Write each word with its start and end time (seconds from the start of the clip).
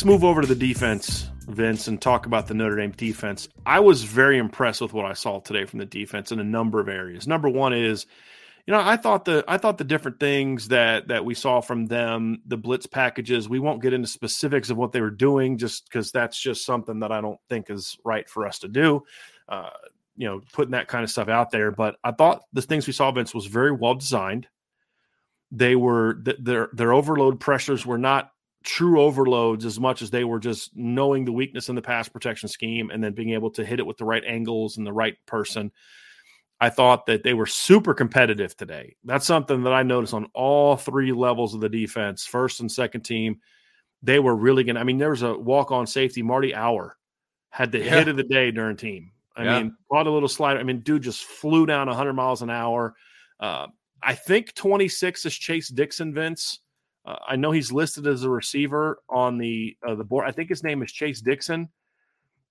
Let's 0.00 0.06
move 0.06 0.24
over 0.24 0.40
to 0.40 0.46
the 0.46 0.54
defense, 0.54 1.28
Vince, 1.46 1.86
and 1.86 2.00
talk 2.00 2.24
about 2.24 2.46
the 2.46 2.54
Notre 2.54 2.76
Dame 2.76 2.92
defense. 2.92 3.50
I 3.66 3.80
was 3.80 4.02
very 4.02 4.38
impressed 4.38 4.80
with 4.80 4.94
what 4.94 5.04
I 5.04 5.12
saw 5.12 5.40
today 5.40 5.66
from 5.66 5.78
the 5.78 5.84
defense 5.84 6.32
in 6.32 6.40
a 6.40 6.42
number 6.42 6.80
of 6.80 6.88
areas. 6.88 7.28
Number 7.28 7.50
one 7.50 7.74
is, 7.74 8.06
you 8.66 8.72
know, 8.72 8.80
I 8.80 8.96
thought 8.96 9.26
the 9.26 9.44
I 9.46 9.58
thought 9.58 9.76
the 9.76 9.84
different 9.84 10.18
things 10.18 10.68
that 10.68 11.08
that 11.08 11.26
we 11.26 11.34
saw 11.34 11.60
from 11.60 11.84
them, 11.84 12.40
the 12.46 12.56
blitz 12.56 12.86
packages. 12.86 13.46
We 13.46 13.58
won't 13.58 13.82
get 13.82 13.92
into 13.92 14.08
specifics 14.08 14.70
of 14.70 14.78
what 14.78 14.92
they 14.92 15.02
were 15.02 15.10
doing, 15.10 15.58
just 15.58 15.84
because 15.84 16.10
that's 16.12 16.40
just 16.40 16.64
something 16.64 17.00
that 17.00 17.12
I 17.12 17.20
don't 17.20 17.40
think 17.50 17.68
is 17.68 17.98
right 18.02 18.26
for 18.26 18.46
us 18.46 18.60
to 18.60 18.68
do. 18.68 19.02
Uh, 19.50 19.68
you 20.16 20.26
know, 20.26 20.40
putting 20.54 20.72
that 20.72 20.88
kind 20.88 21.04
of 21.04 21.10
stuff 21.10 21.28
out 21.28 21.50
there. 21.50 21.72
But 21.72 21.96
I 22.02 22.12
thought 22.12 22.44
the 22.54 22.62
things 22.62 22.86
we 22.86 22.94
saw, 22.94 23.12
Vince, 23.12 23.34
was 23.34 23.44
very 23.44 23.72
well 23.72 23.96
designed. 23.96 24.48
They 25.52 25.76
were 25.76 26.22
their 26.22 26.70
their 26.72 26.94
overload 26.94 27.38
pressures 27.38 27.84
were 27.84 27.98
not 27.98 28.30
true 28.62 29.00
overloads 29.00 29.64
as 29.64 29.80
much 29.80 30.02
as 30.02 30.10
they 30.10 30.24
were 30.24 30.38
just 30.38 30.70
knowing 30.74 31.24
the 31.24 31.32
weakness 31.32 31.68
in 31.68 31.74
the 31.74 31.82
pass 31.82 32.08
protection 32.08 32.48
scheme 32.48 32.90
and 32.90 33.02
then 33.02 33.12
being 33.12 33.30
able 33.30 33.50
to 33.50 33.64
hit 33.64 33.80
it 33.80 33.86
with 33.86 33.96
the 33.96 34.04
right 34.04 34.24
angles 34.26 34.76
and 34.76 34.86
the 34.86 34.92
right 34.92 35.16
person. 35.26 35.72
I 36.60 36.68
thought 36.68 37.06
that 37.06 37.22
they 37.22 37.32
were 37.32 37.46
super 37.46 37.94
competitive 37.94 38.54
today. 38.54 38.96
That's 39.04 39.26
something 39.26 39.62
that 39.62 39.72
I 39.72 39.82
noticed 39.82 40.12
on 40.12 40.26
all 40.34 40.76
three 40.76 41.12
levels 41.12 41.54
of 41.54 41.62
the 41.62 41.70
defense, 41.70 42.26
first 42.26 42.60
and 42.60 42.70
second 42.70 43.00
team. 43.00 43.40
They 44.02 44.18
were 44.18 44.36
really 44.36 44.64
going 44.64 44.74
to, 44.74 44.80
I 44.80 44.84
mean, 44.84 44.98
there 44.98 45.10
was 45.10 45.22
a 45.22 45.34
walk 45.34 45.72
on 45.72 45.86
safety. 45.86 46.22
Marty 46.22 46.54
Hour 46.54 46.98
had 47.48 47.72
the 47.72 47.78
yeah. 47.78 47.96
hit 47.96 48.08
of 48.08 48.16
the 48.16 48.24
day 48.24 48.50
during 48.50 48.76
team. 48.76 49.12
I 49.36 49.44
yeah. 49.44 49.62
mean, 49.62 49.76
caught 49.90 50.06
a 50.06 50.10
little 50.10 50.28
slider. 50.28 50.60
I 50.60 50.62
mean, 50.62 50.80
dude 50.80 51.02
just 51.02 51.24
flew 51.24 51.64
down 51.64 51.86
100 51.86 52.12
miles 52.12 52.42
an 52.42 52.50
hour. 52.50 52.94
Uh, 53.38 53.68
I 54.02 54.14
think 54.14 54.54
26 54.54 55.26
is 55.26 55.34
Chase 55.34 55.68
Dixon, 55.68 56.12
Vince. 56.12 56.60
Uh, 57.04 57.16
I 57.26 57.36
know 57.36 57.50
he's 57.50 57.72
listed 57.72 58.06
as 58.06 58.24
a 58.24 58.30
receiver 58.30 59.00
on 59.08 59.38
the 59.38 59.76
uh, 59.86 59.94
the 59.94 60.04
board. 60.04 60.26
I 60.26 60.32
think 60.32 60.48
his 60.48 60.62
name 60.62 60.82
is 60.82 60.92
Chase 60.92 61.20
Dixon, 61.20 61.68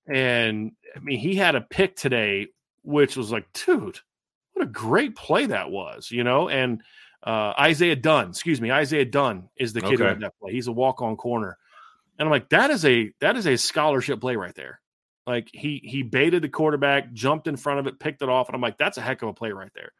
and 0.07 0.71
I 0.95 0.99
mean 0.99 1.19
he 1.19 1.35
had 1.35 1.55
a 1.55 1.61
pick 1.61 1.95
today, 1.95 2.47
which 2.83 3.15
was 3.15 3.31
like, 3.31 3.47
dude, 3.53 3.99
what 4.53 4.63
a 4.63 4.69
great 4.69 5.15
play 5.15 5.45
that 5.47 5.69
was, 5.69 6.09
you 6.09 6.23
know. 6.23 6.49
And 6.49 6.81
uh, 7.23 7.53
Isaiah 7.59 7.95
Dunn, 7.95 8.29
excuse 8.29 8.59
me, 8.59 8.71
Isaiah 8.71 9.05
Dunn 9.05 9.49
is 9.55 9.73
the 9.73 9.81
kid 9.81 10.01
okay. 10.01 10.13
who 10.13 10.19
that 10.21 10.39
play. 10.39 10.51
He's 10.51 10.67
a 10.67 10.71
walk 10.71 11.01
on 11.01 11.15
corner, 11.15 11.57
and 12.17 12.27
I'm 12.27 12.31
like, 12.31 12.49
that 12.49 12.71
is 12.71 12.85
a 12.85 13.11
that 13.21 13.37
is 13.37 13.45
a 13.45 13.57
scholarship 13.57 14.19
play 14.19 14.35
right 14.35 14.55
there. 14.55 14.81
Like 15.27 15.49
he 15.53 15.79
he 15.83 16.01
baited 16.01 16.41
the 16.41 16.49
quarterback, 16.49 17.13
jumped 17.13 17.47
in 17.47 17.55
front 17.55 17.81
of 17.81 17.87
it, 17.87 17.99
picked 17.99 18.23
it 18.23 18.29
off, 18.29 18.47
and 18.47 18.55
I'm 18.55 18.61
like, 18.61 18.79
that's 18.79 18.97
a 18.97 19.01
heck 19.01 19.21
of 19.21 19.29
a 19.29 19.33
play 19.33 19.51
right 19.51 19.71
there. 19.75 19.91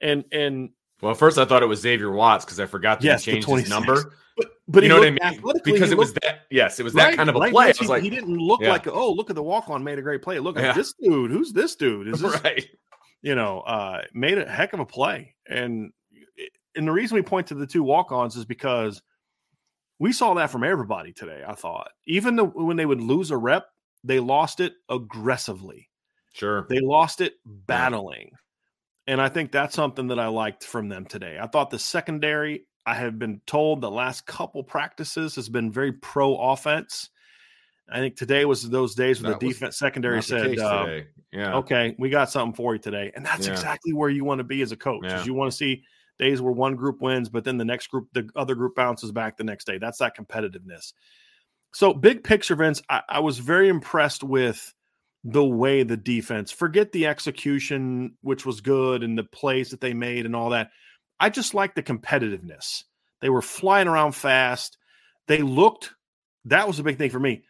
And 0.00 0.24
and 0.32 0.70
well, 1.00 1.14
first 1.14 1.38
I 1.38 1.44
thought 1.44 1.62
it 1.62 1.66
was 1.66 1.80
Xavier 1.80 2.10
Watts 2.10 2.44
because 2.44 2.60
I 2.60 2.66
forgot 2.66 3.00
to 3.00 3.06
yes, 3.06 3.24
change 3.24 3.44
his 3.44 3.68
number. 3.68 4.14
But, 4.36 4.48
but 4.66 4.82
you 4.82 4.88
know 4.88 4.98
what 4.98 5.06
I 5.06 5.30
mean? 5.30 5.60
Because 5.64 5.92
it 5.92 5.98
was 5.98 6.14
that. 6.14 6.46
Yes, 6.50 6.80
it 6.80 6.82
was 6.82 6.92
that 6.94 7.16
kind 7.16 7.28
of 7.28 7.36
a 7.36 7.38
right, 7.38 7.52
play. 7.52 7.66
I 7.66 7.74
was 7.78 7.88
like, 7.88 8.02
he 8.02 8.10
didn't 8.10 8.36
look 8.36 8.60
yeah. 8.60 8.70
like, 8.70 8.86
oh, 8.86 9.12
look 9.12 9.30
at 9.30 9.36
the 9.36 9.42
walk 9.42 9.68
on, 9.68 9.84
made 9.84 9.98
a 9.98 10.02
great 10.02 10.22
play. 10.22 10.38
Look 10.38 10.56
at 10.56 10.64
yeah. 10.64 10.72
this 10.72 10.94
dude. 11.00 11.30
Who's 11.30 11.52
this 11.52 11.76
dude? 11.76 12.08
Is 12.08 12.20
this 12.22 12.42
right? 12.42 12.66
You 13.22 13.34
know, 13.34 13.60
uh, 13.60 14.02
made 14.12 14.38
a 14.38 14.48
heck 14.48 14.72
of 14.72 14.80
a 14.80 14.86
play, 14.86 15.34
and 15.48 15.92
and 16.74 16.86
the 16.86 16.92
reason 16.92 17.14
we 17.14 17.22
point 17.22 17.46
to 17.48 17.54
the 17.54 17.66
two 17.66 17.82
walk 17.82 18.12
ons 18.12 18.36
is 18.36 18.44
because 18.44 19.02
we 19.98 20.12
saw 20.12 20.34
that 20.34 20.50
from 20.50 20.64
everybody 20.64 21.12
today. 21.12 21.42
I 21.46 21.54
thought, 21.54 21.90
even 22.06 22.36
the, 22.36 22.44
when 22.44 22.76
they 22.76 22.86
would 22.86 23.00
lose 23.00 23.30
a 23.30 23.36
rep, 23.36 23.66
they 24.02 24.20
lost 24.20 24.60
it 24.60 24.74
aggressively. 24.88 25.88
Sure, 26.32 26.66
they 26.68 26.80
lost 26.80 27.20
it 27.20 27.34
battling. 27.44 28.32
And 29.06 29.20
I 29.20 29.28
think 29.28 29.52
that's 29.52 29.74
something 29.74 30.08
that 30.08 30.18
I 30.18 30.28
liked 30.28 30.64
from 30.64 30.88
them 30.88 31.04
today. 31.04 31.38
I 31.40 31.46
thought 31.46 31.70
the 31.70 31.78
secondary, 31.78 32.66
I 32.86 32.94
have 32.94 33.18
been 33.18 33.40
told 33.46 33.80
the 33.80 33.90
last 33.90 34.26
couple 34.26 34.62
practices 34.62 35.34
has 35.36 35.48
been 35.48 35.70
very 35.70 35.92
pro 35.92 36.36
offense. 36.36 37.10
I 37.90 37.98
think 37.98 38.16
today 38.16 38.46
was 38.46 38.68
those 38.68 38.94
days 38.94 39.22
when 39.22 39.32
that 39.32 39.40
the 39.40 39.48
defense 39.48 39.76
secondary 39.76 40.22
said, 40.22 40.58
uh, 40.58 41.00
"Yeah, 41.30 41.56
okay, 41.56 41.94
we 41.98 42.08
got 42.08 42.30
something 42.30 42.54
for 42.54 42.74
you 42.74 42.80
today," 42.80 43.12
and 43.14 43.26
that's 43.26 43.46
yeah. 43.46 43.52
exactly 43.52 43.92
where 43.92 44.08
you 44.08 44.24
want 44.24 44.38
to 44.38 44.44
be 44.44 44.62
as 44.62 44.72
a 44.72 44.76
coach. 44.76 45.04
Yeah. 45.04 45.20
Is 45.20 45.26
you 45.26 45.34
want 45.34 45.50
to 45.50 45.56
see 45.56 45.84
days 46.18 46.40
where 46.40 46.52
one 46.52 46.76
group 46.76 47.02
wins, 47.02 47.28
but 47.28 47.44
then 47.44 47.58
the 47.58 47.64
next 47.64 47.88
group, 47.88 48.08
the 48.14 48.28
other 48.36 48.54
group 48.54 48.74
bounces 48.74 49.12
back 49.12 49.36
the 49.36 49.44
next 49.44 49.66
day. 49.66 49.76
That's 49.76 49.98
that 49.98 50.16
competitiveness. 50.16 50.94
So, 51.74 51.92
big 51.92 52.24
picture, 52.24 52.54
Vince, 52.54 52.82
I, 52.88 53.02
I 53.08 53.20
was 53.20 53.38
very 53.38 53.68
impressed 53.68 54.22
with 54.22 54.72
the 55.24 55.44
way 55.44 55.82
the 55.82 55.96
defense, 55.96 56.52
forget 56.52 56.92
the 56.92 57.06
execution, 57.06 58.16
which 58.20 58.44
was 58.44 58.60
good, 58.60 59.02
and 59.02 59.16
the 59.16 59.24
plays 59.24 59.70
that 59.70 59.80
they 59.80 59.94
made 59.94 60.26
and 60.26 60.36
all 60.36 60.50
that. 60.50 60.70
I 61.18 61.30
just 61.30 61.54
like 61.54 61.74
the 61.74 61.82
competitiveness. 61.82 62.84
They 63.22 63.30
were 63.30 63.42
flying 63.42 63.88
around 63.88 64.12
fast. 64.12 64.76
They 65.26 65.38
looked, 65.38 65.92
that 66.44 66.68
was 66.68 66.78
a 66.78 66.82
big 66.82 66.98
thing 66.98 67.10
for 67.10 67.18
me, 67.18 67.44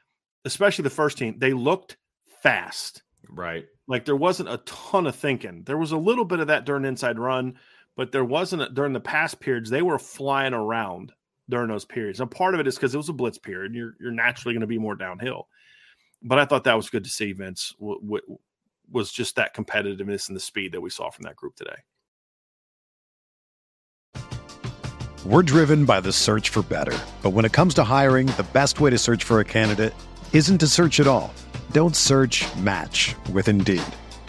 especially 0.45 0.85
the 0.85 0.91
first 0.91 1.19
team. 1.19 1.37
They 1.39 1.53
looked 1.53 1.97
fast. 2.43 3.03
Right. 3.29 3.65
Like 3.89 4.05
there 4.05 4.15
wasn't 4.15 4.51
a 4.51 4.59
ton 4.59 5.09
of 5.09 5.17
thinking. 5.17 5.65
There 5.65 5.79
was 5.79 5.91
a 5.91 5.97
little 5.97 6.25
bit 6.25 6.39
of 6.39 6.47
that 6.47 6.65
during 6.65 6.85
inside 6.85 7.19
run, 7.19 7.57
but 7.97 8.13
there 8.13 8.25
wasn't 8.25 8.63
a, 8.63 8.69
during 8.69 8.93
the 8.93 9.01
past 9.01 9.41
periods. 9.41 9.69
They 9.69 9.83
were 9.83 9.99
flying 9.99 10.55
around 10.55 11.13
during 11.49 11.69
those 11.69 11.85
periods. 11.85 12.21
And 12.21 12.31
part 12.31 12.55
of 12.55 12.61
it 12.61 12.69
is 12.69 12.77
because 12.77 12.95
it 12.95 12.99
was 12.99 13.09
a 13.09 13.13
blitz 13.13 13.39
period. 13.39 13.75
You're 13.75 13.95
you're 14.01 14.13
naturally 14.13 14.55
going 14.55 14.61
to 14.61 14.67
be 14.69 14.79
more 14.79 14.95
downhill 14.95 15.49
but 16.25 16.39
I 16.39 16.47
thought 16.47 16.65
that 16.65 16.77
was 16.77 16.91
good 16.91 17.05
to 17.05 17.11
see. 17.11 17.33
Vince 17.33 17.75
w- 17.79 18.01
w- 18.01 18.39
was 18.91 19.13
just 19.13 19.37
that 19.37 19.55
competitiveness 19.55 20.29
and 20.29 20.37
the 20.37 20.41
speed 20.41 20.73
that 20.73 20.81
we 20.81 20.91
saw 20.91 21.11
from 21.11 21.23
that 21.25 21.37
group 21.37 21.55
today. 21.57 21.77
We're 25.25 25.43
driven 25.43 25.85
by 25.85 26.01
the 26.01 26.13
search 26.13 26.51
for 26.51 26.63
better, 26.63 26.99
but 27.23 27.31
when 27.31 27.45
it 27.47 27.53
comes 27.53 27.75
to 27.75 27.85
hiring, 27.85 28.27
the 28.27 28.47
best 28.53 28.81
way 28.81 28.91
to 28.91 28.99
search 28.99 29.25
for 29.25 29.41
a 29.41 29.45
candidate 29.45 29.95
isn't 30.35 30.59
to 30.59 30.67
search 30.67 31.01
at 31.01 31.07
all. 31.07 31.33
Don't 31.73 31.97
search. 31.97 32.45
Match 32.57 33.15
with 33.33 33.49
Indeed. 33.49 33.83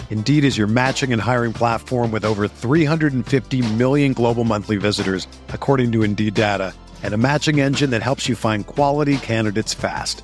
Indeed 0.09 0.45
is 0.45 0.57
your 0.57 0.68
matching 0.68 1.12
and 1.12 1.21
hiring 1.21 1.51
platform 1.51 2.12
with 2.12 2.24
over 2.24 2.48
350 2.48 3.74
million 3.74 4.13
global 4.13 4.45
monthly 4.45 4.77
visitors, 4.77 5.27
according 5.50 5.91
to 5.91 6.03
Indeed 6.03 6.33
data, 6.36 6.74
and 7.03 7.13
a 7.13 7.18
matching 7.18 7.59
engine 7.59 7.89
that 7.89 8.01
helps 8.01 8.30
you 8.30 8.36
find 8.36 8.65
quality 8.65 9.18
candidates 9.18 9.74
fast. 9.74 10.24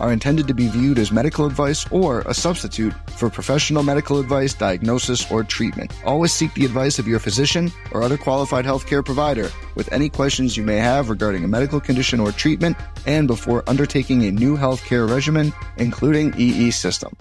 are 0.00 0.12
intended 0.12 0.48
to 0.48 0.54
be 0.54 0.68
viewed 0.68 0.98
as 0.98 1.12
medical 1.12 1.46
advice 1.46 1.90
or 1.90 2.20
a 2.22 2.34
substitute 2.34 2.92
for 3.10 3.30
professional 3.30 3.82
medical 3.82 4.18
advice, 4.18 4.54
diagnosis, 4.54 5.30
or 5.30 5.44
treatment. 5.44 5.92
Always 6.04 6.32
seek 6.32 6.52
the 6.54 6.64
advice 6.64 6.98
of 6.98 7.06
your 7.06 7.18
physician 7.18 7.70
or 7.92 8.02
other 8.02 8.16
qualified 8.16 8.64
healthcare 8.64 9.04
provider 9.04 9.50
with 9.74 9.92
any 9.92 10.08
questions 10.08 10.56
you 10.56 10.64
may 10.64 10.76
have 10.76 11.10
regarding 11.10 11.44
a 11.44 11.48
medical 11.48 11.80
condition 11.80 12.20
or 12.20 12.32
treatment 12.32 12.76
and 13.06 13.26
before 13.26 13.62
undertaking 13.68 14.24
a 14.24 14.30
new 14.30 14.56
healthcare 14.56 15.08
regimen, 15.08 15.52
including 15.76 16.34
EE 16.38 16.70
system. 16.70 17.16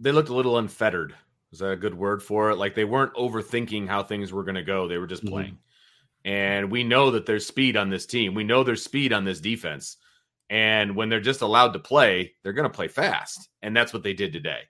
They 0.00 0.12
looked 0.12 0.30
a 0.30 0.34
little 0.34 0.58
unfettered. 0.58 1.14
Is 1.52 1.60
that 1.60 1.70
a 1.70 1.76
good 1.76 1.94
word 1.94 2.22
for 2.22 2.50
it? 2.50 2.56
Like 2.56 2.74
they 2.74 2.84
weren't 2.84 3.14
overthinking 3.14 3.86
how 3.86 4.02
things 4.02 4.32
were 4.32 4.42
going 4.42 4.56
to 4.56 4.62
go. 4.62 4.88
They 4.88 4.98
were 4.98 5.06
just 5.06 5.22
mm-hmm. 5.22 5.32
playing. 5.32 5.50
Mm-hmm. 5.50 6.28
And 6.28 6.70
we 6.70 6.84
know 6.84 7.12
that 7.12 7.26
there's 7.26 7.46
speed 7.46 7.76
on 7.76 7.90
this 7.90 8.06
team. 8.06 8.34
We 8.34 8.44
know 8.44 8.64
there's 8.64 8.82
speed 8.82 9.12
on 9.12 9.24
this 9.24 9.40
defense. 9.40 9.96
And 10.52 10.94
when 10.94 11.08
they're 11.08 11.18
just 11.18 11.40
allowed 11.40 11.72
to 11.72 11.78
play, 11.78 12.34
they're 12.42 12.52
going 12.52 12.70
to 12.70 12.76
play 12.76 12.86
fast. 12.86 13.48
And 13.62 13.74
that's 13.74 13.94
what 13.94 14.02
they 14.02 14.12
did 14.12 14.34
today. 14.34 14.60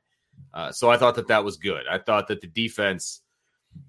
Uh, 0.54 0.70
so 0.70 0.88
I 0.88 0.96
thought 0.96 1.16
that 1.16 1.26
that 1.26 1.44
was 1.44 1.56
good. 1.56 1.88
I 1.90 1.98
thought 1.98 2.28
that 2.28 2.40
the 2.40 2.46
defense, 2.46 3.22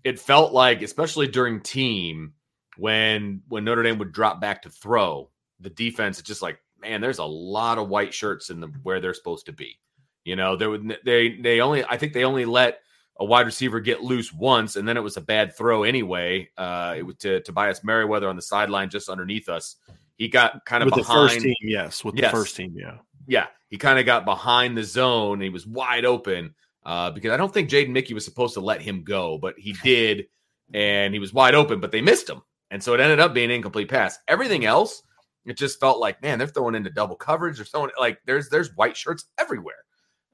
it 0.03 0.19
felt 0.19 0.53
like, 0.53 0.81
especially 0.81 1.27
during 1.27 1.61
team, 1.61 2.33
when 2.77 3.43
when 3.47 3.63
Notre 3.63 3.83
Dame 3.83 3.99
would 3.99 4.11
drop 4.11 4.41
back 4.41 4.63
to 4.63 4.71
throw, 4.71 5.29
the 5.59 5.69
defense 5.69 6.17
is 6.17 6.23
just 6.23 6.41
like, 6.41 6.57
man, 6.81 6.99
there's 6.99 7.19
a 7.19 7.25
lot 7.25 7.77
of 7.77 7.89
white 7.89 8.11
shirts 8.11 8.49
in 8.49 8.59
the 8.59 8.67
where 8.81 8.99
they're 8.99 9.13
supposed 9.13 9.45
to 9.45 9.53
be. 9.53 9.79
You 10.23 10.35
know, 10.35 10.55
there 10.55 10.71
would 10.71 10.97
they 11.05 11.37
they 11.37 11.61
only 11.61 11.85
I 11.85 11.97
think 11.97 12.13
they 12.13 12.23
only 12.23 12.45
let 12.45 12.79
a 13.19 13.25
wide 13.25 13.45
receiver 13.45 13.79
get 13.79 14.01
loose 14.01 14.33
once, 14.33 14.77
and 14.77 14.87
then 14.87 14.97
it 14.97 15.03
was 15.03 15.17
a 15.17 15.21
bad 15.21 15.55
throw 15.55 15.83
anyway. 15.83 16.49
Uh, 16.57 16.95
it 16.97 17.03
was 17.03 17.17
to 17.17 17.41
Tobias 17.41 17.83
Merriweather 17.83 18.29
on 18.29 18.35
the 18.35 18.41
sideline 18.41 18.89
just 18.89 19.09
underneath 19.09 19.47
us. 19.47 19.75
He 20.18 20.27
got 20.27 20.65
kind 20.65 20.83
of 20.83 20.88
with 20.88 20.95
behind. 20.95 21.30
the 21.30 21.33
first 21.33 21.44
team, 21.44 21.56
yes, 21.62 22.04
with 22.04 22.15
yes. 22.15 22.31
the 22.31 22.38
first 22.38 22.56
team, 22.56 22.75
yeah, 22.77 22.98
yeah. 23.27 23.48
He 23.69 23.77
kind 23.77 24.00
of 24.00 24.06
got 24.06 24.25
behind 24.25 24.77
the 24.77 24.83
zone. 24.83 25.42
He 25.42 25.50
was 25.50 25.65
wide 25.65 26.06
open 26.06 26.54
uh, 26.86 27.12
because 27.12 27.31
I 27.31 27.38
don't 27.38 27.54
think 27.54 27.69
Jaden 27.69 27.89
Mickey 27.89 28.13
was 28.13 28.25
supposed 28.25 28.54
to 28.54 28.60
let 28.60 28.81
him 28.81 29.04
go, 29.04 29.38
but 29.38 29.56
he 29.57 29.74
did, 29.83 30.27
and 30.74 31.13
he 31.13 31.19
was 31.19 31.33
wide 31.33 31.56
open, 31.56 31.80
but 31.80 31.92
they 31.92 32.01
missed 32.01 32.30
him, 32.30 32.42
and 32.71 32.83
so 32.83 32.94
it 32.94 33.00
ended 33.00 33.19
up 33.19 33.33
being 33.33 33.50
an 33.50 33.56
incomplete 33.56 33.89
pass. 33.89 34.19
Everything 34.27 34.65
else, 34.65 35.01
it 35.45 35.57
just 35.57 35.80
felt 35.80 36.00
like 36.00 36.21
man, 36.21 36.38
they're 36.38 36.48
throwing 36.48 36.75
into 36.75 36.89
double 36.89 37.15
coverage. 37.15 37.57
They're 37.57 37.65
throwing 37.65 37.92
like 38.00 38.19
there's 38.25 38.50
there's 38.50 38.75
white 38.75 38.95
shirts 38.95 39.25
everywhere. 39.38 39.83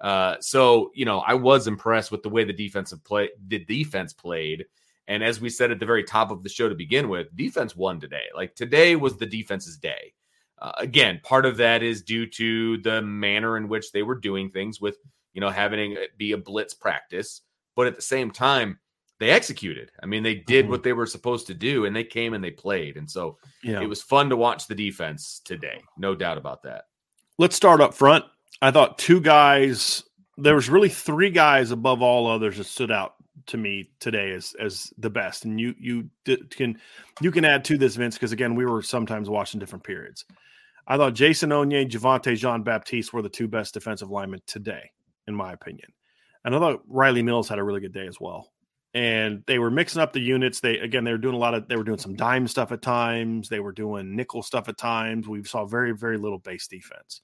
Uh, 0.02 0.36
so 0.40 0.92
you 0.94 1.06
know, 1.06 1.20
I 1.20 1.34
was 1.34 1.68
impressed 1.68 2.12
with 2.12 2.24
the 2.24 2.30
way 2.30 2.44
the 2.44 2.54
defensive 2.54 3.04
play, 3.04 3.30
the 3.48 3.60
defense 3.60 4.14
played. 4.14 4.66
And 5.10 5.24
as 5.24 5.42
we 5.42 5.50
said 5.50 5.72
at 5.72 5.80
the 5.80 5.88
very 5.88 6.04
top 6.04 6.30
of 6.30 6.44
the 6.44 6.50
show 6.50 6.70
to 6.70 6.76
begin 6.76 7.10
with, 7.10 7.36
defense 7.36 7.76
won 7.76 8.00
today. 8.00 8.26
Like 8.36 8.56
today 8.56 8.96
was 8.96 9.18
the 9.18 9.26
defense's 9.26 9.76
day. 9.76 10.14
Uh, 10.62 10.72
again, 10.78 11.20
part 11.24 11.48
of 11.48 11.58
that 11.58 11.82
is 11.82 12.04
due 12.04 12.28
to 12.28 12.78
the 12.78 13.02
manner 13.02 13.58
in 13.58 13.68
which 13.68 13.92
they 13.92 14.04
were 14.04 14.16
doing 14.16 14.52
things 14.52 14.80
with, 14.80 14.98
you 15.34 15.42
know, 15.42 15.50
having 15.50 15.94
it 15.94 16.16
be 16.18 16.34
a 16.34 16.38
blitz 16.38 16.76
practice. 16.76 17.42
But 17.76 17.88
at 17.88 17.96
the 17.96 18.04
same 18.04 18.30
time, 18.30 18.78
they 19.20 19.32
executed. 19.32 19.92
I 20.02 20.06
mean, 20.06 20.22
they 20.22 20.36
did 20.36 20.66
mm-hmm. 20.66 20.72
what 20.72 20.84
they 20.84 20.94
were 20.94 21.08
supposed 21.08 21.48
to 21.48 21.56
do 21.56 21.86
and 21.86 21.96
they 21.96 22.04
came 22.04 22.36
and 22.36 22.44
they 22.44 22.52
played. 22.52 22.96
And 22.96 23.10
so 23.10 23.38
yeah. 23.64 23.82
it 23.82 23.90
was 23.90 24.04
fun 24.04 24.30
to 24.30 24.38
watch 24.38 24.68
the 24.68 24.76
defense 24.76 25.42
today. 25.44 25.82
No 25.98 26.14
doubt 26.14 26.38
about 26.38 26.62
that. 26.64 26.84
Let's 27.40 27.56
start 27.56 27.82
up 27.82 27.96
front. 27.96 28.26
I 28.62 28.70
thought 28.70 29.00
two 29.00 29.22
guys. 29.22 30.04
There 30.38 30.56
was 30.56 30.70
really 30.70 30.90
three 30.90 31.32
guys 31.32 31.72
above 31.72 32.02
all 32.02 32.28
others 32.28 32.58
that 32.58 32.66
stood 32.66 32.92
out 32.92 33.16
to 33.48 33.58
me 33.58 33.90
today 34.00 34.32
as 34.32 34.56
as 34.60 34.94
the 34.98 35.10
best. 35.10 35.46
And 35.46 35.60
you 35.60 35.76
you 35.80 36.10
can 36.50 36.80
you 37.22 37.32
can 37.32 37.46
add 37.46 37.66
to 37.66 37.78
this, 37.78 37.96
Vince, 37.96 38.16
because 38.16 38.32
again, 38.32 38.56
we 38.56 38.66
were 38.66 38.82
sometimes 38.82 39.30
watching 39.30 39.60
different 39.60 39.84
periods. 39.84 40.26
I 40.88 40.98
thought 40.98 41.14
Jason 41.14 41.52
Onye, 41.52 41.88
Javonte 41.88 42.36
Jean 42.36 42.64
Baptiste 42.64 43.14
were 43.14 43.22
the 43.22 43.30
two 43.30 43.48
best 43.48 43.76
defensive 43.76 44.10
linemen 44.10 44.42
today, 44.48 44.92
in 45.28 45.36
my 45.36 45.54
opinion. 45.54 45.94
And 46.44 46.56
I 46.56 46.60
thought 46.60 46.82
Riley 46.88 47.22
Mills 47.22 47.48
had 47.48 47.60
a 47.60 47.64
really 47.64 47.82
good 47.82 47.94
day 47.94 48.08
as 48.08 48.20
well. 48.20 48.52
And 48.96 49.44
they 49.46 49.60
were 49.60 49.70
mixing 49.70 50.02
up 50.02 50.14
the 50.14 50.20
units. 50.20 50.62
They 50.62 50.80
again, 50.80 51.04
they 51.04 51.12
were 51.12 51.20
doing 51.20 51.36
a 51.36 51.40
lot 51.40 51.54
of 51.54 51.68
they 51.68 51.76
were 51.76 51.84
doing 51.84 52.00
some 52.00 52.16
dime 52.16 52.48
stuff 52.48 52.72
at 52.72 52.82
times. 52.82 53.50
They 53.50 53.60
were 53.60 53.72
doing 53.72 54.16
nickel 54.16 54.42
stuff 54.42 54.68
at 54.68 54.78
times. 54.78 55.28
We 55.28 55.44
saw 55.44 55.66
very 55.66 55.92
very 55.92 56.18
little 56.18 56.40
base 56.40 56.68
defense. 56.68 57.22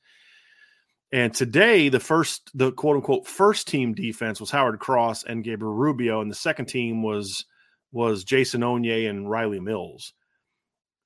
And 1.11 1.33
today, 1.33 1.89
the 1.89 1.99
first, 1.99 2.49
the 2.53 2.71
quote 2.71 2.97
unquote 2.97 3.27
first 3.27 3.67
team 3.67 3.93
defense 3.93 4.39
was 4.39 4.51
Howard 4.51 4.79
Cross 4.79 5.23
and 5.23 5.43
Gabriel 5.43 5.73
Rubio, 5.73 6.21
and 6.21 6.29
the 6.29 6.35
second 6.35 6.65
team 6.65 7.03
was 7.03 7.45
was 7.91 8.23
Jason 8.23 8.61
Onye 8.61 9.09
and 9.09 9.29
Riley 9.29 9.59
Mills. 9.59 10.13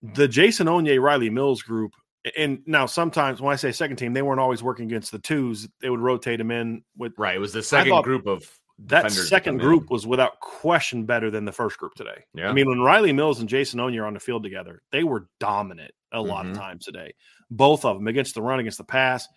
The 0.01 0.27
Jason 0.27 0.67
Onye 0.67 1.01
Riley 1.01 1.29
Mills 1.29 1.61
group, 1.61 1.91
and 2.37 2.61
now 2.65 2.85
sometimes 2.85 3.41
when 3.41 3.53
I 3.53 3.57
say 3.57 3.71
second 3.71 3.97
team, 3.97 4.13
they 4.13 4.21
weren't 4.21 4.39
always 4.39 4.63
working 4.63 4.85
against 4.85 5.11
the 5.11 5.19
twos. 5.19 5.67
They 5.81 5.89
would 5.89 5.99
rotate 5.99 6.39
them 6.39 6.51
in 6.51 6.83
with 6.97 7.13
right. 7.17 7.35
It 7.35 7.39
was 7.39 7.53
the 7.53 7.61
second 7.61 8.01
group 8.03 8.25
of 8.25 8.49
that 8.85 9.11
second 9.11 9.57
group 9.57 9.83
in. 9.83 9.87
was 9.89 10.07
without 10.07 10.39
question 10.39 11.05
better 11.05 11.29
than 11.29 11.43
the 11.43 11.51
first 11.51 11.77
group 11.77 11.93
today. 11.95 12.23
Yeah. 12.33 12.49
I 12.49 12.53
mean, 12.53 12.67
when 12.67 12.79
Riley 12.79 13.11
Mills 13.11 13.41
and 13.41 13.49
Jason 13.49 13.79
Onye 13.79 14.01
are 14.01 14.05
on 14.05 14.13
the 14.13 14.19
field 14.19 14.43
together, 14.43 14.81
they 14.91 15.03
were 15.03 15.27
dominant 15.39 15.91
a 16.13 16.21
lot 16.21 16.43
mm-hmm. 16.43 16.53
of 16.53 16.57
times 16.57 16.85
today. 16.85 17.13
Both 17.51 17.83
of 17.83 17.97
them 17.97 18.07
against 18.07 18.35
the 18.35 18.41
run, 18.41 18.59
against 18.59 18.77
the 18.77 18.85
pass 18.85 19.27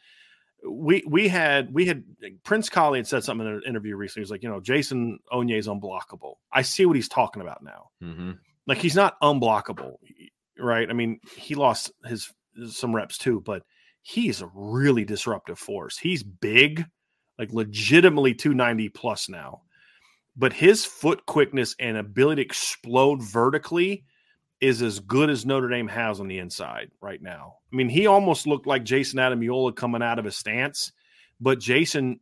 we 0.65 1.03
we 1.07 1.29
had 1.29 1.73
we 1.73 1.87
had 1.87 2.05
Prince 2.45 2.69
Kollie 2.69 2.99
had 2.99 3.07
said 3.07 3.25
something 3.25 3.47
in 3.47 3.55
an 3.55 3.63
interview 3.67 3.97
recently. 3.97 4.21
He 4.21 4.25
was 4.25 4.31
like, 4.31 4.43
you 4.43 4.49
know, 4.49 4.61
Jason 4.61 5.19
Onye 5.33 5.59
is 5.59 5.69
unblockable. 5.69 6.35
I 6.53 6.63
see 6.63 6.87
what 6.87 6.97
he's 6.97 7.09
talking 7.09 7.43
about 7.43 7.63
now. 7.63 7.91
Mm-hmm. 8.03 8.33
Like 8.67 8.79
he's 8.79 8.95
not 8.95 9.21
unblockable, 9.21 9.97
right? 10.59 10.89
I 10.89 10.93
mean, 10.93 11.21
he 11.37 11.55
lost 11.55 11.91
his 12.05 12.33
some 12.69 12.95
reps 12.95 13.19
too, 13.19 13.41
but 13.41 13.63
he's 14.03 14.41
a 14.41 14.51
really 14.55 15.05
disruptive 15.05 15.59
force. 15.59 15.99
He's 15.99 16.23
big, 16.23 16.85
like 17.39 17.53
legitimately 17.53 18.35
290 18.35 18.89
plus 18.91 19.29
now. 19.29 19.63
But 20.37 20.53
his 20.53 20.85
foot 20.85 21.27
quickness 21.27 21.75
and 21.79 21.97
ability 21.97 22.43
to 22.43 22.47
explode 22.47 23.23
vertically 23.23 24.05
is 24.63 24.81
as 24.81 25.01
good 25.01 25.29
as 25.29 25.45
Notre 25.45 25.69
Dame 25.69 25.89
has 25.89 26.21
on 26.21 26.29
the 26.29 26.39
inside 26.39 26.91
right 27.01 27.21
now. 27.21 27.57
I 27.73 27.77
mean, 27.77 27.89
he 27.89 28.07
almost 28.07 28.47
looked 28.47 28.67
like 28.67 28.85
Jayson 28.85 29.19
Ademilola 29.19 29.75
coming 29.75 30.03
out 30.03 30.21
of 30.21 30.25
his 30.25 30.37
stance, 30.37 30.93
but 31.41 31.59
Jason 31.59 32.21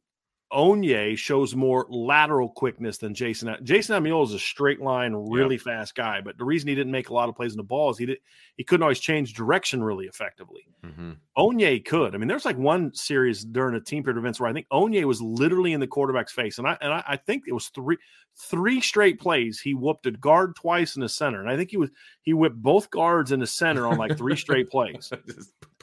Onye 0.53 1.17
shows 1.17 1.55
more 1.55 1.87
lateral 1.89 2.49
quickness 2.49 2.99
than 2.99 3.15
Jason. 3.15 3.49
Jayson 3.63 3.97
Ademilola 3.97 4.25
is 4.25 4.35
a 4.35 4.39
straight 4.39 4.81
line, 4.81 5.15
really 5.15 5.57
yep. 5.57 5.65
fast 5.65 5.95
guy, 5.95 6.21
but 6.21 6.37
the 6.39 6.45
reason 6.45 6.69
he 6.69 6.75
didn't 6.75 6.93
make 6.93 7.09
a 7.09 7.15
lot 7.15 7.29
of 7.29 7.37
plays 7.37 7.53
in 7.53 7.57
the 7.57 7.63
ball 7.63 7.91
is 7.91 7.99
he 7.99 8.07
did 8.07 8.19
he 8.57 8.65
couldn't 8.65 8.83
always 8.83 9.01
change 9.01 9.35
direction 9.35 9.83
really 9.83 10.07
effectively. 10.07 10.63
Mm-hmm. 10.85 11.13
Onye 11.39 11.85
could. 11.85 12.15
I 12.15 12.19
mean, 12.19 12.29
there's 12.29 12.45
like 12.45 12.59
one 12.59 12.93
series 12.95 13.45
during 13.45 13.77
a 13.77 13.81
team 13.81 14.03
period 14.03 14.19
events 14.19 14.41
where 14.41 14.51
I 14.51 14.53
think 14.53 14.67
Onye 14.73 15.05
was 15.05 15.23
literally 15.23 15.73
in 15.73 15.81
the 15.81 15.87
quarterback's 15.87 16.33
face, 16.33 16.59
and 16.59 16.67
I 16.67 16.77
and 16.81 16.93
I, 16.93 17.05
I 17.07 17.17
think 17.17 17.45
it 17.47 17.53
was 17.53 17.69
three 17.69 17.99
three 18.37 18.81
straight 18.81 19.21
plays. 19.21 19.61
He 19.61 19.75
whooped 19.75 20.07
a 20.07 20.11
guard 20.11 20.57
twice 20.57 20.97
in 20.97 21.03
the 21.03 21.09
center, 21.09 21.41
and 21.41 21.49
I 21.49 21.57
think 21.57 21.71
he 21.71 21.77
was 21.77 21.91
he 22.23 22.35
whipped 22.35 22.61
both 22.61 22.91
guards 22.91 23.33
in 23.33 23.41
the 23.41 23.47
center 23.47 23.87
on 23.87 23.99
like 23.99 24.19
three 24.19 24.37
straight 24.37 24.69
plays. 24.71 25.13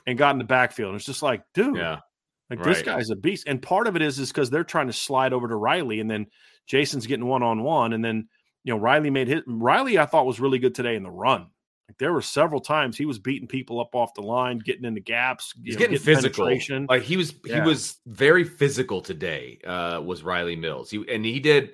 and 0.08 0.18
got 0.18 0.32
in 0.32 0.38
the 0.40 0.46
backfield. 0.46 0.90
And 0.90 0.96
it's 0.96 1.06
just 1.06 1.22
like, 1.22 1.44
dude, 1.54 1.76
yeah. 1.76 2.00
Like 2.50 2.60
right. 2.60 2.76
this 2.76 2.84
guy's 2.84 3.10
a 3.10 3.16
beast, 3.16 3.46
and 3.48 3.62
part 3.62 3.88
of 3.88 3.96
it 3.96 4.02
is 4.02 4.20
is 4.20 4.30
because 4.30 4.50
they're 4.50 4.64
trying 4.64 4.88
to 4.88 4.94
slide 4.94 5.34
over 5.34 5.48
to 5.48 5.56
Riley, 5.56 6.00
and 6.00 6.10
then 6.10 6.28
Jason's 6.66 7.08
getting 7.08 7.26
one 7.26 7.44
on 7.44 7.62
one, 7.62 7.94
and 7.94 8.04
then 8.04 8.30
you 8.64 8.74
know 8.74 8.80
Riley 8.80 9.10
made 9.10 9.28
his 9.28 9.42
Riley 9.46 9.98
I 9.98 10.06
thought 10.06 10.26
was 10.26 10.40
really 10.40 10.60
good 10.60 10.76
today 10.76 10.96
in 10.96 11.04
the 11.04 11.12
run. 11.12 11.48
Like 11.90 11.98
there 12.00 12.14
were 12.14 12.22
several 12.22 12.60
times 12.62 12.98
he 12.98 13.06
was 13.06 13.20
beating 13.20 13.48
people 13.48 13.80
up 13.80 13.96
off 13.96 14.14
the 14.14 14.22
line, 14.22 14.60
getting 14.60 14.86
into 14.86 15.02
gaps. 15.02 15.54
He's 15.64 15.76
know, 15.76 15.80
getting, 15.80 15.98
getting 15.98 16.16
physical. 16.16 16.86
Like 16.90 17.02
he 17.02 17.18
was 17.18 17.34
yeah. 17.46 17.56
he 17.56 17.62
was 17.62 17.98
very 18.06 18.44
physical 18.44 19.02
today. 19.02 19.60
Uh, 19.66 20.02
was 20.04 20.24
Riley 20.24 20.56
Mills? 20.56 20.90
He 20.90 21.04
and 21.12 21.26
he 21.26 21.40
did. 21.40 21.72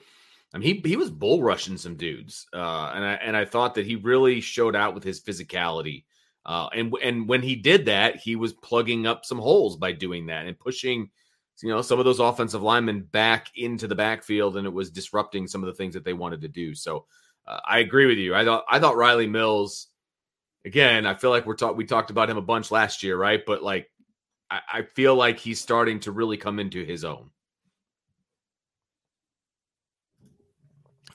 I 0.54 0.60
mean, 0.60 0.82
he 0.84 0.90
he 0.90 0.96
was 0.96 1.12
bull 1.12 1.42
rushing 1.44 1.78
some 1.78 1.98
dudes, 1.98 2.48
uh, 2.54 2.92
and 2.96 3.06
I 3.06 3.14
and 3.14 3.38
I 3.38 3.46
thought 3.46 3.76
that 3.76 3.86
he 3.86 3.96
really 3.96 4.40
showed 4.40 4.76
out 4.76 4.96
with 4.96 5.04
his 5.04 5.22
physicality 5.22 6.06
uh, 6.46 6.68
and 6.74 6.94
and 7.02 7.28
when 7.28 7.42
he 7.42 7.56
did 7.56 7.86
that, 7.86 8.18
he 8.18 8.36
was 8.36 8.54
plugging 8.54 9.08
up 9.08 9.26
some 9.26 9.40
holes 9.40 9.78
by 9.78 9.94
doing 9.94 10.26
that 10.28 10.46
and 10.46 10.60
pushing, 10.60 11.10
you 11.62 11.70
know, 11.70 11.82
some 11.82 12.00
of 12.00 12.06
those 12.06 12.20
offensive 12.20 12.62
linemen 12.62 13.02
back 13.02 13.48
into 13.56 13.88
the 13.88 13.96
backfield, 13.96 14.58
and 14.58 14.68
it 14.68 14.74
was 14.74 14.92
disrupting 14.92 15.48
some 15.48 15.64
of 15.64 15.68
the 15.68 15.74
things 15.74 15.94
that 15.94 16.04
they 16.04 16.14
wanted 16.14 16.42
to 16.42 16.50
do. 16.50 16.76
So 16.76 17.06
uh, 17.48 17.60
I 17.66 17.80
agree 17.80 18.06
with 18.06 18.18
you. 18.18 18.36
I 18.36 18.44
thought 18.44 18.66
I 18.70 18.80
thought 18.80 18.98
Riley 18.98 19.28
Mills. 19.28 19.88
Again, 20.66 21.06
I 21.06 21.14
feel 21.14 21.30
like 21.30 21.46
we're 21.46 21.56
talk 21.56 21.76
we 21.78 21.86
talked 21.86 22.10
about 22.10 22.30
him 22.30 22.38
a 22.38 22.42
bunch 22.42 22.72
last 22.72 23.04
year, 23.04 23.18
right? 23.18 23.42
But 23.46 23.64
like, 23.64 23.90
I, 24.50 24.60
I 24.72 24.82
feel 24.82 25.16
like 25.16 25.40
he's 25.40 25.60
starting 25.62 26.00
to 26.02 26.12
really 26.12 26.38
come 26.38 26.60
into 26.60 26.84
his 26.84 27.04
own. 27.06 27.30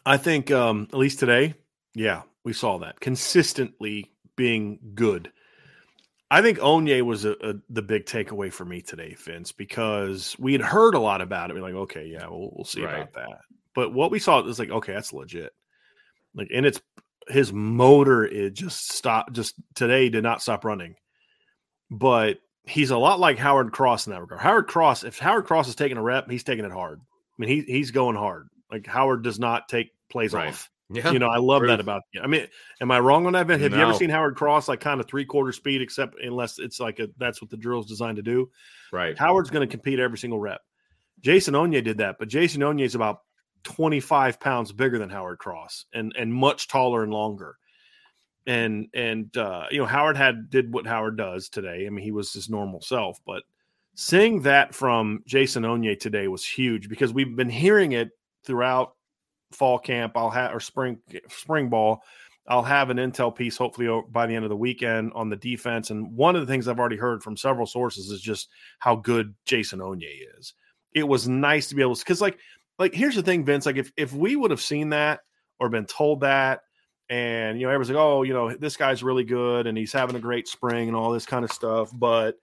I 0.07 0.17
think 0.17 0.51
um, 0.51 0.89
at 0.91 0.99
least 0.99 1.19
today, 1.19 1.55
yeah, 1.95 2.23
we 2.45 2.55
saw 2.55 2.79
that 2.79 2.99
consistently 2.99 4.11
being 4.39 4.79
good. 4.95 5.31
I 6.31 6.41
think 6.41 6.59
Onye 6.59 7.03
was 7.03 7.27
a, 7.27 7.33
a, 7.33 7.55
the 7.69 7.83
big 7.83 8.07
takeaway 8.07 8.51
for 8.53 8.65
me 8.65 8.81
today, 8.81 9.17
Vince, 9.19 9.53
because 9.53 10.37
we 10.39 10.53
had 10.53 10.63
heard 10.63 10.95
a 10.95 11.01
lot 11.01 11.21
about 11.21 11.51
it. 11.51 11.55
We're 11.55 11.63
like, 11.63 11.75
okay, 11.75 12.07
yeah, 12.07 12.27
we'll, 12.29 12.51
we'll 12.55 12.65
see 12.65 12.83
right. 12.83 13.03
about 13.03 13.13
that. 13.15 13.41
But 13.75 13.93
what 13.93 14.11
we 14.11 14.19
saw 14.19 14.41
was 14.43 14.59
like, 14.59 14.71
okay, 14.71 14.95
that's 14.95 15.13
legit. 15.13 15.53
Like, 16.35 16.49
and 16.55 16.65
it's 16.65 16.81
his 17.29 17.53
motor, 17.53 18.25
it 18.25 18.55
just 18.55 18.93
stopped, 18.93 19.33
just 19.33 19.55
today 19.75 20.09
did 20.09 20.23
not 20.23 20.43
stop 20.43 20.65
running. 20.65 20.95
But 21.91 22.39
he's 22.65 22.91
a 22.91 22.99
lot 22.99 23.21
like 23.21 23.39
Howard 23.39 23.73
Cross 23.73 24.07
in 24.07 24.13
that 24.13 24.21
regard. 24.21 24.41
Howard 24.41 24.67
Cross, 24.67 25.05
if 25.05 25.19
Howard 25.19 25.47
Cross 25.47 25.69
is 25.69 25.75
taking 25.75 25.97
a 25.97 26.03
rep, 26.03 26.31
he's 26.31 26.45
taking 26.45 26.65
it 26.65 26.73
hard. 26.73 27.01
I 27.01 27.35
mean, 27.39 27.49
he, 27.51 27.73
he's 27.73 27.91
going 27.91 28.17
hard. 28.17 28.49
Like 28.71 28.87
Howard 28.87 29.23
does 29.23 29.39
not 29.39 29.69
take 29.69 29.93
plays 30.11 30.33
right. 30.35 30.49
off. 30.49 30.71
Yeah, 30.91 31.11
you 31.13 31.19
know, 31.19 31.29
I 31.29 31.37
love 31.37 31.63
that 31.67 31.81
about 31.81 32.03
you. 32.13 32.23
I 32.23 32.27
mean, 32.27 32.47
am 32.81 32.91
I 32.91 32.99
wrong 32.99 33.27
on 33.27 33.35
that? 33.35 33.49
Have 33.49 33.73
no. 33.73 33.77
you 33.77 33.83
ever 33.83 33.93
seen 33.93 34.09
Howard 34.09 34.37
Cross 34.37 34.69
like 34.69 34.81
kind 34.81 35.01
of 35.01 35.07
three 35.07 35.27
quarter 35.27 35.53
speed, 35.53 35.83
except 35.83 36.17
unless 36.23 36.59
it's 36.59 36.81
like 36.81 36.99
a 36.99 37.09
that's 37.19 37.43
what 37.43 37.51
the 37.51 37.59
drill 37.59 37.81
is 37.81 37.87
designed 37.87 38.17
to 38.17 38.23
do? 38.23 38.51
Right. 38.91 39.17
Howard's 39.19 39.51
going 39.51 39.69
to 39.69 39.71
compete 39.71 40.01
every 40.01 40.17
single 40.17 40.41
rep. 40.41 40.63
Jason 41.21 41.53
Onye 41.55 41.85
did 41.85 41.99
that, 41.99 42.17
but 42.19 42.29
Jason 42.29 42.63
Onye 42.63 42.85
is 42.85 42.95
about 42.95 43.21
25 43.65 44.41
pounds 44.41 44.73
bigger 44.73 44.99
than 44.99 45.11
Howard 45.11 45.39
Cross 45.39 45.87
and 45.93 46.15
and 46.17 46.33
much 46.33 46.69
taller 46.69 47.03
and 47.03 47.13
longer. 47.13 47.59
And 48.47 48.89
and 48.95 49.37
uh, 49.37 49.67
you 49.71 49.79
know, 49.79 49.87
Howard 49.87 50.17
had 50.17 50.49
did 50.49 50.73
what 50.73 50.87
Howard 50.87 51.19
does 51.19 51.51
today. 51.51 51.87
I 51.87 51.91
mean, 51.91 52.03
he 52.03 52.13
was 52.13 52.33
his 52.33 52.49
normal 52.49 52.81
self, 52.81 53.21
but 53.27 53.43
seeing 53.95 54.41
that 54.43 54.75
from 54.75 55.23
Jason 55.27 55.65
Onye 55.65 56.01
today 56.01 56.29
was 56.29 56.47
huge 56.47 56.89
because 56.89 57.13
we've 57.13 57.37
been 57.37 57.51
hearing 57.51 57.93
it 57.93 58.11
throughout 58.45 58.95
fall 59.53 59.79
camp. 59.79 60.13
I'll 60.17 60.31
have 60.31 60.55
or 60.55 60.61
spring 60.61 60.99
spring 61.29 61.69
ball. 61.69 62.03
I'll 62.49 62.63
have 62.63 62.89
an 62.89 62.97
intel 62.97 63.35
piece 63.35 63.59
hopefully 63.59 64.03
by 64.11 64.27
the 64.27 64.35
end 64.35 64.45
of 64.45 64.49
the 64.49 64.57
weekend 64.57 65.13
on 65.15 65.29
the 65.29 65.37
defense. 65.37 65.91
And 65.91 66.17
one 66.17 66.35
of 66.35 66.41
the 66.41 66.51
things 66.51 66.67
I've 66.67 66.79
already 66.79 66.97
heard 66.97 67.23
from 67.23 67.37
several 67.37 67.67
sources 67.67 68.11
is 68.11 68.23
just 68.23 68.49
how 68.79 68.97
good 68.97 69.35
Jason 69.45 69.81
Onye 69.81 70.39
is. 70.39 70.55
It 70.95 71.07
was 71.07 71.29
nice 71.29 71.69
to 71.69 71.75
be 71.75 71.83
able 71.83 71.95
to 71.95 72.03
because 72.03 72.23
like 72.23 72.39
like 72.79 72.95
here's 72.95 73.17
the 73.17 73.23
thing, 73.23 73.45
Vince. 73.45 73.67
Like 73.67 73.77
if 73.77 73.93
if 73.97 74.13
we 74.13 74.37
would 74.37 74.51
have 74.51 74.63
seen 74.63 74.91
that 74.91 75.21
or 75.61 75.69
been 75.69 75.87
told 75.87 76.21
that, 76.21 76.61
and 77.11 77.61
you 77.61 77.67
know 77.67 77.71
everyone's 77.71 77.91
like, 77.91 77.99
oh, 77.99 78.23
you 78.23 78.33
know 78.33 78.55
this 78.55 78.77
guy's 78.77 79.03
really 79.03 79.25
good 79.25 79.67
and 79.67 79.77
he's 79.77 79.93
having 79.93 80.17
a 80.17 80.21
great 80.21 80.49
spring 80.49 80.89
and 80.89 80.97
all 80.97 81.13
this 81.13 81.27
kind 81.27 81.45
of 81.45 81.53
stuff, 81.53 81.91
but 81.93 82.37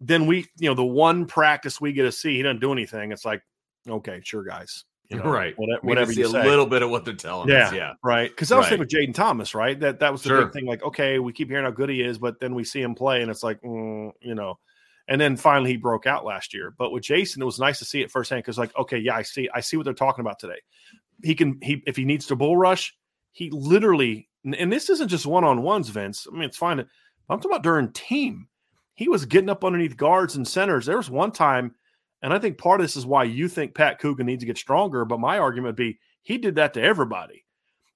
then 0.00 0.26
we 0.26 0.46
you 0.58 0.68
know 0.68 0.74
the 0.74 0.84
one 0.84 1.26
practice 1.26 1.80
we 1.80 1.92
get 1.92 2.04
to 2.04 2.12
see 2.12 2.36
he 2.36 2.42
doesn't 2.42 2.60
do 2.60 2.72
anything. 2.72 3.10
It's 3.10 3.24
like 3.24 3.42
okay, 3.88 4.20
sure, 4.22 4.44
guys. 4.44 4.84
You 5.08 5.16
know, 5.22 5.30
right. 5.30 5.54
Whatever, 5.56 5.80
whatever 5.82 6.12
you 6.12 6.26
a 6.26 6.28
little 6.28 6.66
bit 6.66 6.82
of 6.82 6.90
what 6.90 7.04
they're 7.04 7.14
telling 7.14 7.48
yeah, 7.48 7.68
us. 7.68 7.72
Yeah. 7.72 7.92
Right. 8.02 8.30
Because 8.30 8.52
I 8.52 8.56
was 8.56 8.64
right. 8.64 8.78
thinking 8.78 8.80
with 8.80 9.08
Jayden 9.08 9.14
Thomas, 9.14 9.54
right? 9.54 9.78
That 9.80 10.00
that 10.00 10.12
was 10.12 10.22
the 10.22 10.28
sure. 10.28 10.44
big 10.44 10.52
thing. 10.52 10.66
Like, 10.66 10.82
okay, 10.82 11.18
we 11.18 11.32
keep 11.32 11.48
hearing 11.48 11.64
how 11.64 11.70
good 11.70 11.88
he 11.88 12.02
is, 12.02 12.18
but 12.18 12.40
then 12.40 12.54
we 12.54 12.64
see 12.64 12.80
him 12.80 12.94
play, 12.94 13.22
and 13.22 13.30
it's 13.30 13.42
like, 13.42 13.60
mm, 13.62 14.12
you 14.20 14.34
know. 14.34 14.58
And 15.08 15.18
then 15.18 15.38
finally 15.38 15.70
he 15.70 15.76
broke 15.78 16.06
out 16.06 16.26
last 16.26 16.52
year. 16.52 16.74
But 16.76 16.92
with 16.92 17.02
Jason, 17.02 17.40
it 17.40 17.46
was 17.46 17.58
nice 17.58 17.78
to 17.78 17.86
see 17.86 18.02
it 18.02 18.10
firsthand 18.10 18.42
because, 18.42 18.58
like, 18.58 18.76
okay, 18.76 18.98
yeah, 18.98 19.16
I 19.16 19.22
see, 19.22 19.48
I 19.54 19.60
see 19.60 19.78
what 19.78 19.84
they're 19.84 19.94
talking 19.94 20.20
about 20.20 20.38
today. 20.38 20.60
He 21.24 21.34
can, 21.34 21.58
he 21.62 21.82
if 21.86 21.96
he 21.96 22.04
needs 22.04 22.26
to 22.26 22.36
bull 22.36 22.58
rush, 22.58 22.94
he 23.32 23.50
literally, 23.50 24.28
and 24.44 24.70
this 24.70 24.90
isn't 24.90 25.08
just 25.08 25.24
one 25.24 25.44
on 25.44 25.62
ones, 25.62 25.88
Vince. 25.88 26.26
I 26.30 26.34
mean, 26.34 26.42
it's 26.42 26.58
fine. 26.58 26.78
I'm 26.80 26.86
talking 27.38 27.50
about 27.50 27.62
during 27.62 27.90
team. 27.92 28.48
He 28.94 29.08
was 29.08 29.24
getting 29.24 29.48
up 29.48 29.64
underneath 29.64 29.96
guards 29.96 30.36
and 30.36 30.46
centers. 30.46 30.84
There 30.84 30.96
was 30.96 31.08
one 31.08 31.32
time 31.32 31.74
and 32.22 32.32
I 32.32 32.38
think 32.38 32.58
part 32.58 32.80
of 32.80 32.84
this 32.84 32.96
is 32.96 33.06
why 33.06 33.24
you 33.24 33.48
think 33.48 33.74
Pat 33.74 33.98
Coogan 33.98 34.26
needs 34.26 34.42
to 34.42 34.46
get 34.46 34.58
stronger. 34.58 35.04
But 35.04 35.20
my 35.20 35.38
argument 35.38 35.70
would 35.70 35.76
be 35.76 35.98
he 36.22 36.38
did 36.38 36.56
that 36.56 36.74
to 36.74 36.82
everybody. 36.82 37.44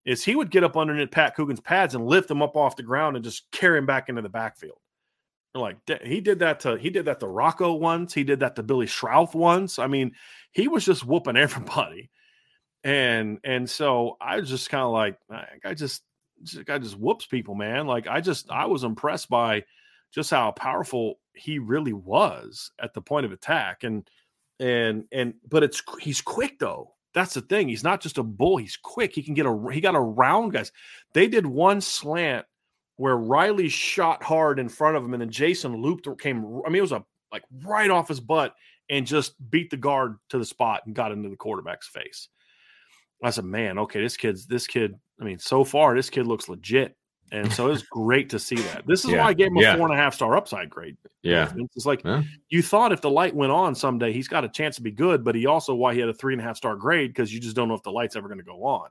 Is 0.05 0.25
he 0.25 0.35
would 0.35 0.50
get 0.50 0.64
up 0.64 0.76
underneath 0.76 1.11
Pat 1.11 1.37
Coogan's 1.37 1.61
pads 1.61 1.95
and 1.95 2.07
lift 2.07 2.31
him 2.31 2.43
up 2.43 2.57
off 2.57 2.76
the 2.76 2.83
ground 2.83 3.17
and 3.17 3.25
just 3.25 3.50
carry 3.52 3.79
him 3.79 3.87
back 3.87 4.09
into 4.09 4.23
the 4.23 4.29
backfield. 4.29 4.79
Like 5.55 5.76
he 6.02 6.21
did 6.21 6.38
that 6.38 6.61
to 6.61 6.76
he 6.76 6.88
did 6.88 7.05
that 7.05 7.21
to 7.21 7.29
Rocco 7.29 7.75
once. 7.75 8.14
He 8.14 8.25
did 8.25 8.41
that 8.41 8.57
to 8.57 8.62
Billy 8.62 8.87
Schrauth 8.87 9.35
once. 9.35 9.79
I 9.79 9.87
mean, 9.87 10.12
he 10.52 10.67
was 10.67 10.85
just 10.85 11.05
whooping 11.05 11.37
everybody. 11.37 12.11
And 12.85 13.38
and 13.45 13.69
so 13.69 14.17
I 14.21 14.41
was 14.41 14.49
just 14.49 14.71
kind 14.71 14.83
of 14.83 14.93
like, 14.93 15.19
I 15.64 15.75
just 15.75 16.02
guy 16.64 16.79
just 16.79 16.99
whoops 16.99 17.26
people, 17.26 17.55
man. 17.55 17.87
Like 17.87 18.07
I 18.07 18.21
just 18.21 18.50
I 18.50 18.67
was 18.67 18.83
impressed 18.83 19.29
by 19.29 19.64
just 20.12 20.31
how 20.31 20.50
powerful 20.52 21.19
he 21.35 21.59
really 21.59 21.92
was 21.92 22.71
at 22.81 22.95
the 22.95 23.00
point 23.00 23.26
of 23.26 23.33
attack. 23.33 23.85
And 23.85 24.09
and 24.61 25.04
and 25.12 25.35
but 25.49 25.62
it's 25.62 25.83
he's 26.00 26.21
quick 26.21 26.59
though. 26.59 26.95
That's 27.14 27.35
the 27.35 27.42
thing. 27.42 27.69
He's 27.69 27.85
not 27.85 28.00
just 28.00 28.19
a 28.19 28.23
bull. 28.23 28.57
He's 28.57 28.76
quick. 28.76 29.14
He 29.14 29.23
can 29.23 29.35
get 29.35 29.47
a 29.47 29.69
he 29.73 29.81
got 29.81 29.95
around 29.97 30.50
guys. 30.50 30.73
They 31.12 31.28
did 31.28 31.47
one 31.47 31.81
slant 31.81 32.47
where 32.97 33.16
Riley 33.16 33.69
shot 33.69 34.23
hard 34.23 34.59
in 34.59 34.69
front 34.69 34.97
of 34.97 35.04
him, 35.04 35.14
and 35.14 35.21
then 35.21 35.31
Jason 35.31 35.76
looped 35.76 36.07
or 36.07 36.14
came. 36.14 36.38
I 36.64 36.69
mean, 36.69 36.76
it 36.76 36.83
was 36.83 36.92
a 36.92 37.04
like 37.31 37.42
right 37.64 37.90
off 37.90 38.09
his 38.09 38.21
butt 38.21 38.54
and 38.88 39.07
just 39.07 39.35
beat 39.50 39.71
the 39.71 39.76
guard 39.76 40.16
to 40.28 40.38
the 40.38 40.45
spot 40.45 40.83
and 40.87 40.95
got 40.95 41.12
into 41.12 41.28
the 41.28 41.37
quarterback's 41.37 41.88
face. 41.88 42.28
I 43.25 43.31
said, 43.31 43.45
man, 43.45 43.78
okay, 43.78 44.02
this 44.02 44.16
kid's 44.16 44.47
this 44.47 44.66
kid. 44.66 44.95
I 45.21 45.25
mean, 45.25 45.38
so 45.38 45.64
far 45.64 45.95
this 45.95 46.11
kid 46.11 46.26
looks 46.26 46.49
legit. 46.49 46.97
And 47.33 47.51
so 47.51 47.71
it's 47.71 47.83
great 47.83 48.29
to 48.31 48.39
see 48.39 48.57
that. 48.57 48.87
This 48.87 49.07
is 49.07 49.11
yeah. 49.11 49.23
why 49.23 49.29
I 49.29 49.33
gave 49.33 49.47
him 49.47 49.57
a 49.57 49.62
yeah. 49.62 49.77
four 49.77 49.91
and 49.91 49.99
a 49.99 50.01
half 50.01 50.15
star 50.15 50.37
upside 50.37 50.69
grade. 50.69 50.99
Yeah. 51.23 51.51
It's 51.75 51.87
like 51.87 52.05
yeah. 52.05 52.23
you 52.51 52.61
thought 52.61 52.93
if 52.93 53.01
the 53.01 53.11
light 53.11 53.35
went 53.35 53.53
on 53.53 53.75
someday, 53.75 54.12
he's 54.12 54.29
got 54.29 54.45
a 54.45 54.51
chance 54.51 54.77
to 54.77 54.83
be 54.83 54.91
good, 54.91 55.25
but 55.25 55.35
he 55.35 55.47
also 55.47 55.75
why 55.75 55.95
he 55.95 56.01
had 56.01 56.11
a 56.11 56.15
three 56.15 56.35
and 56.35 56.43
a 56.43 56.45
half 56.45 56.59
star 56.59 56.77
grade 56.77 57.09
because 57.11 57.33
you 57.33 57.41
just 57.41 57.57
don't 57.57 57.69
know 57.69 57.75
if 57.75 57.83
the 57.83 57.91
light's 57.91 58.17
ever 58.17 58.29
going 58.29 58.39
to 58.39 58.45
go 58.45 58.65
on. 58.65 58.91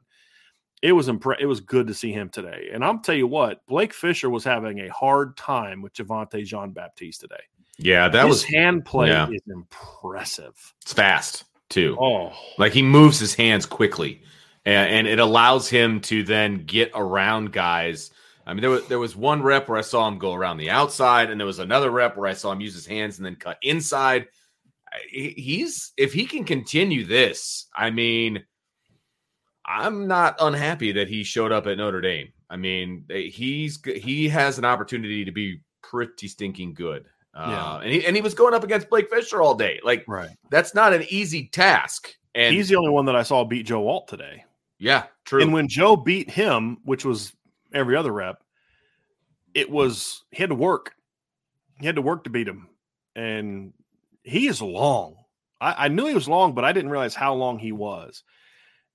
It 0.82 0.94
was 0.94 1.08
impre- 1.08 1.40
it 1.40 1.46
was 1.46 1.60
good 1.60 1.86
to 1.86 1.94
see 1.94 2.12
him 2.12 2.30
today. 2.30 2.70
And 2.74 2.84
I'll 2.84 2.98
tell 2.98 3.14
you 3.14 3.28
what, 3.28 3.64
Blake 3.68 3.94
Fisher 3.94 4.32
was 4.32 4.44
having 4.44 4.80
a 4.80 4.88
hard 4.88 5.38
time 5.38 5.84
with 5.84 5.94
Javonte 5.94 6.44
Jean 6.44 6.72
Baptiste 6.72 7.22
today. 7.22 7.44
Yeah, 7.78 8.10
that 8.10 8.26
His 8.26 8.30
was 8.30 8.44
hand 8.44 8.86
play 8.86 9.12
is 9.12 9.44
impressive. 9.48 10.74
It's 10.82 10.94
fast 10.94 11.44
too. 11.70 11.96
Oh, 12.02 12.34
like 12.58 12.74
he 12.74 12.82
moves 12.82 13.20
his 13.20 13.36
hands 13.36 13.68
quickly. 13.68 14.24
And, 14.66 14.92
and 14.92 15.08
it 15.08 15.20
allows 15.20 15.70
him 15.70 16.02
to 16.02 16.24
then 16.24 16.66
get 16.66 16.92
around 16.96 17.52
guys 17.52 18.12
I 18.46 18.54
mean, 18.54 18.62
there 18.62 18.70
was 18.70 18.88
there 18.88 19.00
was 19.00 19.16
one 19.16 19.42
rep 19.44 19.68
where 19.70 19.78
I 19.78 19.82
saw 19.82 20.08
him 20.08 20.18
go 20.18 20.34
around 20.34 20.58
the 20.58 20.70
outside, 20.70 21.30
and 21.30 21.40
there 21.40 21.46
was 21.48 21.60
another 21.60 21.92
rep 21.92 22.18
where 22.18 22.28
I 22.28 22.34
saw 22.34 22.52
him 22.52 22.62
use 22.62 22.74
his 22.74 22.86
hands 22.88 23.18
and 23.18 23.26
then 23.26 23.36
cut 23.36 23.58
inside. 23.62 24.28
He's 25.10 25.94
if 25.98 26.12
he 26.14 26.26
can 26.26 26.44
continue 26.44 27.06
this, 27.06 27.68
I 27.76 27.92
mean, 27.92 28.44
I'm 29.66 30.08
not 30.08 30.36
unhappy 30.40 30.92
that 30.94 31.08
he 31.08 31.24
showed 31.24 31.52
up 31.52 31.68
at 31.68 31.78
Notre 31.78 32.02
Dame. 32.02 32.34
I 32.50 32.58
mean, 32.58 33.06
he's 33.10 33.80
he 33.86 34.28
has 34.30 34.58
an 34.58 34.66
opportunity 34.66 35.24
to 35.26 35.32
be 35.32 35.62
pretty 35.84 36.28
stinking 36.28 36.74
good. 36.74 37.06
Uh, 37.34 37.48
Yeah. 37.50 37.78
and 37.78 37.92
he 37.94 38.06
and 38.06 38.16
he 38.16 38.22
was 38.22 38.34
going 38.34 38.54
up 38.54 38.64
against 38.64 38.90
Blake 38.90 39.10
Fisher 39.10 39.42
all 39.42 39.56
day. 39.56 39.80
Like 39.84 40.04
Right. 40.08 40.32
that's 40.50 40.74
not 40.76 40.94
an 40.94 41.06
easy 41.10 41.48
task. 41.48 42.14
And 42.36 42.54
He's 42.56 42.68
the 42.70 42.76
only 42.76 42.90
one 42.92 43.06
that 43.06 43.16
I 43.16 43.24
saw 43.24 43.44
beat 43.46 43.66
Joe 43.66 43.88
Alt 43.88 44.08
today. 44.08 44.44
yeah, 44.80 45.04
true. 45.26 45.42
And 45.42 45.54
when 45.54 45.68
Joe 45.68 45.96
beat 45.96 46.30
him, 46.30 46.78
which 46.84 47.06
was 47.06 47.32
every 47.74 47.96
other 47.96 48.12
rep, 48.12 48.44
it 49.54 49.70
was 49.70 50.24
he 50.32 50.42
had 50.42 50.50
to 50.50 50.56
work. 50.56 50.94
He 51.80 51.86
had 51.86 51.96
to 51.96 52.02
work 52.02 52.24
to 52.24 52.30
beat 52.30 52.48
him. 52.48 52.70
And 53.16 53.74
he 54.24 54.48
is 54.48 54.62
long. 54.62 55.16
I, 55.60 55.86
I 55.86 55.88
knew 55.88 56.06
he 56.06 56.14
was 56.14 56.30
long, 56.30 56.54
but 56.54 56.64
I 56.64 56.72
didn't 56.72 56.92
realize 56.92 57.16
how 57.16 57.34
long 57.34 57.60
he 57.60 57.72
was. 57.72 58.24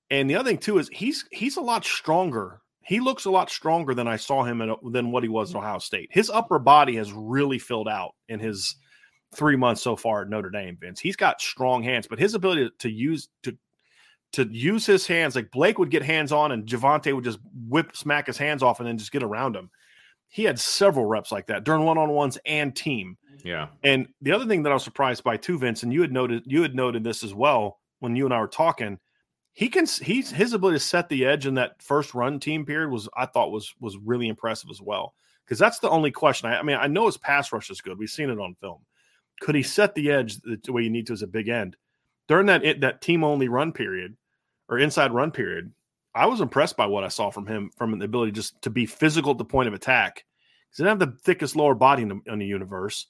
And 0.09 0.29
the 0.29 0.35
other 0.35 0.49
thing 0.49 0.57
too 0.57 0.77
is 0.77 0.89
he's 0.89 1.25
he's 1.31 1.57
a 1.57 1.61
lot 1.61 1.85
stronger. 1.85 2.61
He 2.81 3.01
looks 3.01 3.25
a 3.25 3.31
lot 3.31 3.49
stronger 3.49 3.93
than 3.93 4.07
I 4.07 4.15
saw 4.15 4.43
him 4.43 4.61
at, 4.61 4.77
than 4.91 5.11
what 5.11 5.23
he 5.23 5.29
was 5.29 5.51
at 5.51 5.57
Ohio 5.57 5.79
State. 5.79 6.09
His 6.11 6.29
upper 6.29 6.57
body 6.57 6.95
has 6.95 7.11
really 7.11 7.59
filled 7.59 7.89
out 7.89 8.15
in 8.29 8.39
his 8.39 8.77
three 9.35 9.57
months 9.57 9.81
so 9.81 9.97
far 9.97 10.21
at 10.21 10.29
Notre 10.29 10.49
Dame. 10.49 10.77
Vince, 10.79 11.01
he's 11.01 11.17
got 11.17 11.41
strong 11.41 11.83
hands, 11.83 12.07
but 12.07 12.19
his 12.19 12.33
ability 12.33 12.69
to 12.79 12.89
use 12.89 13.27
to 13.43 13.57
to 14.37 14.47
use 14.51 14.85
his 14.85 15.07
hands 15.07 15.35
like 15.35 15.49
Blake 15.49 15.79
would 15.79 15.89
get 15.89 16.03
hands 16.03 16.31
on 16.31 16.51
and 16.51 16.67
Javonte 16.67 17.11
would 17.11 17.23
just 17.23 17.39
whip 17.67 17.95
smack 17.97 18.27
his 18.27 18.37
hands 18.37 18.61
off 18.61 18.79
and 18.79 18.87
then 18.87 18.99
just 18.99 19.11
get 19.11 19.23
around 19.23 19.55
him. 19.55 19.71
He 20.29 20.43
had 20.43 20.59
several 20.59 21.07
reps 21.07 21.31
like 21.31 21.47
that 21.47 21.63
during 21.63 21.85
one 21.85 21.97
on 21.97 22.11
ones 22.11 22.37
and 22.45 22.75
team. 22.75 23.17
yeah, 23.43 23.69
And 23.83 24.07
the 24.21 24.33
other 24.33 24.45
thing 24.45 24.61
that 24.61 24.69
I 24.69 24.73
was 24.73 24.83
surprised 24.83 25.23
by 25.23 25.37
too, 25.37 25.57
Vince, 25.57 25.81
and 25.81 25.91
you 25.91 26.01
had 26.01 26.11
noted 26.11 26.43
you 26.45 26.61
had 26.61 26.75
noted 26.75 27.03
this 27.03 27.23
as 27.23 27.33
well 27.33 27.79
when 27.97 28.15
you 28.15 28.25
and 28.25 28.33
I 28.33 28.39
were 28.39 28.47
talking. 28.47 28.99
He 29.53 29.69
can 29.69 29.87
he's 29.87 30.29
his 30.29 30.53
ability 30.53 30.75
to 30.77 30.85
set 30.85 31.09
the 31.09 31.25
edge 31.25 31.47
in 31.47 31.55
that 31.55 31.81
first 31.81 32.13
run 32.13 32.39
team 32.39 32.63
period 32.63 32.91
was 32.91 33.09
I 33.17 33.25
thought 33.25 33.51
was 33.51 33.73
was 33.79 33.97
really 33.97 34.27
impressive 34.27 34.69
as 34.69 34.81
well. 34.81 35.15
Because 35.45 35.57
that's 35.57 35.79
the 35.79 35.89
only 35.89 36.11
question. 36.11 36.47
I, 36.47 36.59
I 36.59 36.61
mean, 36.61 36.77
I 36.79 36.85
know 36.85 37.07
his 37.07 37.17
pass 37.17 37.51
rush 37.51 37.71
is 37.71 37.81
good. 37.81 37.97
We've 37.97 38.07
seen 38.07 38.29
it 38.29 38.37
on 38.37 38.53
film. 38.61 38.81
Could 39.39 39.55
he 39.55 39.63
set 39.63 39.95
the 39.95 40.11
edge 40.11 40.37
the, 40.41 40.59
way 40.71 40.83
you 40.83 40.89
need 40.91 41.07
to 41.07 41.13
as 41.13 41.23
a 41.23 41.27
big 41.27 41.47
end 41.47 41.75
during 42.27 42.45
that 42.47 42.63
it, 42.63 42.81
that 42.81 43.01
team 43.01 43.23
only 43.23 43.47
run 43.47 43.71
period 43.71 44.15
or 44.69 44.79
inside 44.79 45.13
run 45.13 45.31
period? 45.31 45.71
I 46.15 46.25
was 46.25 46.41
impressed 46.41 46.77
by 46.77 46.87
what 46.87 47.03
I 47.03 47.09
saw 47.09 47.29
from 47.29 47.45
him 47.47 47.69
from 47.77 47.97
the 47.99 48.05
ability 48.05 48.31
just 48.31 48.59
to 48.63 48.69
be 48.69 48.85
physical 48.85 49.31
at 49.31 49.37
the 49.37 49.45
point 49.45 49.67
of 49.67 49.73
attack. 49.73 50.25
He 50.75 50.83
didn't 50.83 50.99
have 50.99 51.11
the 51.11 51.17
thickest 51.23 51.55
lower 51.55 51.75
body 51.75 52.03
in 52.03 52.09
the, 52.09 52.19
in 52.25 52.39
the 52.39 52.45
universe. 52.45 53.07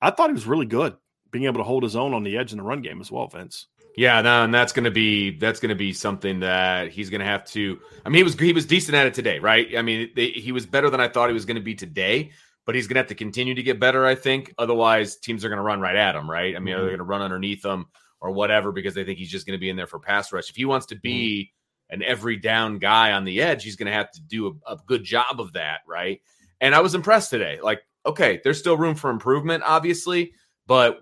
I 0.00 0.10
thought 0.10 0.30
he 0.30 0.34
was 0.34 0.46
really 0.46 0.66
good 0.66 0.96
being 1.30 1.44
able 1.44 1.58
to 1.58 1.64
hold 1.64 1.82
his 1.82 1.96
own 1.96 2.14
on 2.14 2.22
the 2.22 2.36
edge 2.38 2.52
in 2.52 2.58
the 2.58 2.64
run 2.64 2.80
game 2.82 3.00
as 3.00 3.10
well, 3.10 3.28
Vince. 3.28 3.66
yeah. 3.96 4.20
No, 4.22 4.44
and 4.44 4.54
that's 4.54 4.72
gonna 4.72 4.90
be 4.90 5.36
that's 5.38 5.60
gonna 5.60 5.74
be 5.74 5.92
something 5.92 6.40
that 6.40 6.88
he's 6.90 7.10
gonna 7.10 7.24
have 7.24 7.44
to. 7.46 7.78
I 8.04 8.08
mean, 8.08 8.18
he 8.18 8.22
was 8.22 8.34
he 8.38 8.52
was 8.52 8.64
decent 8.66 8.94
at 8.94 9.06
it 9.06 9.14
today, 9.14 9.38
right? 9.38 9.76
I 9.76 9.82
mean, 9.82 10.10
they, 10.16 10.28
he 10.28 10.52
was 10.52 10.64
better 10.66 10.88
than 10.90 11.00
I 11.00 11.08
thought 11.08 11.28
he 11.28 11.34
was 11.34 11.44
gonna 11.44 11.60
be 11.60 11.74
today. 11.74 12.30
But 12.64 12.74
he's 12.74 12.88
gonna 12.88 12.98
have 12.98 13.06
to 13.08 13.14
continue 13.14 13.54
to 13.54 13.62
get 13.62 13.78
better, 13.78 14.04
I 14.04 14.16
think. 14.16 14.52
Otherwise, 14.58 15.16
teams 15.18 15.44
are 15.44 15.48
gonna 15.48 15.62
run 15.62 15.80
right 15.80 15.94
at 15.94 16.16
him, 16.16 16.28
right? 16.28 16.56
I 16.56 16.58
mean, 16.58 16.74
Mhm. 16.74 16.80
they're 16.80 16.90
gonna 16.90 17.04
run 17.04 17.22
underneath 17.22 17.64
him 17.64 17.86
or 18.26 18.32
whatever 18.32 18.72
because 18.72 18.94
they 18.94 19.04
think 19.04 19.18
he's 19.18 19.30
just 19.30 19.46
gonna 19.46 19.58
be 19.58 19.70
in 19.70 19.76
there 19.76 19.86
for 19.86 19.98
pass 19.98 20.32
rush. 20.32 20.50
If 20.50 20.56
he 20.56 20.64
wants 20.64 20.86
to 20.86 20.96
be 20.96 21.52
an 21.90 22.02
every 22.02 22.36
down 22.36 22.78
guy 22.78 23.12
on 23.12 23.24
the 23.24 23.40
edge, 23.40 23.62
he's 23.62 23.76
gonna 23.76 23.92
have 23.92 24.10
to 24.12 24.20
do 24.20 24.58
a, 24.66 24.72
a 24.74 24.78
good 24.86 25.04
job 25.04 25.40
of 25.40 25.52
that, 25.54 25.80
right? 25.86 26.20
And 26.60 26.74
I 26.74 26.80
was 26.80 26.94
impressed 26.94 27.30
today. 27.30 27.60
Like, 27.62 27.82
okay, 28.04 28.40
there's 28.42 28.58
still 28.58 28.76
room 28.76 28.94
for 28.94 29.10
improvement, 29.10 29.62
obviously, 29.64 30.32
but 30.66 31.00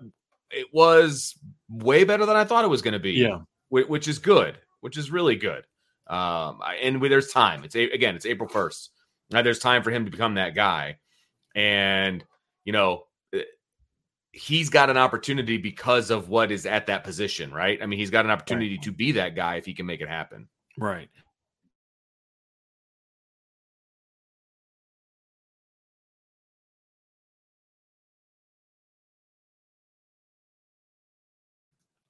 it 0.51 0.67
was 0.73 1.33
way 1.69 2.03
better 2.03 2.25
than 2.25 2.35
I 2.35 2.43
thought 2.45 2.65
it 2.65 2.69
was 2.69 2.81
going 2.81 2.93
to 2.93 2.99
be. 2.99 3.13
Yeah. 3.13 3.39
whi- 3.69 3.87
which 3.87 4.07
is 4.07 4.19
good, 4.19 4.57
which 4.81 4.97
is 4.97 5.09
really 5.11 5.35
good. 5.35 5.65
Um, 6.07 6.59
I- 6.61 6.77
and 6.83 7.01
we, 7.01 7.07
there's 7.09 7.29
time. 7.31 7.63
It's 7.63 7.75
a, 7.75 7.89
again, 7.89 8.15
it's 8.15 8.25
April 8.27 8.47
first. 8.47 8.91
Now 9.31 9.41
there's 9.41 9.57
time 9.59 9.81
for 9.81 9.89
him 9.91 10.05
to 10.05 10.11
become 10.11 10.35
that 10.35 10.53
guy, 10.53 10.97
and 11.55 12.23
you 12.63 12.73
know 12.73 13.05
he's 14.35 14.69
got 14.69 14.89
an 14.89 14.97
opportunity 14.97 15.57
because 15.57 16.11
of 16.11 16.27
what 16.27 16.51
is 16.51 16.65
at 16.65 16.87
that 16.87 17.05
position, 17.05 17.53
right? 17.53 17.81
I 17.81 17.85
mean, 17.85 17.97
he's 17.97 18.09
got 18.09 18.25
an 18.25 18.31
opportunity 18.31 18.77
to 18.79 18.91
be 18.91 19.13
that 19.13 19.33
guy 19.33 19.55
if 19.55 19.65
he 19.65 19.73
can 19.73 19.85
make 19.85 20.01
it 20.01 20.09
happen. 20.09 20.49
Right. 20.77 21.09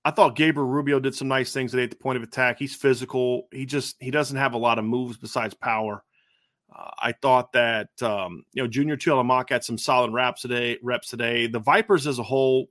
I 0.03 0.11
thought 0.11 0.35
Gabriel 0.35 0.67
Rubio 0.67 0.99
did 0.99 1.15
some 1.15 1.27
nice 1.27 1.53
things 1.53 1.71
today 1.71 1.83
at 1.83 1.91
the 1.91 1.95
point 1.95 2.17
of 2.17 2.23
attack. 2.23 2.57
He's 2.59 2.75
physical. 2.75 3.47
He 3.51 3.65
just 3.65 3.95
he 3.99 4.11
doesn't 4.11 4.37
have 4.37 4.53
a 4.53 4.57
lot 4.57 4.79
of 4.79 4.85
moves 4.85 5.17
besides 5.17 5.53
power. 5.53 6.03
Uh, 6.73 6.91
I 6.97 7.11
thought 7.13 7.53
that 7.53 7.89
um, 8.01 8.43
you 8.53 8.61
know 8.61 8.67
Junior 8.67 8.97
Tuihalamaka 8.97 9.49
had 9.51 9.63
some 9.63 9.77
solid 9.77 10.11
reps 10.11 10.41
today. 10.41 10.77
Reps 10.81 11.09
today. 11.09 11.47
The 11.47 11.59
Vipers 11.59 12.07
as 12.07 12.19
a 12.19 12.23
whole, 12.23 12.67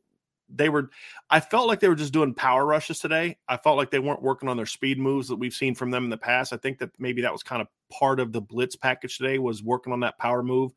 they 0.49 0.69
were. 0.69 0.91
I 1.31 1.41
felt 1.41 1.69
like 1.69 1.81
they 1.81 1.89
were 1.89 1.95
just 1.95 2.13
doing 2.13 2.35
power 2.35 2.65
rushes 2.65 2.99
today. 2.99 3.39
I 3.49 3.57
felt 3.57 3.77
like 3.77 3.91
they 3.91 3.99
weren't 3.99 4.23
working 4.23 4.49
on 4.49 4.57
their 4.57 4.67
speed 4.67 4.99
moves 4.99 5.29
that 5.29 5.37
we've 5.37 5.55
seen 5.55 5.75
from 5.75 5.91
them 5.91 6.05
in 6.05 6.11
the 6.11 6.17
past. 6.17 6.53
I 6.53 6.57
think 6.57 6.79
that 6.79 6.91
maybe 6.99 7.23
that 7.23 7.33
was 7.33 7.43
kind 7.43 7.63
of 7.63 7.69
part 7.91 8.21
of 8.21 8.33
the 8.33 8.41
blitz 8.41 8.77
package 8.77 9.19
today 9.19 9.39
was 9.39 9.63
working 9.63 9.93
on 9.93 10.01
that 10.01 10.19
power 10.19 10.43
move 10.43 10.73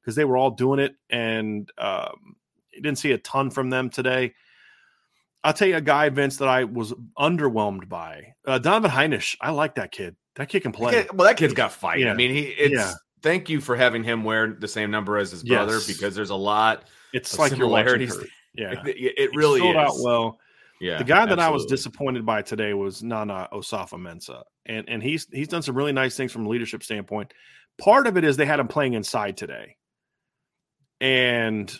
because 0.00 0.14
they 0.14 0.24
were 0.24 0.36
all 0.36 0.50
doing 0.50 0.80
it, 0.80 0.96
and 1.10 1.70
um, 1.78 2.36
didn't 2.74 2.98
see 2.98 3.12
a 3.12 3.18
ton 3.18 3.50
from 3.50 3.70
them 3.70 3.90
today. 3.90 4.34
I'll 5.42 5.54
tell 5.54 5.68
you 5.68 5.76
a 5.76 5.80
guy, 5.80 6.08
Vince, 6.10 6.36
that 6.36 6.48
I 6.48 6.64
was 6.64 6.92
underwhelmed 7.18 7.88
by. 7.88 8.34
Uh, 8.46 8.58
Donovan 8.58 8.90
Hinish. 8.90 9.36
I 9.40 9.50
like 9.50 9.76
that 9.76 9.90
kid. 9.90 10.16
That 10.40 10.48
kid 10.48 10.60
can 10.60 10.72
play. 10.72 10.92
Kid- 10.94 11.08
well, 11.12 11.28
that 11.28 11.36
kid's 11.36 11.52
got 11.52 11.70
fight. 11.70 12.00
Yeah. 12.00 12.12
I 12.12 12.14
mean, 12.14 12.30
he. 12.30 12.40
It's 12.44 12.72
Yeah. 12.74 12.94
thank 13.22 13.50
you 13.50 13.60
for 13.60 13.76
having 13.76 14.02
him 14.02 14.24
wear 14.24 14.56
the 14.58 14.68
same 14.68 14.90
number 14.90 15.18
as 15.18 15.30
his 15.32 15.42
brother 15.44 15.74
Yes. 15.74 15.86
because 15.86 16.14
there's 16.14 16.30
a 16.30 16.34
lot. 16.34 16.84
It's 17.12 17.34
of 17.34 17.40
like 17.40 17.50
similarities. 17.52 18.16
Yeah, 18.54 18.82
It, 18.86 19.14
it 19.18 19.30
really 19.36 19.60
filled 19.60 19.76
is. 19.76 19.80
out 19.82 19.92
well. 20.00 20.38
Yeah, 20.80 20.96
the 20.98 21.04
guy 21.04 21.26
that 21.26 21.38
I 21.38 21.50
was 21.50 21.66
disappointed 21.66 22.24
by 22.24 22.40
today 22.42 22.72
was 22.74 23.02
Nana 23.02 23.48
Osafo-Mensah, 23.52 24.42
and 24.66 24.88
and 24.88 25.02
he's 25.02 25.28
he's 25.30 25.46
done 25.48 25.60
some 25.62 25.76
really 25.76 25.92
nice 25.92 26.16
things 26.16 26.32
from 26.32 26.46
a 26.46 26.48
leadership 26.48 26.82
standpoint. 26.82 27.32
Part 27.78 28.06
of 28.08 28.16
it 28.16 28.24
is 28.24 28.36
they 28.38 28.46
had 28.46 28.58
him 28.58 28.66
playing 28.66 28.94
inside 28.94 29.36
today, 29.36 29.76
and 31.00 31.72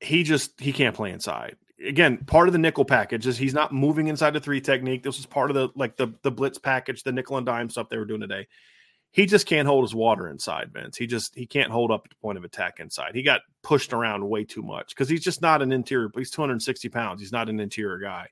he 0.00 0.22
just 0.22 0.60
he 0.60 0.72
can't 0.72 0.94
play 0.94 1.10
inside. 1.10 1.56
Again, 1.86 2.18
part 2.26 2.48
of 2.48 2.52
the 2.52 2.58
nickel 2.58 2.84
package 2.84 3.26
is 3.26 3.38
he's 3.38 3.54
not 3.54 3.72
moving 3.72 4.08
inside 4.08 4.32
the 4.32 4.40
three 4.40 4.60
technique. 4.60 5.02
This 5.02 5.16
was 5.16 5.26
part 5.26 5.50
of 5.50 5.54
the 5.54 5.68
like 5.74 5.96
the 5.96 6.12
the 6.22 6.30
blitz 6.30 6.58
package, 6.58 7.02
the 7.02 7.12
nickel 7.12 7.36
and 7.36 7.46
dime 7.46 7.70
stuff 7.70 7.88
they 7.88 7.96
were 7.96 8.04
doing 8.04 8.20
today. 8.20 8.46
He 9.12 9.26
just 9.26 9.46
can't 9.46 9.66
hold 9.66 9.84
his 9.84 9.94
water 9.94 10.28
inside, 10.28 10.72
Vince. 10.72 10.96
He 10.96 11.06
just 11.06 11.34
he 11.34 11.46
can't 11.46 11.72
hold 11.72 11.90
up 11.90 12.02
at 12.04 12.10
the 12.10 12.16
point 12.16 12.38
of 12.38 12.44
attack 12.44 12.80
inside. 12.80 13.14
He 13.14 13.22
got 13.22 13.40
pushed 13.62 13.92
around 13.92 14.28
way 14.28 14.44
too 14.44 14.62
much 14.62 14.90
because 14.90 15.08
he's 15.08 15.24
just 15.24 15.42
not 15.42 15.62
an 15.62 15.72
interior. 15.72 16.10
He's 16.14 16.30
260 16.30 16.88
pounds. 16.90 17.20
He's 17.20 17.32
not 17.32 17.48
an 17.48 17.60
interior 17.60 17.98
guy 17.98 18.28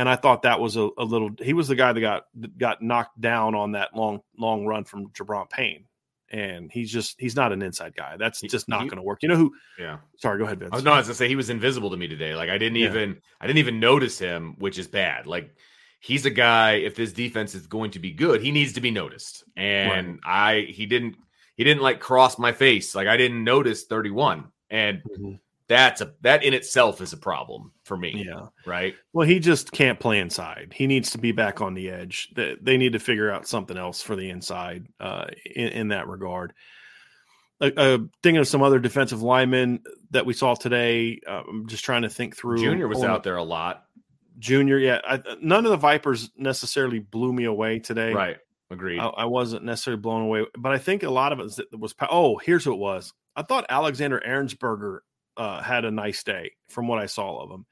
and 0.00 0.08
I 0.08 0.16
thought 0.16 0.42
that 0.42 0.60
was 0.60 0.76
a, 0.76 0.88
a 0.96 1.04
little. 1.04 1.30
He 1.40 1.52
was 1.52 1.68
the 1.68 1.74
guy 1.74 1.92
that 1.92 2.00
got 2.00 2.24
that 2.36 2.56
got 2.56 2.80
knocked 2.80 3.20
down 3.20 3.54
on 3.54 3.72
that 3.72 3.94
long 3.94 4.20
long 4.38 4.64
run 4.64 4.84
from 4.84 5.10
Gi'Bran 5.10 5.50
Payne, 5.50 5.84
and 6.30 6.70
he's 6.70 6.90
just 6.92 7.16
he's 7.18 7.34
not 7.36 7.52
an 7.52 7.62
inside 7.62 7.94
guy. 7.96 8.16
That's 8.18 8.40
just 8.40 8.68
not 8.68 8.80
going 8.82 8.96
to 8.96 9.02
work. 9.02 9.22
You 9.22 9.28
know 9.30 9.36
who? 9.36 9.52
Yeah. 9.78 9.98
Sorry, 10.18 10.38
go 10.38 10.44
ahead, 10.44 10.58
Vince. 10.60 10.70
I 10.72 10.76
was, 10.76 10.84
no, 10.84 10.92
I 10.92 10.98
was 10.98 11.06
gonna 11.06 11.14
say 11.14 11.28
he 11.28 11.36
was 11.36 11.50
invisible 11.50 11.90
to 11.90 11.96
me 11.96 12.08
today. 12.08 12.34
Like 12.34 12.48
I 12.50 12.58
didn't 12.58 12.76
Yeah. 12.76 12.88
even 12.88 13.20
I 13.40 13.46
didn't 13.46 13.58
even 13.58 13.80
notice 13.80 14.18
him, 14.18 14.54
which 14.58 14.78
is 14.78 14.86
bad. 14.88 15.26
Like 15.26 15.54
he's 16.00 16.26
a 16.26 16.30
guy. 16.30 16.72
If 16.74 16.94
this 16.94 17.12
defense 17.12 17.54
is 17.54 17.66
going 17.66 17.90
to 17.92 17.98
be 17.98 18.12
good, 18.12 18.40
he 18.40 18.52
needs 18.52 18.72
to 18.74 18.80
be 18.80 18.90
noticed. 18.90 19.44
And 19.56 20.20
I 20.24 20.66
he 20.68 20.86
didn't 20.86 21.16
he 21.56 21.64
didn't 21.64 21.82
like 21.82 22.00
cross 22.00 22.38
my 22.38 22.52
face. 22.52 22.94
Like 22.94 23.08
I 23.08 23.16
didn't 23.16 23.44
notice 23.44 23.84
31. 23.84 24.44
And 24.70 25.02
Mhm. 25.18 25.40
That's 25.70 26.00
a 26.00 26.12
that 26.22 26.42
in 26.42 26.52
itself 26.52 27.00
is 27.00 27.12
a 27.12 27.16
problem 27.16 27.70
for 27.84 27.96
me. 27.96 28.24
Yeah. 28.26 28.48
Right. 28.66 28.96
Well, 29.12 29.24
he 29.24 29.38
just 29.38 29.70
can't 29.70 30.00
play 30.00 30.18
inside. 30.18 30.72
He 30.74 30.88
needs 30.88 31.12
to 31.12 31.18
be 31.18 31.30
back 31.30 31.60
on 31.60 31.74
the 31.74 31.90
edge. 31.90 32.28
They, 32.34 32.56
they 32.60 32.76
need 32.76 32.94
to 32.94 32.98
figure 32.98 33.30
out 33.30 33.46
something 33.46 33.76
else 33.76 34.02
for 34.02 34.16
the 34.16 34.30
inside 34.30 34.88
uh, 34.98 35.26
in, 35.46 35.68
in 35.68 35.88
that 35.88 36.08
regard. 36.08 36.54
Uh, 37.60 37.70
uh, 37.76 37.98
thinking 38.20 38.38
of 38.38 38.48
some 38.48 38.62
other 38.62 38.80
defensive 38.80 39.22
linemen 39.22 39.78
that 40.10 40.26
we 40.26 40.32
saw 40.32 40.56
today, 40.56 41.20
uh, 41.24 41.42
I'm 41.48 41.68
just 41.68 41.84
trying 41.84 42.02
to 42.02 42.10
think 42.10 42.36
through. 42.36 42.58
Junior 42.58 42.88
was 42.88 43.04
out 43.04 43.22
there 43.22 43.36
a 43.36 43.44
lot. 43.44 43.84
Junior, 44.40 44.76
yeah. 44.76 44.98
I, 45.04 45.22
none 45.40 45.66
of 45.66 45.70
the 45.70 45.76
Vipers 45.76 46.30
necessarily 46.36 46.98
blew 46.98 47.32
me 47.32 47.44
away 47.44 47.78
today. 47.78 48.12
Right. 48.12 48.38
Agreed. 48.72 48.98
I, 48.98 49.06
I 49.06 49.24
wasn't 49.26 49.64
necessarily 49.64 50.00
blown 50.00 50.22
away, 50.22 50.46
but 50.58 50.72
I 50.72 50.78
think 50.78 51.04
a 51.04 51.10
lot 51.10 51.32
of 51.32 51.38
it 51.38 51.44
was, 51.44 51.60
was 51.72 51.94
oh, 52.10 52.38
here's 52.38 52.64
who 52.64 52.72
it 52.72 52.78
was. 52.78 53.12
I 53.36 53.42
thought 53.42 53.66
Alexander 53.68 54.20
Ehrensberger 54.26 54.98
uh, 55.36 55.62
had 55.62 55.84
a 55.84 55.90
nice 55.90 56.22
day 56.22 56.52
from 56.68 56.88
what 56.88 56.98
I 56.98 57.06
saw 57.06 57.42
of 57.42 57.50
him. 57.50 57.66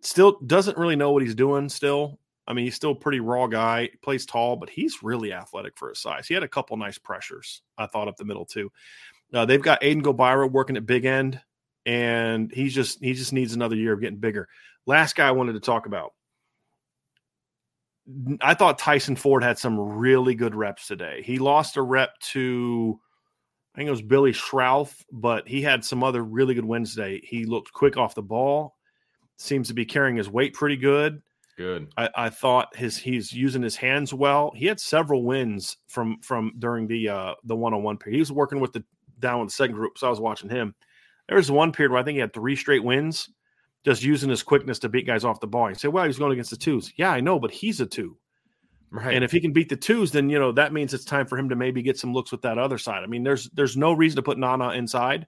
Still 0.00 0.38
doesn't 0.46 0.78
really 0.78 0.96
know 0.96 1.12
what 1.12 1.22
he's 1.22 1.34
doing. 1.34 1.68
Still, 1.68 2.18
I 2.46 2.52
mean, 2.52 2.64
he's 2.64 2.76
still 2.76 2.92
a 2.92 2.96
pretty 2.96 3.20
raw 3.20 3.46
guy. 3.46 3.90
Plays 4.02 4.26
tall, 4.26 4.56
but 4.56 4.70
he's 4.70 5.02
really 5.02 5.32
athletic 5.32 5.76
for 5.76 5.88
his 5.88 5.98
size. 5.98 6.28
He 6.28 6.34
had 6.34 6.42
a 6.42 6.48
couple 6.48 6.76
nice 6.76 6.98
pressures. 6.98 7.62
I 7.76 7.86
thought 7.86 8.08
up 8.08 8.16
the 8.16 8.24
middle 8.24 8.46
too. 8.46 8.70
Uh, 9.34 9.44
they've 9.44 9.62
got 9.62 9.82
Aiden 9.82 10.02
Gobaira 10.02 10.50
working 10.50 10.76
at 10.76 10.86
big 10.86 11.04
end, 11.04 11.40
and 11.84 12.50
he's 12.52 12.74
just 12.74 13.02
he 13.02 13.12
just 13.12 13.32
needs 13.32 13.54
another 13.54 13.76
year 13.76 13.92
of 13.92 14.00
getting 14.00 14.18
bigger. 14.18 14.48
Last 14.86 15.16
guy 15.16 15.28
I 15.28 15.32
wanted 15.32 15.52
to 15.54 15.60
talk 15.60 15.86
about. 15.86 16.12
I 18.40 18.54
thought 18.54 18.78
Tyson 18.78 19.16
Ford 19.16 19.42
had 19.42 19.58
some 19.58 19.78
really 19.78 20.34
good 20.34 20.54
reps 20.54 20.86
today. 20.86 21.20
He 21.22 21.38
lost 21.38 21.76
a 21.76 21.82
rep 21.82 22.18
to, 22.32 22.98
I 23.78 23.80
think 23.80 23.86
it 23.86 23.92
was 23.92 24.02
Billy 24.02 24.32
Schrauth, 24.32 25.04
but 25.12 25.46
he 25.46 25.62
had 25.62 25.84
some 25.84 26.02
other 26.02 26.24
really 26.24 26.52
good 26.52 26.64
Wednesday. 26.64 27.20
He 27.22 27.44
looked 27.44 27.72
quick 27.72 27.96
off 27.96 28.16
the 28.16 28.22
ball, 28.22 28.74
seems 29.36 29.68
to 29.68 29.74
be 29.74 29.84
carrying 29.84 30.16
his 30.16 30.28
weight 30.28 30.52
pretty 30.52 30.76
good. 30.76 31.22
Good. 31.56 31.92
I, 31.96 32.10
I 32.16 32.28
thought 32.28 32.74
his 32.74 32.96
he's 32.96 33.32
using 33.32 33.62
his 33.62 33.76
hands 33.76 34.12
well. 34.12 34.50
He 34.56 34.66
had 34.66 34.80
several 34.80 35.22
wins 35.22 35.76
from 35.86 36.18
from 36.22 36.54
during 36.58 36.88
the 36.88 37.08
uh 37.08 37.34
the 37.44 37.54
one 37.54 37.72
on 37.72 37.84
one 37.84 37.98
period. 37.98 38.16
He 38.16 38.20
was 38.20 38.32
working 38.32 38.58
with 38.58 38.72
the 38.72 38.82
down 39.20 39.38
with 39.38 39.50
the 39.50 39.54
second 39.54 39.76
group, 39.76 39.96
so 39.96 40.08
I 40.08 40.10
was 40.10 40.18
watching 40.18 40.50
him. 40.50 40.74
There 41.28 41.36
was 41.36 41.48
one 41.48 41.70
period 41.70 41.92
where 41.92 42.00
I 42.00 42.04
think 42.04 42.16
he 42.16 42.20
had 42.20 42.34
three 42.34 42.56
straight 42.56 42.82
wins, 42.82 43.30
just 43.84 44.02
using 44.02 44.28
his 44.28 44.42
quickness 44.42 44.80
to 44.80 44.88
beat 44.88 45.06
guys 45.06 45.24
off 45.24 45.38
the 45.38 45.46
ball. 45.46 45.68
You 45.68 45.76
say, 45.76 45.86
well, 45.86 46.04
he's 46.04 46.18
going 46.18 46.32
against 46.32 46.50
the 46.50 46.56
twos. 46.56 46.92
Yeah, 46.96 47.12
I 47.12 47.20
know, 47.20 47.38
but 47.38 47.52
he's 47.52 47.80
a 47.80 47.86
two. 47.86 48.16
Right. 48.90 49.14
And 49.14 49.22
if 49.24 49.30
he 49.30 49.40
can 49.40 49.52
beat 49.52 49.68
the 49.68 49.76
twos, 49.76 50.12
then 50.12 50.30
you 50.30 50.38
know 50.38 50.52
that 50.52 50.72
means 50.72 50.94
it's 50.94 51.04
time 51.04 51.26
for 51.26 51.38
him 51.38 51.50
to 51.50 51.56
maybe 51.56 51.82
get 51.82 51.98
some 51.98 52.12
looks 52.14 52.32
with 52.32 52.42
that 52.42 52.58
other 52.58 52.78
side. 52.78 53.02
I 53.02 53.06
mean, 53.06 53.22
there's 53.22 53.48
there's 53.50 53.76
no 53.76 53.92
reason 53.92 54.16
to 54.16 54.22
put 54.22 54.38
Nana 54.38 54.70
inside 54.70 55.26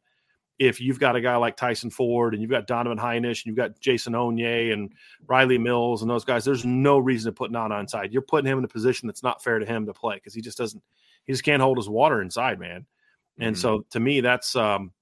if 0.60 0.78
you've 0.78 1.00
got 1.00 1.16
a 1.16 1.22
guy 1.22 1.36
like 1.36 1.56
Tyson 1.56 1.88
Ford 1.88 2.34
and 2.34 2.42
you've 2.42 2.50
got 2.50 2.66
Donovan 2.66 2.98
Hinish 2.98 3.24
and 3.24 3.46
you've 3.46 3.56
got 3.56 3.80
Jason 3.80 4.12
Onye 4.12 4.74
and 4.74 4.92
Riley 5.26 5.56
Mills 5.56 6.02
and 6.02 6.10
those 6.10 6.26
guys, 6.26 6.44
there's 6.44 6.66
no 6.66 6.98
reason 6.98 7.32
to 7.32 7.34
put 7.34 7.50
Nana 7.50 7.78
inside. 7.80 8.12
You're 8.12 8.20
putting 8.20 8.46
him 8.46 8.58
in 8.58 8.64
a 8.64 8.68
position 8.68 9.06
that's 9.06 9.22
not 9.22 9.42
fair 9.42 9.58
to 9.58 9.64
him 9.64 9.86
to 9.86 9.94
play 9.94 10.16
because 10.16 10.34
he 10.34 10.42
just 10.42 10.58
doesn't, 10.58 10.82
he 11.24 11.32
just 11.32 11.44
can't 11.44 11.62
hold 11.62 11.78
his 11.78 11.88
water 11.88 12.20
inside, 12.20 12.60
man. 12.60 12.84
And 13.38 13.56
Mhm. 13.56 13.58
so 13.58 13.86
to 13.92 14.00
me, 14.00 14.20
that's 14.20 14.54
um, 14.54 14.92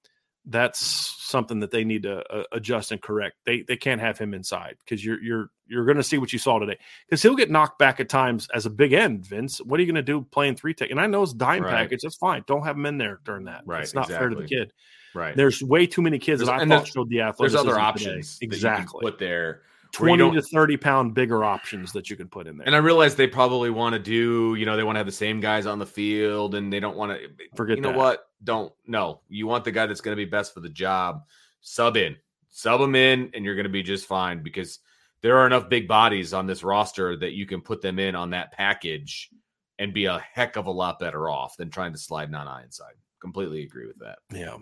that's 0.49 0.79
something 0.79 1.59
that 1.59 1.71
they 1.71 1.83
need 1.83 2.03
to 2.03 2.23
uh, 2.33 2.43
adjust 2.51 2.91
and 2.91 3.01
correct. 3.01 3.37
They 3.45 3.61
they 3.61 3.77
can't 3.77 4.01
have 4.01 4.17
him 4.17 4.33
inside 4.33 4.75
because 4.79 5.03
you're 5.05 5.21
you're 5.21 5.49
you're 5.67 5.85
going 5.85 5.97
to 5.97 6.03
see 6.03 6.17
what 6.17 6.33
you 6.33 6.39
saw 6.39 6.57
today 6.59 6.77
because 7.07 7.21
he'll 7.21 7.35
get 7.35 7.51
knocked 7.51 7.77
back 7.77 7.99
at 7.99 8.09
times 8.09 8.47
as 8.53 8.65
a 8.65 8.69
big 8.69 8.93
end. 8.93 9.25
Vince, 9.25 9.59
what 9.59 9.79
are 9.79 9.83
you 9.83 9.87
going 9.87 9.95
to 9.95 10.01
do 10.01 10.21
playing 10.31 10.55
three 10.55 10.73
tech? 10.73 10.89
And 10.91 10.99
I 10.99 11.05
know 11.07 11.21
it's 11.23 11.33
dime 11.33 11.63
Right. 11.63 11.71
package. 11.71 12.01
That's 12.01 12.15
fine. 12.17 12.43
Don't 12.47 12.63
have 12.65 12.75
him 12.75 12.85
in 12.87 12.97
there 12.97 13.19
during 13.25 13.45
that. 13.45 13.61
Right, 13.65 13.83
It's 13.83 13.93
not 13.93 14.07
fair 14.07 14.29
to 14.29 14.35
the 14.35 14.45
kid. 14.47 14.73
right. 15.13 15.35
There's 15.35 15.61
way 15.61 15.85
too 15.85 16.01
many 16.01 16.17
kids 16.19 16.41
There's- 16.43 16.59
that 16.59 16.65
I 16.65 16.77
thought 16.77 16.87
showed 16.87 17.09
the 17.09 17.21
athletes. 17.21 17.53
There's 17.53 17.55
athleticism 17.55 17.69
other 17.69 17.93
today. 17.99 18.09
options 18.15 18.37
can 18.39 18.45
Exactly. 18.47 19.01
put 19.03 19.19
there. 19.19 19.61
Where 19.97 20.11
you 20.11 20.17
Twenty 20.17 20.35
to 20.35 20.41
thirty 20.41 20.77
pound 20.77 21.13
bigger 21.13 21.43
options 21.43 21.91
that 21.93 22.09
you 22.09 22.15
can 22.15 22.27
put 22.27 22.47
in 22.47 22.57
there. 22.57 22.67
And 22.67 22.75
I 22.75 22.79
realize 22.79 23.15
they 23.15 23.27
probably 23.27 23.69
want 23.69 23.93
to 23.93 23.99
do, 23.99 24.55
you 24.55 24.65
know, 24.65 24.77
they 24.77 24.83
want 24.83 24.95
to 24.95 24.99
have 24.99 25.05
the 25.05 25.11
same 25.11 25.39
guys 25.39 25.65
on 25.65 25.79
the 25.79 25.85
field 25.85 26.55
and 26.55 26.71
they 26.71 26.79
don't 26.79 26.97
want 26.97 27.11
to 27.11 27.27
Forget 27.55 27.77
You 27.77 27.83
know 27.83 27.89
that. 27.89 27.97
what? 27.97 28.27
Don't 28.43 28.73
no. 28.85 29.21
You 29.29 29.47
want 29.47 29.63
the 29.63 29.71
guy 29.71 29.85
that's 29.85 30.01
going 30.01 30.15
to 30.15 30.23
be 30.23 30.29
best 30.29 30.53
for 30.53 30.59
the 30.59 30.69
job. 30.69 31.23
Sub 31.61 31.97
in. 31.97 32.15
Sub 32.49 32.81
him 32.81 32.95
in 32.95 33.31
and 33.33 33.43
you're 33.45 33.55
going 33.55 33.65
to 33.65 33.69
be 33.69 33.83
just 33.83 34.05
fine 34.05 34.43
because 34.43 34.79
there 35.21 35.37
are 35.37 35.45
enough 35.47 35.69
big 35.69 35.87
bodies 35.87 36.33
on 36.33 36.47
this 36.47 36.63
roster 36.63 37.17
that 37.17 37.33
you 37.33 37.45
can 37.45 37.61
put 37.61 37.81
them 37.81 37.99
in 37.99 38.15
on 38.15 38.29
that 38.29 38.51
package 38.51 39.29
and 39.77 39.93
be 39.93 40.05
a 40.05 40.19
heck 40.33 40.55
of 40.55 40.67
a 40.67 40.71
lot 40.71 40.99
better 40.99 41.29
off 41.29 41.57
than 41.57 41.69
trying 41.69 41.91
to 41.93 41.97
slide 41.97 42.31
Nana 42.31 42.61
inside. 42.63 42.93
Completely 43.21 43.63
agree 43.63 43.87
with 43.87 43.99
that. 43.99 44.19
yeah. 44.31 44.55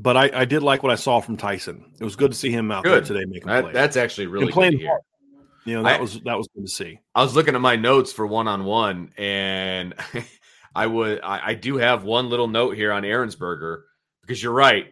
But 0.00 0.16
I, 0.16 0.30
I 0.32 0.44
did 0.44 0.62
like 0.62 0.82
what 0.84 0.92
I 0.92 0.94
saw 0.94 1.20
from 1.20 1.36
Tyson. 1.36 1.84
It 2.00 2.04
was 2.04 2.14
good 2.14 2.30
to 2.30 2.36
see 2.38 2.50
him 2.52 2.70
out 2.70 2.84
Good. 2.84 3.04
there 3.04 3.16
today 3.16 3.24
making 3.28 3.48
That, 3.48 3.64
plays. 3.64 3.74
that's 3.74 3.96
actually 3.96 4.28
really 4.28 4.44
and 4.44 4.52
good 4.52 4.54
playing 4.54 4.86
hard. 4.86 5.00
You 5.64 5.74
know, 5.74 5.82
that 5.82 5.98
I- 5.98 6.00
was 6.00 6.20
that 6.20 6.38
was 6.38 6.48
good 6.54 6.64
to 6.66 6.70
see. 6.70 7.00
I 7.14 7.22
was 7.22 7.34
looking 7.34 7.54
at 7.56 7.60
my 7.60 7.74
notes 7.76 8.12
for 8.12 8.26
one 8.26 8.46
on 8.48 8.64
one, 8.64 9.12
and 9.18 9.94
I 10.74 10.86
would 10.86 11.20
I, 11.22 11.48
I 11.48 11.54
do 11.54 11.76
have 11.78 12.04
one 12.04 12.30
little 12.30 12.46
note 12.48 12.76
here 12.76 12.92
on 12.92 13.02
Ehrensberger 13.02 13.82
because 14.22 14.40
you're 14.42 14.52
right. 14.52 14.86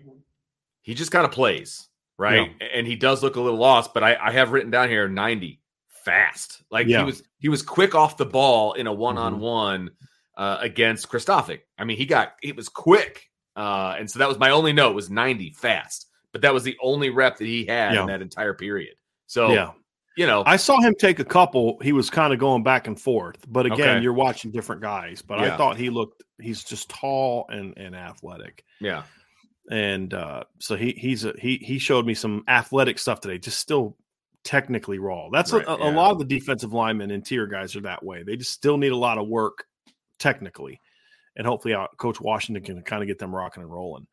He 0.83 0.95
just 0.95 1.13
kind 1.13 1.25
of 1.25 1.31
plays, 1.31 1.89
right? 2.19 2.51
And 2.75 2.87
he 2.87 2.97
does 2.97 3.23
look 3.23 3.37
a 3.37 3.41
little 3.41 3.59
lost, 3.59 3.95
but 3.95 4.03
I, 4.05 4.17
I 4.21 4.33
have 4.33 4.53
written 4.53 4.71
down 4.71 4.89
here 4.89 5.09
90 5.09 5.61
fast. 6.05 6.63
Like 6.71 6.89
Yeah. 6.89 6.99
he 7.01 7.05
was 7.07 7.23
he 7.39 7.49
was 7.49 7.63
quick 7.63 7.95
off 7.95 8.17
the 8.17 8.27
ball 8.27 8.73
in 8.75 8.87
a 8.87 8.93
one 8.93 9.19
on 9.19 9.39
one 9.41 9.91
against 10.37 11.09
Kristofic. 11.09 11.61
I 11.79 11.85
mean, 11.85 11.97
he 11.97 12.07
got 12.07 12.33
it 12.43 12.57
was 12.57 12.69
quick. 12.69 13.31
Uh, 13.57 13.97
and 13.99 14.11
so 14.11 14.19
that 14.19 14.29
was 14.29 14.39
my 14.39 14.51
only 14.51 14.73
note 14.73 14.95
was 14.95 15.11
90 15.11 15.51
fast. 15.53 16.09
But 16.33 16.43
that 16.43 16.53
was 16.53 16.63
the 16.65 16.77
only 16.83 17.09
rep 17.11 17.39
that 17.39 17.47
he 17.47 17.65
had 17.65 17.95
Yeah. 17.95 18.03
in 18.03 18.07
that 18.09 18.21
entire 18.21 18.53
period. 18.53 18.95
So 19.27 19.51
yeah. 19.51 19.71
you 20.17 20.27
know, 20.27 20.43
I 20.47 20.57
saw 20.57 20.81
him 20.81 20.95
take 20.99 21.19
a 21.19 21.25
couple. 21.25 21.79
He 21.83 21.93
was 21.93 22.11
kind 22.11 22.33
of 22.35 22.39
going 22.39 22.63
back 22.63 22.87
and 22.87 23.01
forth. 23.01 23.39
But 23.49 23.65
again, 23.67 23.97
Okay. 23.97 24.03
you're 24.03 24.13
watching 24.13 24.51
different 24.51 24.83
guys. 24.83 25.23
But 25.23 25.41
Yeah. 25.41 25.55
I 25.55 25.57
thought 25.57 25.77
he 25.79 25.89
looked 25.91 26.23
he's 26.39 26.63
just 26.63 26.91
tall 26.91 27.47
and, 27.49 27.73
and 27.79 27.97
athletic. 27.97 28.63
yeah. 28.81 29.05
And 29.71 30.15
uh, 30.15 30.45
so 30.61 30.77
he 30.77 30.93
he's 30.93 31.25
a, 31.25 31.33
he 31.41 31.57
he 31.57 31.79
showed 31.81 32.07
me 32.07 32.15
some 32.15 32.45
athletic 32.47 32.99
stuff 33.01 33.21
today, 33.21 33.39
just 33.39 33.59
still 33.59 33.97
technically 34.45 34.99
raw. 35.01 35.29
That's 35.33 35.53
Right, 35.53 35.65
a, 35.65 35.73
a 35.75 35.91
yeah. 35.91 35.97
lot 35.97 36.13
of 36.13 36.19
the 36.21 36.25
defensive 36.25 36.73
linemen, 36.73 37.11
interior 37.11 37.49
guys 37.49 37.75
are 37.75 37.81
that 37.81 38.05
way. 38.05 38.23
They 38.23 38.37
just 38.37 38.53
still 38.53 38.77
need 38.77 38.93
a 38.93 38.97
lot 38.97 39.19
of 39.19 39.27
work 39.27 39.65
technically. 40.21 40.81
And 41.37 41.47
hopefully 41.47 41.75
uh, 41.75 41.87
Coach 41.99 42.21
Washington 42.21 42.65
can 42.65 42.83
kind 42.83 43.03
of 43.03 43.07
get 43.09 43.19
them 43.19 43.35
rocking 43.35 43.63
and 43.63 43.71
rolling. 43.73 44.07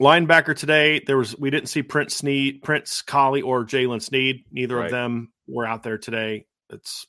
Linebacker 0.00 0.56
today, 0.56 1.02
there 1.06 1.18
was 1.18 1.36
we 1.38 1.50
didn't 1.50 1.68
see 1.68 1.82
Prince 1.82 2.16
Sneed, 2.16 2.62
Prince 2.62 3.02
Kollie, 3.02 3.42
or 3.42 3.64
Jalen 3.64 4.00
Sneed. 4.00 4.44
Neither 4.50 4.76
Right. 4.76 4.86
of 4.86 4.90
them 4.90 5.32
were 5.46 5.66
out 5.66 5.82
there 5.82 5.98
today. 5.98 6.46
It's 6.70 7.06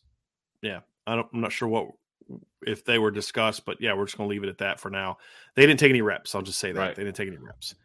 yeah, 0.61 0.79
I 1.07 1.15
don't, 1.15 1.27
I'm 1.33 1.39
not 1.41 1.53
sure 1.53 1.69
what 1.69 1.87
if 2.65 2.83
they 2.83 2.99
were 2.99 3.11
discussed, 3.11 3.65
but 3.65 3.77
yeah, 3.79 3.93
we're 3.93 4.05
just 4.05 4.17
going 4.17 4.29
to 4.29 4.31
leave 4.31 4.43
it 4.43 4.49
at 4.49 4.57
that 4.59 4.79
for 4.79 4.89
now. 4.89 5.17
They 5.55 5.65
didn't 5.65 5.79
take 5.79 5.89
any 5.89 6.01
reps. 6.01 6.35
I'll 6.35 6.41
just 6.41 6.59
say 6.59 6.71
that 6.71 6.79
Right. 6.79 6.95
they 6.95 7.03
didn't 7.03 7.15
take 7.15 7.27
any 7.27 7.37
reps. 7.37 7.75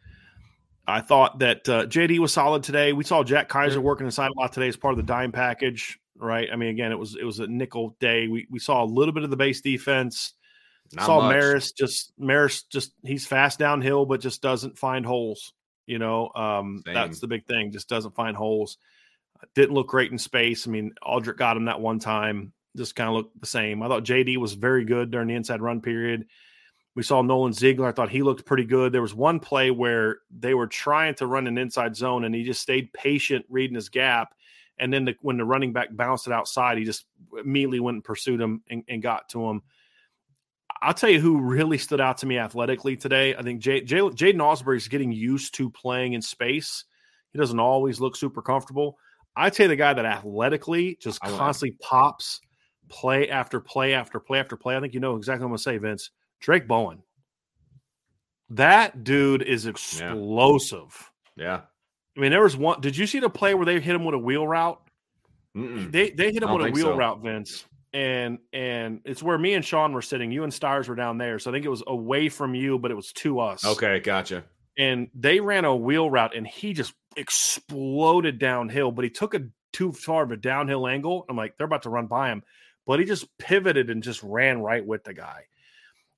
I 0.87 1.01
thought 1.01 1.39
that 1.39 1.67
uh, 1.69 1.85
JD 1.85 2.19
was 2.19 2.31
solid 2.33 2.63
today. 2.63 2.93
We 2.93 3.03
saw 3.03 3.23
Jack 3.23 3.49
Kaiser 3.49 3.75
Yeah. 3.79 3.83
working 3.85 4.05
inside 4.05 4.31
a 4.31 4.39
lot 4.39 4.53
today 4.53 4.67
as 4.69 4.77
part 4.77 4.93
of 4.93 4.97
the 4.97 5.03
dime 5.03 5.31
package, 5.31 5.99
right? 6.17 6.47
I 6.51 6.55
mean, 6.57 6.69
again, 6.69 6.91
it 6.91 6.99
was 6.99 7.15
it 7.15 7.23
was 7.25 7.39
a 7.39 7.47
nickel 7.47 7.95
day. 7.99 8.27
We 8.27 8.45
we 8.49 8.59
saw 8.59 8.83
a 8.83 8.85
little 8.85 9.13
bit 9.13 9.23
of 9.23 9.29
the 9.29 9.37
base 9.37 9.61
defense. 9.61 10.33
Not 10.93 11.05
saw 11.05 11.21
much. 11.21 11.35
Marist 11.35 11.75
just 11.75 12.13
Marist 12.19 12.65
just 12.71 12.93
he's 13.03 13.25
fast 13.25 13.59
downhill, 13.59 14.05
but 14.05 14.21
just 14.21 14.41
doesn't 14.41 14.77
find 14.77 15.05
holes. 15.05 15.53
You 15.85 15.99
know, 15.99 16.31
um, 16.35 16.83
that's 16.85 17.19
the 17.19 17.27
big 17.27 17.45
thing. 17.45 17.71
Just 17.71 17.87
doesn't 17.87 18.15
find 18.15 18.35
holes. 18.35 18.77
Didn't 19.55 19.75
look 19.75 19.87
great 19.87 20.11
in 20.11 20.17
space. 20.17 20.67
I 20.67 20.71
mean, 20.71 20.93
Audric 21.03 21.37
got 21.37 21.55
him 21.55 21.65
that 21.65 21.79
one 21.79 21.99
time. 21.99 22.51
Just 22.75 22.95
kind 22.95 23.07
of 23.09 23.15
looked 23.15 23.39
the 23.39 23.47
same. 23.47 23.81
I 23.81 23.87
thought 23.87 24.03
JD 24.03 24.37
was 24.37 24.53
very 24.53 24.83
good 24.83 25.11
during 25.11 25.29
the 25.29 25.35
inside 25.35 25.61
run 25.61 25.81
period. 25.81 26.25
We 26.95 27.03
saw 27.03 27.21
Nolan 27.21 27.53
Ziegler. 27.53 27.87
I 27.87 27.91
thought 27.91 28.09
he 28.09 28.23
looked 28.23 28.45
pretty 28.45 28.65
good. 28.65 28.91
There 28.91 29.03
was 29.03 29.13
one 29.13 29.39
play 29.39 29.71
where 29.71 30.19
they 30.31 30.55
were 30.55 30.67
trying 30.67 31.13
to 31.15 31.27
run 31.27 31.47
an 31.47 31.57
inside 31.57 31.95
zone, 31.95 32.25
and 32.25 32.33
he 32.33 32.43
just 32.43 32.61
stayed 32.61 32.91
patient, 32.91 33.45
reading 33.49 33.75
his 33.75 33.87
gap. 33.87 34.33
And 34.79 34.91
then 34.91 35.05
the, 35.05 35.15
when 35.21 35.37
the 35.37 35.45
running 35.45 35.73
back 35.73 35.89
bounced 35.91 36.27
it 36.27 36.33
outside, 36.33 36.77
he 36.77 36.83
just 36.83 37.05
immediately 37.39 37.79
went 37.79 37.95
and 37.95 38.03
pursued 38.03 38.41
him 38.41 38.63
and, 38.69 38.83
and 38.87 39.01
got 39.01 39.29
to 39.29 39.47
him. 39.47 39.61
I'll 40.81 40.93
tell 40.93 41.09
you 41.09 41.19
who 41.19 41.39
really 41.41 41.77
stood 41.77 41.99
out 42.01 42.17
to 42.19 42.25
me 42.25 42.37
athletically 42.37 42.95
today. 42.95 43.35
I 43.35 43.41
think 43.41 43.59
J- 43.61 43.81
J- 43.83 43.97
Jaiden 43.99 44.35
Ausberry 44.37 44.77
is 44.77 44.87
getting 44.87 45.11
used 45.11 45.55
to 45.55 45.69
playing 45.69 46.13
in 46.13 46.21
space. 46.21 46.85
He 47.33 47.39
doesn't 47.39 47.59
always 47.59 47.99
look 47.99 48.15
super 48.15 48.41
comfortable. 48.41 48.97
I'd 49.35 49.55
say 49.55 49.67
the 49.67 49.75
guy 49.75 49.93
that 49.93 50.05
athletically 50.05 50.97
just 51.01 51.19
I 51.23 51.29
like- 51.29 51.39
constantly 51.39 51.77
pops 51.81 52.41
play 52.89 53.29
after 53.29 53.59
play 53.59 53.93
after 53.93 54.19
play 54.19 54.39
after 54.39 54.55
play. 54.57 54.77
I 54.77 54.79
think 54.79 54.93
you 54.93 54.99
know 54.99 55.15
exactly 55.15 55.41
what 55.41 55.47
I'm 55.47 55.49
going 55.51 55.57
to 55.57 55.63
say, 55.63 55.77
Vince. 55.77 56.11
Drayk 56.41 56.67
Bowen. 56.67 57.01
That 58.51 59.03
dude 59.03 59.41
is 59.41 59.65
explosive. 59.65 61.11
Yeah. 61.35 61.61
I 62.15 62.19
mean, 62.19 62.31
there 62.31 62.41
was 62.41 62.55
one. 62.55 62.81
Did 62.81 62.95
you 62.95 63.05
see 63.05 63.19
the 63.19 63.29
play 63.29 63.53
where 63.53 63.65
they 63.65 63.79
hit 63.79 63.93
him 63.95 64.05
with 64.05 64.15
a 64.15 64.19
wheel 64.19 64.47
route? 64.47 64.81
Mm-mm. 65.55 65.91
They 65.91 66.11
they 66.11 66.31
hit 66.31 66.43
him 66.43 66.53
with 66.53 66.67
a 66.67 66.71
wheel 66.71 66.87
so. 66.87 66.95
route, 66.95 67.21
Vince, 67.21 67.65
and 67.97 68.37
and 68.53 69.01
it's 69.05 69.23
where 69.23 69.39
me 69.39 69.55
and 69.55 69.65
Sean 69.65 69.91
were 69.91 70.03
sitting. 70.03 70.31
You 70.31 70.43
and 70.43 70.53
Stars 70.53 70.87
were 70.87 70.93
down 70.93 71.17
there, 71.17 71.39
so 71.39 71.49
I 71.49 71.53
think 71.53 71.65
it 71.65 71.69
was 71.69 71.81
away 71.87 72.29
from 72.29 72.53
you, 72.53 72.77
but 72.77 72.91
it 72.91 72.93
was 72.93 73.11
to 73.13 73.39
us. 73.39 73.65
Okay, 73.65 73.99
gotcha. 73.99 74.43
and 74.77 75.07
they 75.15 75.39
ran 75.39 75.65
a 75.65 75.75
wheel 75.75 76.07
route, 76.07 76.35
and 76.35 76.45
he 76.45 76.73
just 76.73 76.93
exploded 77.15 78.37
downhill, 78.37 78.91
but 78.91 79.03
he 79.03 79.09
took 79.09 79.33
a 79.33 79.41
too 79.73 79.91
far 79.91 80.21
of 80.23 80.31
a 80.31 80.37
downhill 80.37 80.87
angle. 80.87 81.25
I'm 81.27 81.35
like, 81.35 81.57
they're 81.57 81.65
about 81.65 81.81
to 81.83 81.89
run 81.89 82.05
by 82.05 82.29
him, 82.29 82.43
but 82.85 82.99
he 82.99 83.05
just 83.05 83.35
pivoted 83.39 83.89
and 83.89 84.03
just 84.03 84.21
ran 84.21 84.61
right 84.61 84.85
with 84.85 85.03
the 85.03 85.15
guy. 85.15 85.45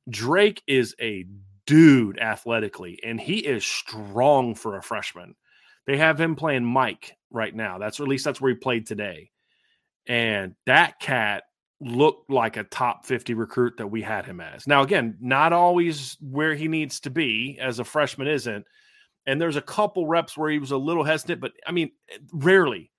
Drayk 0.09 0.61
is 0.67 0.95
a 0.99 1.27
dude 1.65 2.19
athletically, 2.19 2.99
and 3.05 3.21
he 3.21 3.37
is 3.39 3.65
strong 3.65 4.53
for 4.53 4.75
a 4.75 4.83
freshman. 4.83 5.35
They 5.87 5.95
have 5.95 6.19
him 6.19 6.35
playing 6.35 6.65
Mike 6.65 7.15
right 7.31 7.55
now. 7.55 7.77
That's 7.77 8.01
at 8.01 8.07
least 8.09 8.25
that's 8.25 8.41
where 8.41 8.51
he 8.51 8.57
played 8.57 8.85
today. 8.85 9.31
And 10.07 10.55
that 10.65 10.99
cat 10.99 11.43
looked 11.81 12.29
like 12.29 12.57
a 12.57 12.63
top 12.63 13.05
50 13.05 13.33
recruit 13.33 13.77
that 13.77 13.87
we 13.87 14.01
had 14.01 14.25
him 14.25 14.41
as. 14.41 14.67
Now, 14.67 14.81
again, 14.81 15.17
not 15.21 15.53
always 15.53 16.17
where 16.19 16.55
he 16.55 16.67
needs 16.67 16.99
to 17.01 17.09
be 17.09 17.57
as 17.61 17.79
a 17.79 17.83
freshman 17.83 18.27
isn't. 18.27 18.65
And 19.25 19.39
there's 19.39 19.55
a 19.55 19.61
couple 19.61 20.07
reps 20.07 20.37
where 20.37 20.49
he 20.49 20.59
was 20.59 20.71
a 20.71 20.77
little 20.77 21.03
hesitant, 21.03 21.41
but 21.41 21.53
I 21.65 21.71
mean, 21.71 21.91
eh, 22.11 22.17
rarely. 22.33 22.91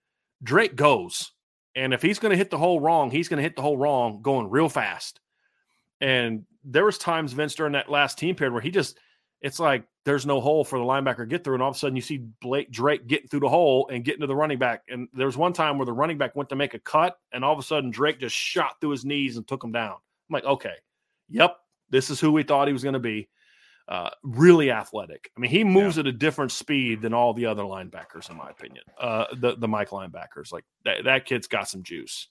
Drayk 0.43 0.77
goes. 0.77 1.33
And 1.75 1.93
if 1.93 2.03
he's 2.03 2.19
going 2.19 2.31
to 2.31 2.37
hit 2.37 2.51
the 2.51 2.59
hole 2.59 2.81
wrong, 2.81 3.11
he's 3.11 3.29
going 3.29 3.39
to 3.39 3.43
hit 3.43 3.57
the 3.57 3.63
hole 3.63 3.77
wrong 3.77 4.23
going 4.23 4.49
real 4.49 4.69
fast. 4.69 5.21
And 6.01 6.45
there 6.65 6.85
was 6.85 6.99
times 6.99 7.33
Vince 7.33 7.55
during 7.55 7.73
that 7.73 7.91
last 7.91 8.19
team 8.19 8.35
period 8.35 8.53
where 8.53 8.63
he 8.63 8.71
just 8.71 8.99
it's 9.41 9.59
like 9.59 9.85
there's 10.05 10.27
no 10.27 10.41
hole 10.41 10.65
for 10.65 10.79
the 10.79 10.85
linebacker 10.85 11.19
to 11.19 11.27
get 11.27 11.45
through, 11.45 11.55
and 11.55 11.63
all 11.63 11.71
of 11.71 11.77
a 11.77 11.79
sudden 11.79 11.97
you 11.97 12.03
see 12.03 12.19
Blake 12.41 12.71
Drayk 12.71 13.07
getting 13.07 13.29
through 13.29 13.41
the 13.41 13.49
hole 13.49 13.89
and 13.93 14.05
getting 14.05 14.23
to 14.23 14.27
the 14.27 14.35
running 14.35 14.59
back. 14.59 14.83
And 14.89 15.09
there 15.13 15.27
was 15.27 15.37
one 15.37 15.53
time 15.53 15.79
where 15.79 15.87
the 15.87 15.93
running 15.93 16.19
back 16.19 16.35
went 16.37 16.49
to 16.51 16.57
make 16.57 16.75
a 16.75 16.79
cut, 16.79 17.19
and 17.33 17.45
all 17.45 17.53
of 17.53 17.59
a 17.59 17.63
sudden 17.63 17.91
Drayk 17.91 18.19
just 18.19 18.35
shot 18.35 18.81
through 18.81 18.91
his 18.91 19.05
knees 19.05 19.37
and 19.37 19.47
took 19.47 19.63
him 19.63 19.73
down. 19.73 19.93
I'm 19.93 20.33
like, 20.33 20.45
okay, 20.45 20.75
yep, 21.29 21.57
this 21.91 22.09
is 22.11 22.21
who 22.21 22.33
we 22.33 22.43
thought 22.43 22.69
he 22.69 22.73
was 22.73 22.83
going 22.83 22.95
to 22.95 22.99
be. 22.99 23.29
Uh, 23.89 24.11
really 24.23 24.71
athletic. 24.71 25.33
I 25.37 25.41
mean, 25.41 25.51
he 25.51 25.65
moves 25.65 25.99
at 25.99 26.07
a 26.07 26.13
different 26.13 26.53
speed 26.53 27.03
than 27.03 27.13
all 27.13 27.35
the 27.35 27.47
other 27.47 27.65
linebackers, 27.65 28.31
in 28.31 28.37
my 28.37 28.49
opinion. 28.49 28.85
Uh, 28.97 29.25
the 29.35 29.57
the 29.57 29.67
Mike 29.67 29.91
linebackers, 29.91 30.53
like 30.53 30.65
that, 30.85 31.05
that 31.05 31.25
kid's 31.25 31.49
got 31.49 31.69
some 31.69 31.83
juice. 31.83 32.29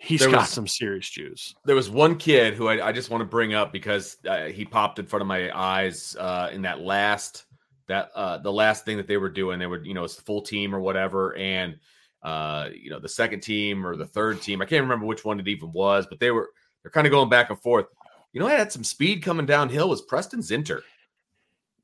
He's 0.00 0.20
There 0.20 0.30
got 0.30 0.40
was- 0.42 0.50
some 0.50 0.66
serious 0.68 1.08
juice. 1.10 1.54
There 1.64 1.74
was 1.74 1.90
one 1.90 2.16
kid 2.16 2.54
who 2.54 2.68
I, 2.68 2.88
I 2.88 2.92
just 2.92 3.10
want 3.10 3.20
to 3.20 3.24
bring 3.26 3.52
up 3.54 3.72
because 3.72 4.16
uh, 4.26 4.44
he 4.46 4.64
popped 4.64 4.98
in 5.00 5.06
front 5.06 5.22
of 5.22 5.26
my 5.26 5.50
eyes 5.56 6.16
uh, 6.18 6.50
in 6.52 6.62
that 6.62 6.80
last 6.80 7.44
that 7.88 8.10
uh, 8.14 8.38
the 8.38 8.52
last 8.52 8.84
thing 8.84 8.96
that 8.98 9.06
they 9.08 9.16
were 9.16 9.30
doing. 9.30 9.58
They 9.58 9.66
were 9.66 9.82
you 9.84 9.94
know 9.94 10.04
it's 10.04 10.14
the 10.16 10.22
full 10.22 10.42
team 10.42 10.74
or 10.74 10.80
whatever, 10.80 11.34
and 11.36 11.78
uh, 12.22 12.68
you 12.72 12.90
know 12.90 13.00
the 13.00 13.08
second 13.08 13.40
team 13.40 13.84
or 13.84 13.96
the 13.96 14.06
third 14.06 14.40
team. 14.40 14.62
I 14.62 14.66
can't 14.66 14.82
remember 14.82 15.06
which 15.06 15.24
one 15.24 15.40
it 15.40 15.48
even 15.48 15.72
was, 15.72 16.06
but 16.06 16.20
they 16.20 16.30
were 16.30 16.50
they're 16.82 16.92
kind 16.92 17.06
of 17.06 17.10
going 17.10 17.28
back 17.28 17.50
and 17.50 17.60
forth. 17.60 17.86
You 18.32 18.40
know, 18.40 18.46
I 18.46 18.52
had 18.52 18.70
some 18.70 18.84
speed 18.84 19.22
coming 19.24 19.46
downhill. 19.46 19.88
Was 19.88 20.02
Preston 20.02 20.40
Zinter? 20.40 20.82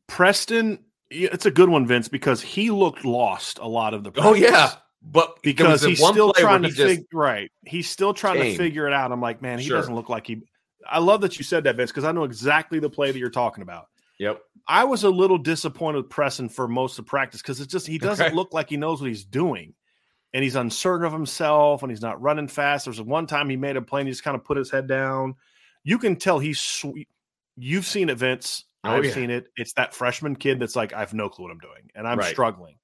Preston, 0.07 0.85
it's 1.11 1.47
a 1.47 1.51
good 1.51 1.69
one, 1.69 1.87
Vince, 1.87 2.09
because 2.09 2.41
he 2.43 2.71
looked 2.71 3.05
lost 3.05 3.59
a 3.59 3.67
lot 3.67 3.95
of 3.95 4.05
the. 4.05 4.13
Oh 4.19 4.35
yeah, 4.35 4.51
practice. 4.51 4.77
But 5.05 5.43
because 5.43 5.83
he's 5.85 5.99
still 6.05 6.33
trying 6.33 6.63
to 6.63 6.71
figure 6.71 7.05
right. 7.13 7.51
He's 7.67 7.89
still 7.89 8.15
trying 8.15 8.41
Tame. 8.41 8.53
to 8.53 8.59
figure 8.59 8.87
it 8.87 8.93
out. 8.95 9.13
I'm 9.13 9.21
like, 9.21 9.43
man, 9.43 9.59
he 9.59 9.67
Sure. 9.67 9.77
doesn't 9.77 9.95
look 9.95 10.09
like 10.09 10.27
he. 10.27 10.43
I 10.89 10.99
love 10.99 11.21
that 11.23 11.39
you 11.39 11.45
said 11.45 11.65
that, 11.65 11.77
Vince, 11.77 11.91
because 11.91 12.05
I 12.05 12.13
know 12.13 12.25
exactly 12.25 12.79
the 12.79 12.91
play 12.91 13.11
that 13.13 13.19
you're 13.19 13.31
talking 13.31 13.63
about. 13.63 13.87
Yep. 14.19 14.41
I 14.67 14.85
was 14.85 15.05
a 15.05 15.11
little 15.11 15.39
disappointed 15.39 15.99
with 16.03 16.11
Preston 16.11 16.49
for 16.49 16.67
most 16.69 16.99
of 16.99 17.07
practice 17.07 17.43
because 17.43 17.61
it's 17.61 17.73
just 17.73 17.87
he 17.87 17.99
doesn't 17.99 18.27
Okay. 18.27 18.35
look 18.35 18.53
like 18.55 18.71
he 18.71 18.77
knows 18.77 19.01
what 19.01 19.09
he's 19.09 19.25
doing, 19.25 19.75
and 20.33 20.43
he's 20.45 20.57
uncertain 20.57 21.07
of 21.07 21.13
himself, 21.13 21.83
and 21.83 21.91
he's 21.93 22.01
not 22.03 22.21
running 22.23 22.49
fast. 22.49 22.85
There's 22.87 23.01
one 23.01 23.27
time 23.27 23.51
he 23.51 23.57
made 23.57 23.77
a 23.77 23.83
play, 23.83 24.01
and 24.01 24.09
he 24.09 24.13
just 24.13 24.25
kind 24.25 24.35
of 24.37 24.45
put 24.45 24.57
his 24.57 24.71
head 24.71 24.87
down. 24.87 25.35
You 25.83 25.99
can 25.99 26.17
tell 26.17 26.39
he's 26.39 26.61
sweet. 26.61 27.09
You've 27.57 27.87
seen 27.87 28.09
it, 28.09 28.19
Vince. 28.19 28.65
Oh, 28.85 28.91
I've 28.91 29.05
yeah. 29.05 29.13
seen 29.13 29.31
it. 29.31 29.49
It's 29.57 29.73
that 29.75 29.95
freshman 29.95 30.37
kid 30.37 30.61
that's 30.61 30.77
like, 30.77 30.93
I 30.93 31.01
have 31.01 31.15
no 31.15 31.29
clue 31.29 31.45
what 31.45 31.53
I'm 31.53 31.59
doing, 31.59 31.91
and 31.95 32.07
I'm 32.07 32.19
Right. 32.19 32.31
struggling. 32.33 32.77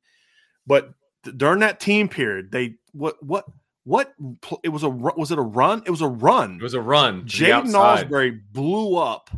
But 0.67 0.93
during 1.37 1.61
that 1.61 1.81
team 1.81 2.09
period, 2.09 2.51
they 2.51 2.75
what 2.93 3.23
what 3.23 3.45
what 3.85 4.15
it 4.63 4.69
was 4.69 4.83
a 4.83 4.89
was 4.91 5.31
it 5.31 5.39
a 5.39 5.43
run? 5.43 5.83
It 5.87 5.91
was 5.91 6.01
a 6.01 6.09
run. 6.09 6.57
It 6.57 6.63
was 6.63 6.75
a 6.75 6.81
run. 6.81 7.25
Jaiden. 7.27 7.73
Ausberry 7.73 8.41
blew 8.53 8.97
up 8.97 9.31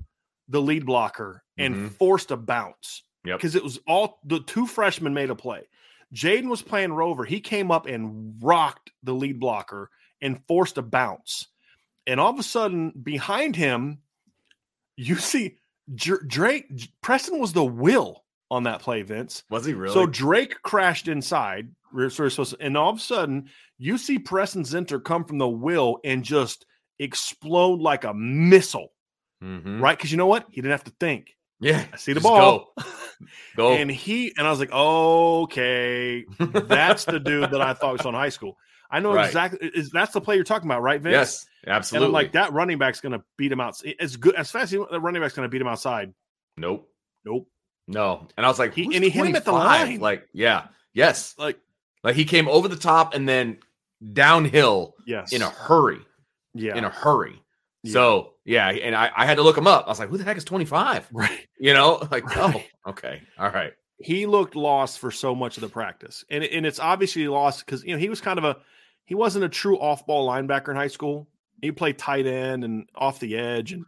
the 0.49 0.61
lead 0.61 0.85
blocker 0.87 1.43
and 1.57 1.75
Mhm. 1.75 1.93
forced 1.93 2.31
a 2.31 2.37
bounce 2.37 3.03
Yep. 3.25 3.39
because 3.39 3.55
it 3.55 3.63
was 3.63 3.79
all 3.87 4.19
the 4.25 4.41
two 4.41 4.67
freshmen 4.67 5.15
made 5.15 5.31
a 5.31 5.35
play. 5.35 5.69
Jaiden 6.15 6.49
was 6.49 6.61
playing 6.61 6.93
Rover. 6.93 7.25
He 7.25 7.41
came 7.41 7.71
up 7.71 7.87
and 7.87 8.35
rocked 8.43 8.91
the 9.03 9.15
lead 9.15 9.41
blocker 9.41 9.91
and 10.21 10.45
forced 10.47 10.77
a 10.77 10.83
bounce. 10.83 11.47
And 12.07 12.19
all 12.21 12.31
of 12.31 12.39
a 12.39 12.43
sudden, 12.43 12.91
behind 12.91 13.57
him, 13.57 14.03
you 14.97 15.15
see 15.17 15.57
Dr- 15.95 16.27
Drayk. 16.27 16.91
Preston 17.01 17.39
was 17.39 17.53
the 17.53 17.65
will 17.65 18.25
on 18.53 18.65
that 18.65 18.81
play, 18.81 19.03
Vince. 19.03 19.43
Was 19.51 19.65
he 19.65 19.73
really? 19.73 19.95
So 19.95 20.07
Drayk 20.07 20.61
crashed 20.63 21.09
inside, 21.09 21.69
we're 21.93 22.11
supposed 22.11 22.51
to- 22.57 22.61
and 22.65 22.77
all 22.77 22.91
of 22.91 22.97
a 22.99 23.01
sudden 23.01 23.49
you 23.79 23.97
see 23.99 24.19
Preston 24.19 24.63
Zinter 24.63 25.03
come 25.03 25.25
from 25.25 25.39
the 25.39 25.49
will 25.49 25.99
and 26.05 26.23
just 26.23 26.67
explode 26.99 27.81
like 27.81 28.05
a 28.05 28.15
missile, 28.15 28.93
Mhm. 29.43 29.81
right? 29.81 29.97
Because 29.97 30.11
you 30.13 30.19
know 30.19 30.27
what? 30.27 30.47
He 30.51 30.61
didn't 30.61 30.73
have 30.73 30.85
to 30.85 30.93
think. 31.01 31.35
Yeah. 31.61 31.85
I 31.93 31.97
see 31.97 32.13
the 32.13 32.21
ball. 32.21 32.73
Go. 32.77 32.85
Go. 33.57 33.73
And 33.73 33.91
he 33.91 34.33
and 34.37 34.47
I 34.47 34.51
was 34.51 34.59
like, 34.61 34.73
okay, 34.73 36.25
that's 36.39 37.05
the 37.05 37.21
dude 37.21 37.51
that 37.53 37.61
I 37.61 37.73
thought 37.75 37.93
was 37.97 38.07
on 38.07 38.15
high 38.15 38.29
school. 38.31 38.57
I 38.91 39.01
know 39.01 39.15
Right. 39.15 39.27
exactly 39.27 39.71
is 39.75 39.91
that's 39.91 40.13
the 40.13 40.21
play 40.21 40.35
you're 40.35 40.45
talking 40.45 40.69
about, 40.69 40.83
right, 40.83 41.01
Vince? 41.01 41.13
yes, 41.13 41.47
And 41.65 41.75
absolutely. 41.75 42.07
I'm 42.09 42.13
like, 42.13 42.33
that 42.33 42.53
running 42.53 42.79
back's 42.79 43.01
gonna 43.01 43.23
beat 43.39 43.51
him 43.51 43.61
out 43.61 43.81
as 44.01 44.17
good 44.17 44.35
as 44.35 44.51
fast 44.51 44.73
as 44.75 44.81
the 44.91 45.01
running 45.01 45.23
back's 45.23 45.35
gonna 45.35 45.49
beat 45.49 45.61
him 45.63 45.69
outside. 45.69 46.13
nope. 46.57 46.89
Nope. 47.25 47.47
No. 47.89 48.27
And 48.37 48.47
I 48.47 48.49
was 48.49 48.59
like, 48.59 48.75
He- 48.75 48.85
and 48.95 49.05
he 49.05 49.11
hit 49.11 49.27
him 49.27 49.37
at 49.37 49.45
the 49.45 49.53
line. 49.53 50.01
Like, 50.01 50.29
yeah. 50.33 50.67
Yes. 50.95 51.35
Like, 51.39 51.59
Like 52.05 52.15
he 52.17 52.25
came 52.25 52.49
over 52.49 52.69
the 52.69 52.77
top 52.77 53.15
and 53.15 53.29
then 53.29 53.59
downhill 54.13 54.95
yes. 55.07 55.33
in 55.33 55.43
a 55.43 55.49
hurry. 55.51 56.01
yeah. 56.55 56.77
In 56.77 56.85
a 56.85 56.91
hurry. 56.91 57.41
Yeah. 57.83 57.93
So 57.93 58.29
yeah, 58.45 58.69
and 58.71 58.95
I, 58.95 59.11
I 59.17 59.27
had 59.27 59.37
to 59.37 59.43
look 59.43 59.57
him 59.57 59.67
up. 59.67 59.87
I 59.87 59.91
was 59.91 59.99
like, 60.01 60.09
who 60.09 60.17
the 60.19 60.25
heck 60.25 60.37
is 60.37 60.45
25? 60.45 61.09
right. 61.13 61.47
You 61.59 61.75
know, 61.75 62.07
like, 62.11 62.25
Right. 62.37 62.67
oh, 62.87 62.91
okay. 62.91 63.23
All 63.39 63.51
right. 63.51 63.73
he 63.99 64.27
looked 64.27 64.55
lost 64.57 64.99
for 64.99 65.11
so 65.11 65.35
much 65.35 65.57
of 65.57 65.61
the 65.63 65.69
practice, 65.69 66.25
and 66.31 66.43
and 66.45 66.67
it's 66.67 66.81
obviously 66.81 67.27
lost 67.29 67.65
because 67.65 67.85
you 67.85 67.93
know 67.93 67.99
he 67.99 68.09
was 68.09 68.21
kind 68.21 68.39
of 68.39 68.45
a 68.45 68.57
he 69.05 69.15
wasn't 69.15 69.45
a 69.45 69.49
true 69.49 69.79
off 69.79 70.05
ball 70.07 70.29
linebacker 70.29 70.69
in 70.71 70.77
high 70.77 70.89
school. 70.89 71.29
He 71.61 71.71
played 71.71 71.99
tight 71.99 72.27
end 72.27 72.65
and 72.65 72.89
off 72.97 73.21
the 73.21 73.37
edge, 73.37 73.73
and 73.73 73.85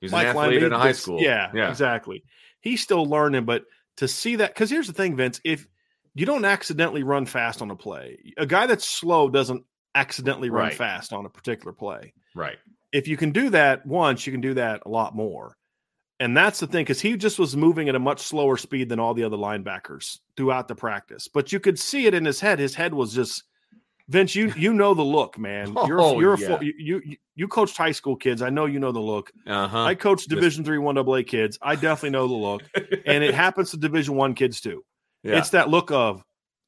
He's 0.00 0.10
Mike 0.12 0.26
an 0.28 0.36
athlete 0.36 0.62
in 0.62 0.72
high 0.72 0.92
school. 0.92 1.20
Yeah, 1.20 1.50
Yeah. 1.54 1.68
exactly. 1.70 2.24
He's 2.62 2.80
still 2.80 3.04
learning, 3.04 3.44
but 3.44 3.64
to 3.98 4.08
see 4.08 4.36
that 4.36 4.54
because 4.54 4.70
here's 4.70 4.86
the 4.86 4.94
thing, 4.94 5.16
Vince, 5.16 5.40
if 5.44 5.68
you 6.14 6.24
don't 6.24 6.44
accidentally 6.44 7.02
run 7.02 7.26
fast 7.26 7.60
on 7.60 7.70
a 7.70 7.76
play, 7.76 8.18
a 8.38 8.46
guy 8.46 8.66
that's 8.66 8.86
slow 8.88 9.28
doesn't 9.28 9.64
accidentally 9.94 10.48
run 10.48 10.68
Right. 10.68 10.74
fast 10.74 11.12
on 11.12 11.26
a 11.26 11.28
particular 11.28 11.72
play. 11.72 12.14
Right. 12.34 12.56
If 12.92 13.08
you 13.08 13.18
can 13.18 13.30
do 13.30 13.50
that 13.50 13.84
once, 13.84 14.26
you 14.26 14.32
can 14.32 14.40
do 14.40 14.54
that 14.54 14.82
a 14.86 14.88
lot 14.88 15.14
more. 15.14 15.56
And 16.20 16.36
that's 16.36 16.60
the 16.60 16.66
thing, 16.66 16.84
because 16.84 17.00
he 17.00 17.16
just 17.16 17.38
was 17.38 17.56
moving 17.56 17.88
at 17.88 17.94
a 17.94 17.98
much 17.98 18.20
slower 18.20 18.56
speed 18.56 18.88
than 18.88 19.00
all 19.00 19.12
the 19.12 19.24
other 19.24 19.36
linebackers 19.36 20.20
throughout 20.36 20.68
the 20.68 20.74
practice. 20.74 21.26
But 21.26 21.52
you 21.52 21.58
could 21.58 21.78
see 21.78 22.06
it 22.06 22.14
in 22.14 22.24
his 22.24 22.38
head. 22.38 22.58
His 22.58 22.74
head 22.74 22.94
was 22.94 23.12
just 23.12 23.42
Vince. 24.12 24.34
You 24.34 24.52
you 24.56 24.72
know 24.74 24.94
the 24.94 25.02
look, 25.02 25.38
man. 25.38 25.74
You're 25.86 26.00
Oh, 26.00 26.20
you're 26.20 26.34
a 26.34 26.38
yeah. 26.38 26.48
fo- 26.48 26.60
you, 26.60 26.74
you 26.78 27.16
you 27.34 27.48
coached 27.48 27.76
high 27.76 27.92
school 27.92 28.14
kids. 28.16 28.42
I 28.42 28.50
know 28.50 28.66
you 28.66 28.78
know 28.78 28.92
the 28.92 29.00
look. 29.00 29.32
Uh-huh. 29.46 29.82
I 29.84 29.94
coached 29.94 30.28
Division 30.28 30.64
three 30.64 30.78
one 30.78 30.98
AA 30.98 31.22
kids. 31.26 31.58
I 31.62 31.74
definitely 31.74 32.10
know 32.10 32.28
the 32.28 32.34
look, 32.34 32.62
and 33.06 33.24
it 33.24 33.34
happens 33.44 33.70
to 33.70 33.76
Division 33.78 34.14
one 34.14 34.34
kids 34.34 34.60
too. 34.60 34.84
yeah. 35.22 35.38
It's 35.38 35.50
that 35.50 35.68
look 35.70 35.90
of 35.90 36.22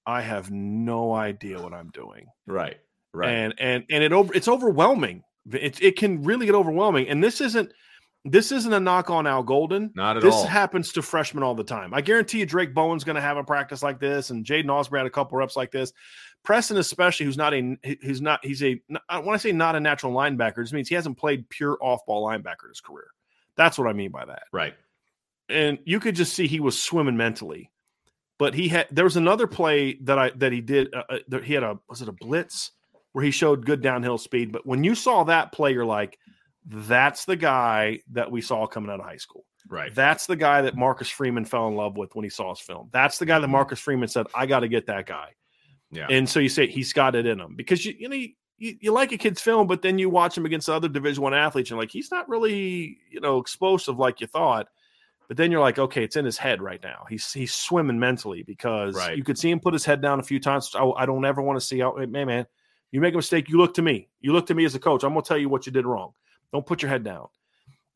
I 0.06 0.22
have 0.22 0.50
no 0.50 1.12
idea 1.14 1.60
what 1.62 1.72
I'm 1.74 1.90
doing, 1.90 2.26
right. 2.46 2.78
Right. 3.12 3.30
and 3.30 3.54
and 3.58 3.84
and 3.90 4.02
it 4.02 4.12
over 4.12 4.34
it's 4.34 4.48
overwhelming. 4.48 5.22
It 5.52 5.80
it 5.82 5.96
can 5.96 6.22
really 6.24 6.46
get 6.46 6.54
overwhelming, 6.54 7.08
and 7.08 7.22
this 7.22 7.40
isn't 7.40 7.70
this 8.26 8.50
isn't 8.52 8.72
a 8.72 8.80
knock 8.80 9.10
on 9.10 9.26
Al 9.26 9.42
Golden. 9.42 9.92
Not 9.94 10.16
at 10.16 10.22
this 10.22 10.34
all. 10.34 10.46
happens 10.46 10.92
to 10.94 11.02
freshmen 11.02 11.42
all 11.42 11.54
the 11.54 11.62
time. 11.62 11.92
I 11.92 12.00
guarantee 12.00 12.38
you, 12.38 12.46
Drayk 12.46 12.72
Bowen's 12.72 13.04
going 13.04 13.16
to 13.16 13.20
have 13.22 13.36
a 13.36 13.44
practice 13.44 13.82
like 13.82 14.00
this, 14.00 14.30
and 14.30 14.46
Jaiden 14.46 14.64
Ausberry 14.66 14.98
had 14.98 15.06
a 15.06 15.10
couple 15.10 15.36
reps 15.36 15.56
like 15.56 15.70
this. 15.70 15.92
Preston, 16.44 16.76
especially, 16.76 17.26
who's 17.26 17.36
not 17.36 17.54
a 17.54 17.76
who's 18.02 18.20
not 18.20 18.44
he's 18.44 18.62
a 18.62 18.80
when 18.88 19.34
I 19.34 19.38
say 19.38 19.52
not 19.52 19.76
a 19.76 19.80
natural 19.80 20.12
linebacker, 20.12 20.58
it 20.58 20.64
just 20.64 20.74
means 20.74 20.88
he 20.88 20.94
hasn't 20.94 21.18
played 21.18 21.48
pure 21.48 21.78
off 21.80 22.04
ball 22.06 22.26
linebacker 22.26 22.68
his 22.68 22.80
career. 22.80 23.08
That's 23.56 23.78
what 23.78 23.88
I 23.88 23.92
mean 23.92 24.10
by 24.10 24.24
that. 24.26 24.44
right. 24.52 24.74
And 25.48 25.78
you 25.84 26.00
could 26.00 26.16
just 26.16 26.32
see 26.32 26.46
he 26.46 26.60
was 26.60 26.80
swimming 26.80 27.16
mentally. 27.16 27.70
But 28.38 28.54
he 28.54 28.68
had 28.68 28.88
there 28.90 29.04
was 29.04 29.16
another 29.16 29.46
play 29.46 29.94
that 30.02 30.18
I 30.18 30.30
that 30.36 30.52
he 30.52 30.60
did. 30.60 30.94
Uh, 30.94 31.02
uh, 31.08 31.18
that 31.28 31.44
he 31.44 31.54
had 31.54 31.62
a 31.62 31.78
was 31.88 32.02
it 32.02 32.08
a 32.08 32.12
blitz 32.12 32.72
where 33.12 33.24
he 33.24 33.30
showed 33.30 33.64
good 33.64 33.80
downhill 33.80 34.18
speed. 34.18 34.52
But 34.52 34.66
when 34.66 34.82
you 34.82 34.94
saw 34.94 35.24
that 35.24 35.52
play, 35.52 35.72
you're 35.72 35.84
like, 35.84 36.18
that's 36.66 37.24
the 37.24 37.36
guy 37.36 38.00
that 38.12 38.30
we 38.30 38.40
saw 38.40 38.66
coming 38.66 38.90
out 38.90 39.00
of 39.00 39.06
high 39.06 39.18
school. 39.18 39.44
Right. 39.68 39.94
That's 39.94 40.26
the 40.26 40.36
guy 40.36 40.62
that 40.62 40.76
Marcus 40.76 41.08
Freeman 41.08 41.44
fell 41.44 41.68
in 41.68 41.76
love 41.76 41.96
with 41.96 42.14
when 42.14 42.24
he 42.24 42.28
saw 42.28 42.50
his 42.50 42.60
film. 42.60 42.88
That's 42.92 43.18
the 43.18 43.26
guy 43.26 43.38
that 43.38 43.48
Marcus 43.48 43.78
Freeman 43.78 44.08
said, 44.08 44.26
I 44.34 44.46
got 44.46 44.60
to 44.60 44.68
get 44.68 44.86
that 44.86 45.06
guy. 45.06 45.30
Yeah. 45.94 46.06
And 46.10 46.28
so 46.28 46.40
you 46.40 46.48
say 46.48 46.66
he's 46.66 46.92
got 46.92 47.14
it 47.14 47.26
in 47.26 47.40
him 47.40 47.54
because 47.56 47.84
you, 47.84 47.94
you 47.98 48.08
know, 48.08 48.16
you, 48.16 48.76
you 48.80 48.92
like 48.92 49.12
a 49.12 49.18
kid's 49.18 49.40
film, 49.40 49.66
but 49.66 49.82
then 49.82 49.98
you 49.98 50.10
watch 50.10 50.36
him 50.36 50.46
against 50.46 50.68
other 50.68 50.88
division 50.88 51.22
one 51.22 51.34
athletes 51.34 51.70
and 51.70 51.78
like, 51.78 51.90
he's 51.90 52.10
not 52.10 52.28
really, 52.28 52.98
you 53.10 53.20
know, 53.20 53.38
explosive 53.38 53.98
like 53.98 54.20
you 54.20 54.26
thought. 54.26 54.68
But 55.26 55.38
then 55.38 55.50
you're 55.50 55.60
like, 55.60 55.78
okay, 55.78 56.04
it's 56.04 56.16
in 56.16 56.24
his 56.24 56.36
head 56.36 56.60
right 56.60 56.82
now. 56.82 57.06
He's 57.08 57.32
he's 57.32 57.54
swimming 57.54 57.98
mentally 57.98 58.42
because 58.42 58.94
Right. 58.94 59.16
you 59.16 59.24
could 59.24 59.38
see 59.38 59.50
him 59.50 59.58
put 59.58 59.72
his 59.72 59.84
head 59.84 60.02
down 60.02 60.20
a 60.20 60.22
few 60.22 60.38
times. 60.38 60.70
I, 60.74 60.84
I 60.84 61.06
don't 61.06 61.24
ever 61.24 61.40
want 61.40 61.58
to 61.58 61.64
see 61.64 61.78
how, 61.78 61.94
man, 61.96 62.26
man, 62.26 62.46
you 62.92 63.00
make 63.00 63.14
a 63.14 63.16
mistake, 63.16 63.48
you 63.48 63.56
look 63.56 63.74
to 63.74 63.82
me. 63.82 64.08
You 64.20 64.32
look 64.34 64.46
to 64.48 64.54
me 64.54 64.66
as 64.66 64.74
a 64.74 64.78
coach. 64.78 65.02
I'm 65.02 65.10
gonna 65.10 65.22
tell 65.22 65.38
you 65.38 65.48
what 65.48 65.64
you 65.64 65.72
did 65.72 65.86
wrong. 65.86 66.12
Don't 66.52 66.66
put 66.66 66.82
your 66.82 66.90
head 66.90 67.04
down. 67.04 67.28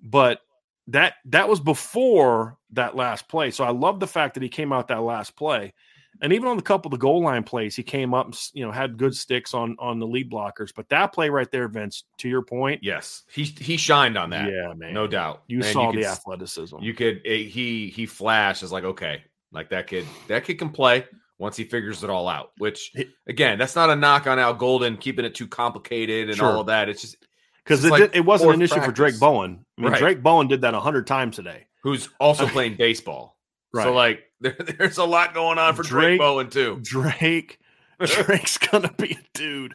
But 0.02 0.40
that 0.88 1.14
that 1.26 1.48
was 1.48 1.60
before 1.60 2.56
that 2.72 2.96
last 2.96 3.28
play. 3.28 3.50
So 3.50 3.62
I 3.62 3.70
love 3.70 4.00
the 4.00 4.06
fact 4.06 4.34
that 4.34 4.42
he 4.42 4.48
came 4.48 4.72
out 4.72 4.88
that 4.88 5.02
last 5.02 5.36
play. 5.36 5.74
And 6.20 6.32
even 6.32 6.48
on 6.48 6.56
the 6.56 6.62
couple 6.62 6.88
of 6.88 6.92
the 6.92 6.98
goal 7.02 7.22
line 7.22 7.44
plays, 7.44 7.76
he 7.76 7.82
came 7.82 8.12
up 8.14 8.26
and 8.26 8.38
you 8.52 8.64
know 8.66 8.72
had 8.72 8.96
good 8.98 9.14
sticks 9.14 9.54
on 9.54 9.76
on 9.78 9.98
the 9.98 10.06
lead 10.06 10.30
blockers. 10.30 10.70
But 10.74 10.88
that 10.88 11.12
play 11.12 11.30
right 11.30 11.50
there, 11.50 11.68
Vince, 11.68 12.04
to 12.18 12.28
your 12.28 12.42
point, 12.42 12.80
Yes. 12.82 13.22
He 13.32 13.44
he 13.44 13.76
shined 13.76 14.18
on 14.18 14.30
that. 14.30 14.50
yeah, 14.52 14.72
man, 14.76 14.92
No 14.94 15.06
doubt. 15.06 15.42
You 15.46 15.58
And 15.58 15.66
saw 15.66 15.90
could 15.92 16.00
the 16.02 16.06
s- 16.06 16.18
athleticism. 16.18 16.76
You 16.80 16.94
could 16.94 17.20
eh, 17.24 17.44
he 17.44 17.88
he 17.88 18.06
flashed 18.06 18.62
as 18.62 18.72
like 18.72 18.84
okay, 18.84 19.22
like 19.52 19.70
that 19.70 19.86
kid 19.86 20.06
that 20.26 20.44
kid 20.44 20.58
can 20.58 20.70
play 20.70 21.06
once 21.38 21.56
he 21.56 21.62
figures 21.62 22.02
it 22.02 22.10
all 22.10 22.28
out. 22.28 22.50
Which 22.58 22.92
again, 23.28 23.56
that's 23.58 23.76
not 23.76 23.88
a 23.90 23.94
knock 23.96 24.26
on 24.26 24.38
Al 24.40 24.54
Golden 24.54 24.96
keeping 24.96 25.24
it 25.24 25.34
too 25.36 25.46
complicated 25.46 26.28
and 26.28 26.36
Sure. 26.38 26.46
all 26.52 26.60
of 26.60 26.66
that. 26.66 26.88
It's 26.88 27.02
just 27.02 27.16
because 27.62 27.84
it, 27.84 27.90
like 27.92 28.10
it 28.16 28.24
wasn't 28.24 28.54
an 28.54 28.62
issue 28.62 28.80
for 28.80 28.90
Drayk. 28.90 29.20
Bowen. 29.20 29.64
I 29.78 29.82
mean, 29.82 29.92
Right. 29.92 30.00
Drayk 30.00 30.22
Bowen 30.22 30.48
did 30.48 30.62
that 30.62 30.74
a 30.74 30.80
hundred 30.80 31.06
times 31.06 31.36
today. 31.36 31.66
who's 31.84 32.08
also 32.18 32.44
playing 32.48 32.74
baseball. 32.76 33.37
So 33.74 33.92
like 33.92 34.24
there, 34.40 34.56
there's 34.78 34.98
a 34.98 35.04
lot 35.04 35.34
going 35.34 35.58
on 35.58 35.74
for 35.74 35.82
Drayk, 35.82 36.18
Drayk- 36.18 36.18
Bowen 36.18 36.50
too. 36.50 36.78
Drayk 36.82 37.58
Drayk's 38.04 38.58
gonna 38.58 38.92
be 38.96 39.12
a 39.12 39.24
dude 39.38 39.74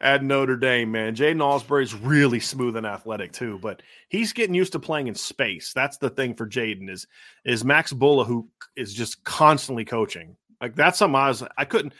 at 0.00 0.22
Notre 0.22 0.56
Dame, 0.56 0.92
man. 0.92 1.16
Jaiden 1.16 1.38
Ausberry's 1.38 1.94
really 1.94 2.38
smooth 2.40 2.76
and 2.76 2.86
athletic 2.86 3.32
too, 3.32 3.58
but 3.60 3.82
he's 4.08 4.32
getting 4.32 4.54
used 4.54 4.72
to 4.72 4.78
playing 4.78 5.08
in 5.08 5.14
space. 5.14 5.72
That's 5.74 5.96
the 5.96 6.10
thing 6.10 6.34
for 6.34 6.46
Jaiden 6.48 6.88
is 6.88 7.06
is 7.44 7.64
Max 7.64 7.92
Bulla 7.92 8.24
who 8.24 8.48
is 8.76 8.94
just 8.94 9.24
constantly 9.24 9.84
coaching. 9.84 10.36
Like 10.60 10.76
that's 10.76 10.98
something 10.98 11.16
I 11.16 11.28
was 11.28 11.42
I 11.58 11.64
couldn't. 11.64 11.94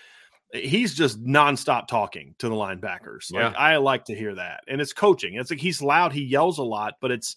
He's 0.53 0.95
just 0.95 1.21
nonstop 1.25 1.89
talking 1.89 2.37
to 2.39 2.49
the 2.49 2.55
linebackers. 2.55 3.33
Like 3.33 3.53
Yeah. 3.53 3.59
I 3.59 3.77
like 3.79 4.05
to 4.05 4.15
hear 4.15 4.37
that, 4.37 4.63
and 4.69 4.81
it's 4.81 4.93
coaching. 4.93 5.35
It's 5.35 5.51
like 5.51 5.59
he's 5.59 5.83
loud, 5.83 6.13
he 6.13 6.23
yells 6.23 6.59
a 6.59 6.63
lot, 6.63 6.95
but 7.01 7.11
it's 7.11 7.37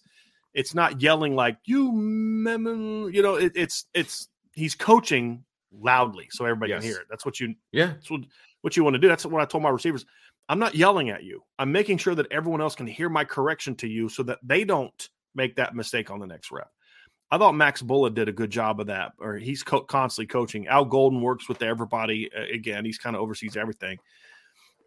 it's 0.58 0.74
not 0.74 1.00
yelling 1.00 1.34
like 1.34 1.56
you, 1.64 1.92
mem-" 1.92 3.10
you 3.12 3.22
know. 3.22 3.36
It, 3.36 3.52
it's 3.54 3.86
it's 3.94 4.28
he's 4.54 4.74
coaching 4.74 5.44
loudly 5.72 6.26
so 6.30 6.44
everybody 6.44 6.70
Yes. 6.70 6.82
can 6.82 6.90
hear 6.90 6.98
it. 7.00 7.06
That's 7.08 7.24
what 7.24 7.38
you 7.40 7.54
Yeah. 7.72 7.86
that's 7.88 8.10
what, 8.10 8.22
what 8.62 8.76
you 8.76 8.82
want 8.84 8.94
to 8.94 8.98
do. 8.98 9.08
That's 9.08 9.24
what 9.24 9.40
I 9.40 9.44
told 9.44 9.62
my 9.62 9.70
receivers. 9.70 10.04
I'm 10.48 10.58
not 10.58 10.74
yelling 10.74 11.10
at 11.10 11.22
you. 11.24 11.42
I'm 11.58 11.70
making 11.70 11.98
sure 11.98 12.14
that 12.14 12.30
everyone 12.32 12.60
else 12.62 12.74
can 12.74 12.86
hear 12.86 13.08
my 13.10 13.22
correction 13.24 13.74
to 13.76 13.86
you 13.86 14.08
so 14.08 14.22
that 14.24 14.38
they 14.42 14.64
don't 14.64 15.08
make 15.34 15.54
that 15.56 15.74
mistake 15.74 16.10
on 16.10 16.18
the 16.20 16.26
next 16.26 16.50
rep. 16.50 16.70
I 17.30 17.36
thought 17.36 17.54
Max 17.54 17.82
Bulla 17.82 18.10
did 18.10 18.28
a 18.30 18.32
good 18.32 18.50
job 18.50 18.80
of 18.80 18.86
that, 18.86 19.12
or 19.18 19.36
he's 19.36 19.62
co- 19.62 19.82
constantly 19.82 20.26
coaching. 20.28 20.66
Al 20.66 20.86
Golden 20.86 21.20
works 21.20 21.46
with 21.48 21.60
everybody. 21.62 22.30
Uh, 22.34 22.46
again, 22.52 22.86
he's 22.86 22.96
kind 22.96 23.14
of 23.14 23.20
oversees 23.20 23.56
everything. 23.56 23.98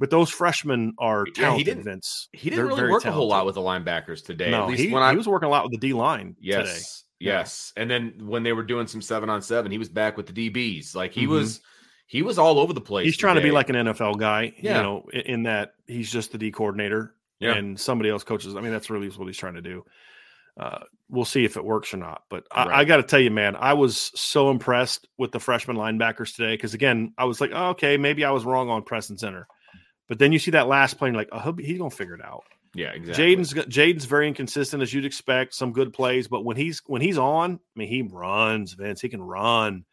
But 0.02 0.10
those 0.10 0.32
freshmen 0.32 0.96
are 0.98 1.26
Yeah, 1.28 1.32
he 1.32 1.42
talented, 1.42 1.66
didn't- 1.66 1.84
Vince. 1.86 2.28
He 2.34 2.50
They're 2.50 2.58
didn't 2.58 2.68
really 2.70 2.80
very 2.82 2.92
work 2.92 3.06
a 3.06 3.12
whole 3.12 3.28
lot 3.28 3.46
with 3.46 3.54
the 3.56 3.62
linebackers 3.62 4.26
today. 4.26 4.50
No, 4.50 4.64
at 4.64 4.70
least 4.70 4.82
he, 4.84 4.92
when 4.92 5.04
I 5.04 5.12
he 5.12 5.16
was 5.18 5.28
working 5.28 5.46
a 5.46 5.50
lot 5.52 5.64
with 5.64 5.72
the 5.74 5.78
D 5.78 5.94
line 5.94 6.36
yes, 6.42 6.66
today. 6.68 7.30
yes. 7.30 7.72
And 7.78 7.90
then 7.90 8.16
when 8.20 8.42
they 8.42 8.52
were 8.52 8.64
doing 8.64 8.88
some 8.88 9.00
seven 9.02 9.30
on 9.30 9.44
seven, 9.44 9.72
he 9.72 9.78
was 9.78 9.90
back 9.90 10.18
with 10.18 10.26
the 10.26 10.34
DBs. 10.50 10.96
Like 10.96 11.14
he 11.14 11.26
Mhm. 11.26 11.30
was, 11.30 11.62
he 12.08 12.24
was 12.24 12.40
all 12.40 12.58
over 12.60 12.74
the 12.74 12.82
place. 12.82 13.06
He's 13.06 13.16
trying 13.16 13.36
to 13.36 13.42
be 13.42 13.52
like 13.52 13.70
an 13.70 13.76
NFL 13.76 14.16
guy, 14.18 14.54
Yeah. 14.60 14.78
you 14.78 14.84
know, 14.84 15.06
in, 15.14 15.22
in 15.22 15.44
that 15.44 15.76
he's 15.86 16.12
just 16.12 16.32
the 16.32 16.40
D 16.40 16.50
coordinator 16.52 17.14
Yeah. 17.40 17.54
and 17.54 17.80
somebody 17.80 18.10
else 18.10 18.24
coaches. 18.24 18.56
I 18.56 18.62
mean, 18.62 18.72
that's 18.72 18.90
really 18.90 19.08
what 19.10 19.28
he's 19.28 19.38
trying 19.38 19.54
to 19.54 19.62
do. 19.62 19.86
Uh, 20.60 20.80
we'll 21.10 21.26
see 21.26 21.46
if 21.46 21.58
it 21.58 21.64
works 21.64 21.94
or 21.94 21.98
not. 21.98 22.24
But 22.28 22.46
I, 22.52 22.66
Right. 22.66 22.80
I 22.80 22.86
got 22.86 22.98
to 22.98 23.04
tell 23.04 23.20
you, 23.22 23.30
man, 23.32 23.56
I 23.56 23.74
was 23.74 24.12
so 24.20 24.50
impressed 24.50 25.08
with 25.20 25.32
the 25.32 25.40
freshman 25.40 25.78
linebackers 25.78 26.36
today 26.36 26.54
because, 26.56 26.74
again, 26.74 27.14
I 27.20 27.26
was 27.26 27.40
like, 27.40 27.52
oh, 27.54 27.70
okay, 27.70 27.98
maybe 27.98 28.26
I 28.26 28.32
was 28.32 28.46
wrong 28.46 28.70
on 28.70 28.82
Preston 28.82 29.16
Zinter. 29.18 29.44
But 30.12 30.19
then 30.19 30.34
you 30.34 30.39
see 30.39 30.52
that 30.52 30.67
last 30.67 30.95
play, 30.97 31.08
and 31.08 31.15
you're 31.15 31.21
like, 31.21 31.30
oh, 31.32 31.56
he's 31.58 31.78
going 31.78 31.89
to 31.89 31.95
figure 31.95 32.15
it 32.15 32.21
out. 32.21 32.43
yeah, 32.76 32.89
exactly. 32.89 33.34
Jaden's 33.34 33.54
Jaden's 33.54 34.04
very 34.04 34.28
inconsistent 34.28 34.84
as 34.84 34.93
you'd 34.93 35.06
expect. 35.06 35.54
Some 35.54 35.71
good 35.71 35.93
plays, 35.93 36.28
but 36.28 36.43
when 36.43 36.58
he's 36.58 36.82
when 36.86 37.02
he's 37.02 37.17
on, 37.17 37.54
I 37.54 37.80
mean, 37.80 37.88
he 37.88 38.02
runs. 38.02 38.74
Vince, 38.74 39.00
he 39.00 39.08
can 39.08 39.21
run. 39.21 39.86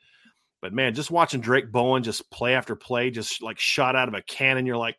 But 0.61 0.73
man, 0.73 0.95
just 0.95 1.13
watching 1.13 1.41
Drayk 1.41 1.71
Bowen 1.71 2.03
just 2.03 2.29
play 2.33 2.57
after 2.57 2.75
play, 2.75 3.13
just 3.13 3.43
like 3.45 3.61
shot 3.61 3.95
out 3.95 4.09
of 4.09 4.15
a 4.15 4.23
cannon, 4.23 4.67
you're 4.67 4.77
like, 4.77 4.97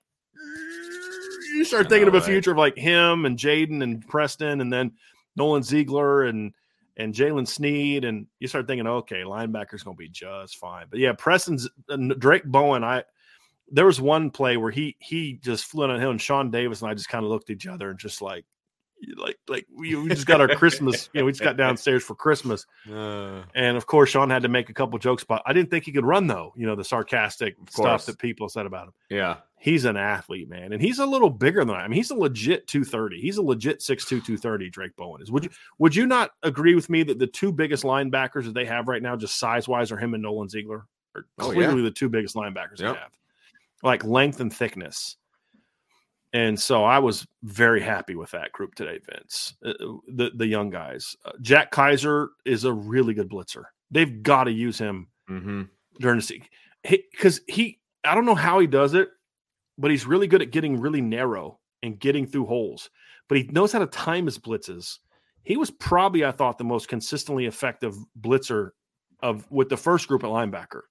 you 1.54 1.66
start 1.66 1.90
thinking 1.90 2.08
of 2.08 2.14
a 2.14 2.20
right? 2.20 2.26
future 2.26 2.52
of 2.52 2.58
like 2.58 2.78
him 2.78 3.26
and 3.26 3.38
Jaden 3.38 3.84
and 3.84 4.08
Preston, 4.08 4.62
and 4.62 4.72
then 4.72 4.94
Nolan 5.36 5.64
Ziegler 5.64 6.24
and 6.24 6.54
and 6.96 7.14
Jaylen 7.14 7.46
Sneed, 7.46 8.06
and 8.06 8.26
you 8.40 8.48
start 8.48 8.68
thinking, 8.68 8.88
okay, 8.88 9.24
linebacker's 9.24 9.84
going 9.84 9.98
to 9.98 10.00
be 10.00 10.08
just 10.08 10.56
fine. 10.60 10.86
But 10.90 11.00
yeah, 11.00 11.12
Preston's 11.12 11.68
uh, 11.90 11.98
Drayk 11.98 12.46
Bowen, 12.46 12.86
I 12.86 13.04
there 13.72 13.86
was 13.86 14.00
one 14.02 14.32
play 14.32 14.58
where 14.58 14.72
he 14.72 14.96
he 15.00 15.34
just 15.42 15.66
flew 15.66 15.84
in 15.86 15.92
on 15.92 16.00
him 16.00 16.10
and 16.12 16.22
Sean 16.22 16.52
Davis 16.52 16.82
and 16.82 16.90
I 16.90 16.94
just 16.94 17.10
kind 17.10 17.24
of 17.26 17.32
looked 17.32 17.50
at 17.50 17.56
each 17.56 17.68
other 17.68 17.90
and 17.90 18.00
just 18.00 18.22
like 18.22 18.46
like 19.16 19.38
like 19.48 19.66
we, 19.74 19.96
we 19.96 20.10
just 20.10 20.26
got 20.28 20.42
our 20.42 20.50
Christmas, 20.56 21.10
you 21.14 21.22
know, 21.22 21.26
we 21.26 21.32
just 21.32 21.42
got 21.42 21.56
downstairs 21.56 22.04
for 22.04 22.16
Christmas. 22.16 22.66
Uh, 22.92 23.44
And 23.56 23.78
of 23.78 23.86
course 23.86 24.10
Sean 24.10 24.30
had 24.30 24.44
to 24.44 24.50
make 24.50 24.70
a 24.70 24.74
couple 24.74 25.00
jokes 25.00 25.24
about 25.24 25.42
I 25.46 25.54
didn't 25.54 25.70
think 25.70 25.86
he 25.86 25.92
could 25.94 26.06
run 26.06 26.28
though, 26.28 26.54
you 26.58 26.66
know, 26.68 26.76
the 26.76 26.84
sarcastic 26.84 27.56
course. 27.58 27.74
stuff 27.76 28.06
that 28.08 28.20
people 28.20 28.50
said 28.50 28.66
about 28.66 28.88
him. 28.88 28.94
yeah, 29.10 29.38
He's 29.62 29.86
an 29.86 29.96
athlete, 29.98 30.50
man. 30.50 30.72
And 30.74 30.82
he's 30.82 31.00
a 31.00 31.06
little 31.06 31.30
bigger 31.30 31.64
than 31.66 31.76
I. 31.76 31.82
I 31.82 31.88
mean, 31.90 31.98
he's 31.98 32.12
a 32.12 32.16
legit 32.16 32.66
230. 32.68 33.20
He's 33.22 33.38
a 33.38 33.42
legit 33.42 33.80
6'2, 33.82 34.08
230, 34.08 34.70
Drayk 34.70 34.96
Bowen 34.98 35.22
is. 35.22 35.30
Would 35.32 35.44
you 35.46 35.50
would 35.80 35.96
you 35.96 36.06
not 36.08 36.32
agree 36.44 36.76
with 36.76 36.90
me 36.90 37.04
that 37.04 37.20
the 37.20 37.28
two 37.28 37.52
biggest 37.54 37.84
linebackers 37.84 38.46
that 38.46 38.54
they 38.54 38.66
have 38.66 38.88
right 38.88 39.02
now, 39.04 39.16
just 39.16 39.38
size 39.38 39.68
wise, 39.68 39.92
are 39.92 39.98
him 39.98 40.14
and 40.14 40.24
Nolan 40.24 40.50
Ziegler? 40.50 40.86
Are 41.16 41.26
Oh, 41.40 41.52
yeah. 41.52 41.56
clearly 41.68 41.82
the 41.84 41.92
two 41.92 42.10
biggest 42.10 42.36
linebackers 42.36 42.80
Yep. 42.80 42.94
they 42.96 43.00
have. 43.00 43.12
Like 43.84 44.04
length 44.04 44.40
and 44.40 44.54
thickness. 44.54 45.16
And 46.34 46.60
so 46.60 46.84
I 46.84 47.00
was 47.00 47.26
very 47.44 47.82
happy 47.82 48.16
with 48.16 48.32
that 48.32 48.52
group 48.52 48.76
today, 48.76 49.00
Vince. 49.10 49.56
Uh, 49.66 49.74
the 50.08 50.32
the 50.36 50.46
young 50.46 50.70
guys. 50.70 51.16
Uh, 51.26 51.32
Jack 51.42 51.72
Kiser 51.72 52.30
is 52.46 52.66
a 52.66 52.74
really 52.74 53.14
good 53.14 53.30
blitzer. 53.30 53.64
They've 53.90 54.22
got 54.22 54.44
to 54.44 54.52
use 54.52 54.78
him 54.78 55.08
hmm 55.28 55.64
during 56.00 56.18
the 56.18 56.24
season 56.24 56.48
because 56.84 57.42
he, 57.48 57.80
I 58.06 58.16
don't 58.16 58.26
know 58.26 58.36
how 58.36 58.60
he 58.60 58.68
does 58.68 58.94
it, 58.94 59.10
but 59.78 59.92
he's 59.92 60.06
really 60.06 60.28
good 60.28 60.42
at 60.42 60.52
getting 60.52 60.80
really 60.80 61.02
narrow 61.02 61.60
and 61.84 62.00
getting 62.00 62.26
through 62.26 62.46
holes. 62.46 62.90
But 63.28 63.38
he 63.38 63.44
knows 63.46 63.72
how 63.72 63.80
to 63.80 63.88
time 63.88 64.26
his 64.26 64.38
blitzes. 64.38 65.00
He 65.44 65.58
was 65.58 65.72
probably, 65.72 66.26
I 66.26 66.32
thought, 66.32 66.58
the 66.58 66.64
most 66.64 66.88
consistently 66.88 67.48
effective 67.48 67.96
blitzer 68.20 68.72
of 69.22 69.50
with 69.52 69.70
the 69.70 69.78
first 69.78 70.08
group 70.08 70.24
at 70.24 70.30
linebacker. 70.30 70.82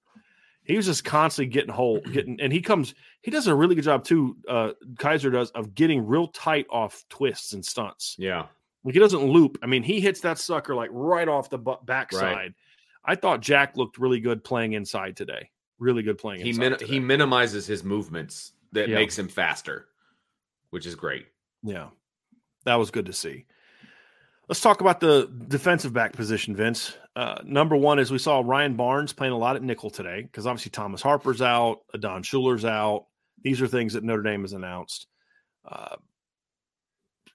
He 0.69 0.77
was 0.77 0.85
just 0.85 1.03
constantly 1.03 1.51
getting 1.51 1.73
hole, 1.73 1.99
getting, 2.13 2.39
and 2.39 2.53
he 2.53 2.61
comes. 2.61 2.93
He 3.21 3.31
does 3.31 3.47
a 3.47 3.55
really 3.55 3.73
good 3.73 3.83
job 3.83 4.03
too. 4.05 4.37
Uh, 4.47 4.71
Kiser 4.99 5.31
does 5.31 5.49
of 5.51 5.73
getting 5.73 6.05
real 6.05 6.27
tight 6.27 6.67
off 6.69 7.03
twists 7.09 7.53
and 7.53 7.65
stunts. 7.65 8.15
yeah, 8.19 8.45
Like 8.83 8.93
he 8.93 8.99
doesn't 8.99 9.23
loop. 9.23 9.57
I 9.63 9.65
mean, 9.65 9.81
he 9.81 9.99
hits 9.99 10.21
that 10.21 10.37
sucker 10.37 10.75
like 10.75 10.91
right 10.93 11.27
off 11.27 11.49
the 11.49 11.57
backside. 11.57 12.53
I 13.03 13.15
thought 13.15 13.41
Jack 13.41 13.77
looked 13.77 13.97
really 13.97 14.19
good 14.19 14.43
playing 14.43 14.73
inside 14.73 15.17
today. 15.17 15.49
Really 15.79 16.03
good 16.03 16.19
playing 16.19 16.41
he 16.41 16.49
inside. 16.49 16.69
min- 16.79 16.79
he 16.87 16.99
minimizes 16.99 17.65
his 17.65 17.83
movements 17.83 18.51
that 18.73 18.89
Yeah. 18.89 18.95
makes 18.95 19.17
him 19.17 19.27
faster, 19.27 19.87
which 20.69 20.85
is 20.85 20.93
great. 20.93 21.25
yeah, 21.63 21.87
that 22.65 22.75
was 22.75 22.91
good 22.91 23.07
to 23.07 23.13
see. 23.13 23.45
Let's 24.47 24.61
talk 24.61 24.81
about 24.81 24.99
the 24.99 25.31
defensive 25.47 25.93
back 25.93 26.13
position, 26.13 26.55
Vince. 26.55 26.95
Uh, 27.19 27.41
number 27.43 27.75
one 27.75 27.99
is 27.99 28.11
we 28.11 28.17
saw 28.17 28.41
Ryan 28.45 28.77
Barnes 28.77 29.11
playing 29.11 29.33
a 29.33 29.37
lot 29.37 29.57
at 29.57 29.61
nickel 29.61 29.89
today 29.89 30.21
because 30.21 30.47
obviously 30.47 30.69
Thomas 30.69 31.01
Harper's 31.01 31.41
out, 31.41 31.79
Don 31.99 32.23
Schuler's 32.23 32.63
out. 32.63 33.07
These 33.43 33.61
are 33.61 33.67
things 33.67 33.91
that 33.91 34.05
Notre 34.05 34.23
Dame 34.23 34.43
has 34.43 34.53
announced. 34.53 35.05
Uh, 35.69 35.97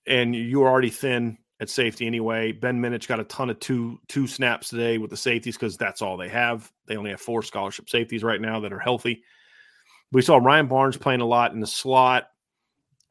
and 0.07 0.35
you 0.35 0.63
are 0.63 0.71
already 0.71 0.89
thin 0.89 1.37
at 1.61 1.69
safety 1.69 2.07
anyway. 2.07 2.51
Ben 2.51 2.81
Minich 2.81 3.07
got 3.07 3.21
a 3.21 3.25
ton 3.25 3.51
of 3.51 3.61
two 3.61 4.01
two 4.09 4.27
snaps 4.27 4.71
today 4.71 4.97
with 4.97 5.11
the 5.11 5.19
safeties 5.19 5.55
because 5.55 5.77
that's 5.77 6.01
all 6.01 6.17
they 6.17 6.31
have. 6.31 6.73
They 6.87 6.97
only 6.97 7.11
have 7.11 7.21
four 7.21 7.43
scholarship 7.43 7.91
safeties 7.91 8.25
right 8.25 8.41
now 8.41 8.61
that 8.61 8.73
are 8.73 8.79
healthy. 8.79 9.23
We 10.13 10.23
saw 10.23 10.39
Ryan 10.39 10.67
Barnes 10.67 10.97
playing 10.97 11.21
a 11.21 11.27
lot 11.27 11.53
in 11.53 11.61
the 11.61 11.67
slot. 11.67 12.31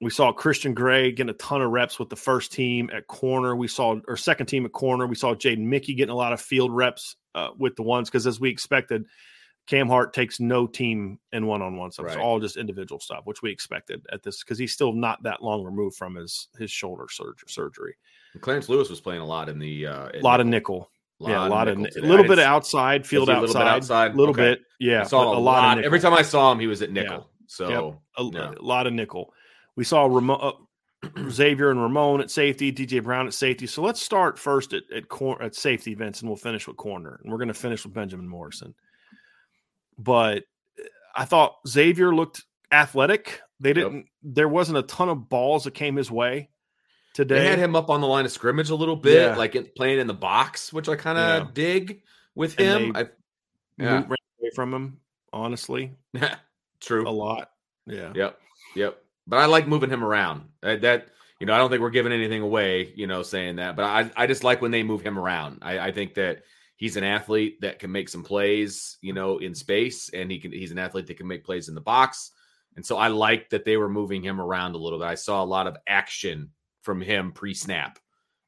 We 0.03 0.09
saw 0.09 0.31
Christian 0.31 0.73
Gray 0.73 1.11
getting 1.11 1.29
a 1.29 1.37
ton 1.37 1.61
of 1.61 1.71
reps 1.71 1.97
with 1.97 2.09
the 2.09 2.15
first 2.15 2.51
team 2.51 2.89
at 2.93 3.07
corner. 3.07 3.55
We 3.55 3.67
saw 3.67 3.99
or 4.07 4.17
second 4.17 4.47
team 4.47 4.65
at 4.65 4.71
corner. 4.71 5.07
We 5.07 5.15
saw 5.15 5.33
Jaden 5.33 5.59
Mickey 5.65 5.93
getting 5.95 6.11
a 6.13 6.15
lot 6.17 6.33
of 6.33 6.41
field 6.41 6.71
reps 6.71 7.15
uh, 7.35 7.49
with 7.57 7.75
the 7.75 7.83
ones 7.83 8.09
because 8.09 8.27
as 8.27 8.39
we 8.39 8.49
expected, 8.49 9.05
Cam 9.67 9.87
Hart 9.87 10.13
takes 10.13 10.39
no 10.41 10.67
team 10.67 11.19
in 11.31 11.47
one 11.47 11.61
on 11.61 11.77
one 11.77 11.91
stuff. 11.91 12.07
It's 12.07 12.15
all 12.17 12.39
just 12.39 12.57
individual 12.57 12.99
stuff, 12.99 13.21
which 13.23 13.41
we 13.41 13.49
expected 13.51 14.05
at 14.11 14.21
this 14.23 14.43
because 14.43 14.57
he's 14.59 14.73
still 14.73 14.91
not 14.93 15.23
that 15.23 15.41
long 15.41 15.63
removed 15.63 15.95
from 15.95 16.15
his 16.15 16.49
his 16.59 16.69
shoulder 16.69 17.05
surgery. 17.09 17.47
surgery. 17.47 17.95
Clarence 18.41 18.67
Lewis 18.67 18.89
was 18.89 18.99
playing 18.99 19.21
a 19.21 19.25
lot 19.25 19.47
in 19.47 19.57
the 19.59 19.87
uh, 19.87 20.09
A 20.15 20.19
lot 20.19 20.41
of 20.41 20.47
nickel. 20.47 20.91
yeah, 21.19 21.47
a 21.47 21.49
lot 21.49 21.67
of, 21.69 21.77
nickel 21.77 21.83
ni- 21.85 21.91
today. 21.91 22.07
a 22.07 22.09
little 22.09 22.23
bit 22.25 22.35
didn't- 22.37 22.49
outside, 22.49 23.07
field 23.07 23.29
he 23.29 23.33
a 23.35 23.39
little 23.39 23.49
outside, 23.55 23.59
bit 23.63 23.67
outside? 23.73 24.15
little 24.15 24.33
Okay. 24.33 24.41
bit. 24.55 24.61
Yeah, 24.81 25.01
I 25.01 25.03
saw 25.05 25.31
but 25.31 25.37
a 25.37 25.39
lot. 25.39 25.77
of 25.77 25.85
Every 25.85 25.99
time 26.01 26.13
I 26.13 26.23
saw 26.23 26.51
him, 26.51 26.59
he 26.59 26.67
was 26.67 26.81
at 26.81 26.91
nickel. 26.91 27.29
So 27.47 27.69
Yep. 27.69 27.99
a, 28.17 28.37
Yeah. 28.37 28.51
a 28.59 28.61
lot 28.61 28.85
of 28.87 28.93
nickel. 28.93 29.33
We 29.75 29.83
saw 29.83 30.05
Ramon, 30.05 30.39
uh, 30.41 30.51
Xavier 31.29 31.71
and 31.71 31.81
Ramon 31.81 32.21
at 32.21 32.31
safety, 32.31 32.71
DJ 32.71 33.03
Brown 33.03 33.27
at 33.27 33.33
safety. 33.33 33.67
So 33.67 33.81
let's 33.81 34.01
start 34.01 34.37
first 34.39 34.73
at 34.73 34.83
at, 34.95 35.09
cor- 35.09 35.41
at 35.41 35.55
safety, 35.55 35.93
Vince, 35.95 36.21
and 36.21 36.29
we'll 36.29 36.37
finish 36.37 36.67
with 36.67 36.77
corner. 36.77 37.19
And 37.23 37.31
we're 37.31 37.37
going 37.39 37.47
to 37.49 37.53
finish 37.53 37.83
with 37.83 37.93
Benjamin 37.93 38.27
Morrison. 38.27 38.73
But 39.97 40.43
uh, 40.79 40.83
I 41.15 41.25
thought 41.25 41.55
Xavier 41.67 42.13
looked 42.13 42.43
athletic. 42.71 43.41
They 43.59 43.73
didn't. 43.73 44.07
There 44.21 44.47
wasn't 44.47 44.77
a 44.79 44.83
ton 44.83 45.09
of 45.09 45.29
balls 45.29 45.63
that 45.65 45.73
came 45.73 45.95
his 45.95 46.11
way 46.11 46.49
today. 47.13 47.39
they 47.39 47.47
had 47.49 47.59
him 47.59 47.75
up 47.75 47.89
on 47.89 48.01
the 48.01 48.07
line 48.07 48.25
of 48.25 48.31
scrimmage 48.31 48.69
a 48.69 48.75
little 48.75 48.95
bit, 48.95 49.21
Yeah. 49.21 49.35
like 49.37 49.55
it, 49.55 49.75
playing 49.75 49.99
in 49.99 50.07
the 50.07 50.13
box, 50.13 50.73
which 50.73 50.89
I 50.89 50.95
kind 50.95 51.17
of 51.17 51.43
Yeah. 51.43 51.49
dig 51.53 52.01
with 52.35 52.59
And 52.59 52.85
him. 52.85 52.95
I, 52.95 53.07
yeah. 53.77 53.93
Ran 53.93 54.05
away 54.39 54.49
from 54.55 54.73
him. 54.73 54.97
Honestly, 55.31 55.91
Yeah, 56.13 56.35
True. 56.79 57.07
a 57.07 57.09
lot. 57.09 57.51
Yeah. 57.87 58.11
Yep. 58.15 58.39
Yep. 58.75 59.02
But 59.27 59.39
I 59.39 59.45
like 59.45 59.67
moving 59.67 59.89
him 59.89 60.03
around. 60.03 60.49
Uh, 60.61 60.77
that 60.77 61.07
you 61.39 61.47
know, 61.47 61.53
I 61.53 61.57
don't 61.57 61.69
think 61.69 61.81
we're 61.81 61.89
giving 61.89 62.13
anything 62.13 62.41
away, 62.41 62.93
you 62.95 63.07
know, 63.07 63.21
saying 63.23 63.57
that. 63.57 63.75
But 63.75 63.85
I, 63.85 64.11
I 64.15 64.27
just 64.27 64.43
like 64.43 64.61
when 64.61 64.71
they 64.71 64.83
move 64.83 65.01
him 65.01 65.19
around. 65.19 65.59
I, 65.61 65.79
I 65.79 65.91
think 65.91 66.13
that 66.13 66.43
he's 66.77 66.95
an 66.95 67.03
athlete 67.03 67.59
that 67.61 67.79
can 67.79 67.91
make 67.91 68.07
some 68.09 68.23
plays, 68.23 68.97
you 69.01 69.13
know, 69.13 69.39
in 69.39 69.53
space, 69.55 70.09
and 70.13 70.31
he 70.31 70.39
can. 70.39 70.51
He's 70.51 70.71
an 70.71 70.79
athlete 70.79 71.07
that 71.07 71.17
can 71.17 71.27
make 71.27 71.43
plays 71.43 71.69
in 71.69 71.75
the 71.75 71.81
box. 71.81 72.31
And 72.75 72.85
so 72.85 72.97
I 72.97 73.07
like 73.09 73.49
that 73.49 73.65
they 73.65 73.77
were 73.77 73.89
moving 73.89 74.23
him 74.23 74.41
around 74.41 74.73
a 74.73 74.77
little 74.79 74.99
bit. 74.99 75.07
I 75.07 75.15
saw 75.15 75.43
a 75.43 75.45
lot 75.45 75.67
of 75.67 75.77
action 75.87 76.49
from 76.81 77.01
him 77.01 77.31
pre-snap, 77.31 77.99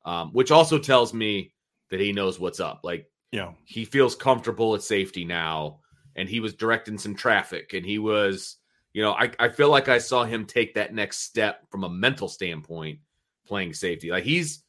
um, 0.04 0.32
which 0.34 0.52
also 0.52 0.80
tells 0.80 1.14
me 1.14 1.54
that 1.92 2.00
he 2.00 2.12
knows 2.12 2.40
what's 2.40 2.60
up. 2.60 2.82
Like 2.84 3.10
Yeah. 3.32 3.52
he 3.66 3.86
feels 3.86 4.16
comfortable 4.16 4.74
at 4.74 4.82
safety 4.82 5.24
now 5.26 5.80
and 6.16 6.28
he 6.28 6.40
was 6.40 6.56
directing 6.56 6.98
some 6.98 7.16
traffic 7.16 7.74
and 7.74 7.86
he 7.86 8.00
was 8.00 8.58
you 8.96 9.02
know, 9.02 9.12
I, 9.12 9.30
I 9.40 9.50
feel 9.50 9.70
like 9.70 9.90
I 9.90 9.98
saw 9.98 10.24
him 10.24 10.46
take 10.46 10.76
that 10.76 10.94
next 10.94 11.18
step 11.20 11.70
from 11.70 11.84
a 11.84 11.90
mental 11.90 12.30
standpoint 12.30 13.00
playing 13.46 13.74
safety. 13.74 14.10
Like 14.10 14.24
he's, 14.24 14.64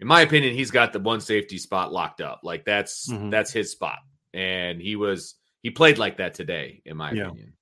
in 0.00 0.06
my 0.06 0.22
opinion, 0.22 0.54
he's 0.54 0.70
got 0.70 0.94
the 0.94 0.98
one 0.98 1.20
safety 1.20 1.58
spot 1.58 1.92
locked 1.92 2.22
up. 2.22 2.40
Like 2.42 2.64
that's 2.64 3.06
Mhm. 3.10 3.30
that's 3.30 3.52
his 3.52 3.70
spot, 3.70 3.98
and 4.32 4.80
he 4.80 4.96
was 4.96 5.34
he 5.62 5.68
played 5.70 5.98
like 5.98 6.16
that 6.16 6.32
today, 6.32 6.80
in 6.86 6.96
my 6.96 7.12
Yeah. 7.12 7.26
opinion. 7.26 7.52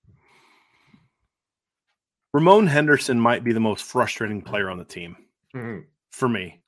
Ramon 2.32 2.68
Henderson 2.68 3.18
might 3.18 3.42
be 3.42 3.52
the 3.52 3.60
most 3.60 3.84
frustrating 3.84 4.40
player 4.40 4.70
on 4.70 4.78
the 4.78 4.84
team 4.84 5.16
Mhm. 5.52 5.86
for 6.12 6.28
me 6.28 6.60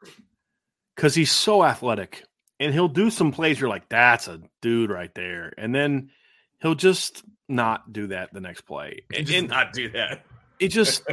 because 0.97 1.15
he's 1.15 1.31
so 1.31 1.65
athletic 1.65 2.25
and 2.59 2.73
he'll 2.73 2.89
do 2.89 3.11
some 3.11 3.31
plays 3.33 3.61
you're 3.61 3.69
like, 3.69 3.89
that's 3.89 4.27
a 4.29 4.41
dude 4.63 4.91
right 4.91 5.15
there. 5.15 5.53
And 5.59 5.75
then 5.75 6.11
he'll 6.61 6.75
just 6.75 7.23
not 7.49 7.93
do 7.93 8.09
that 8.09 8.33
the 8.33 8.41
next 8.41 8.63
play. 8.63 9.03
And, 9.15 9.49
not 9.49 9.73
do 9.73 9.89
that. 9.91 10.25
it 10.59 10.69
just, 10.69 11.05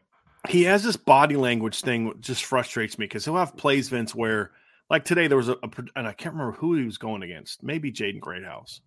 he 0.48 0.64
has 0.64 0.82
this 0.82 0.96
body 0.96 1.36
language 1.36 1.80
thing 1.80 2.12
just 2.20 2.44
frustrates 2.44 2.98
me 2.98 3.06
because 3.06 3.24
he'll 3.24 3.36
have 3.36 3.56
plays, 3.56 3.88
Vince, 3.88 4.14
where 4.14 4.50
like 4.90 5.04
today 5.04 5.26
there 5.26 5.36
was 5.36 5.48
a, 5.48 5.52
a 5.62 5.70
and 5.96 6.06
I 6.06 6.12
can't 6.12 6.34
remember 6.34 6.56
who 6.56 6.74
he 6.76 6.84
was 6.84 6.98
going 6.98 7.22
against, 7.22 7.62
maybe 7.62 7.92
Jaden 7.92 8.20
Greathouse, 8.20 8.80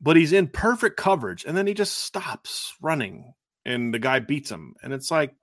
but 0.00 0.16
he's 0.16 0.32
in 0.32 0.48
perfect 0.48 0.96
coverage 0.96 1.44
and 1.44 1.56
then 1.56 1.66
he 1.66 1.74
just 1.74 1.96
stops 1.98 2.74
running 2.80 3.34
and 3.64 3.92
the 3.92 3.98
guy 3.98 4.18
beats 4.20 4.50
him. 4.50 4.74
And 4.82 4.92
it's 4.92 5.10
like, 5.10 5.34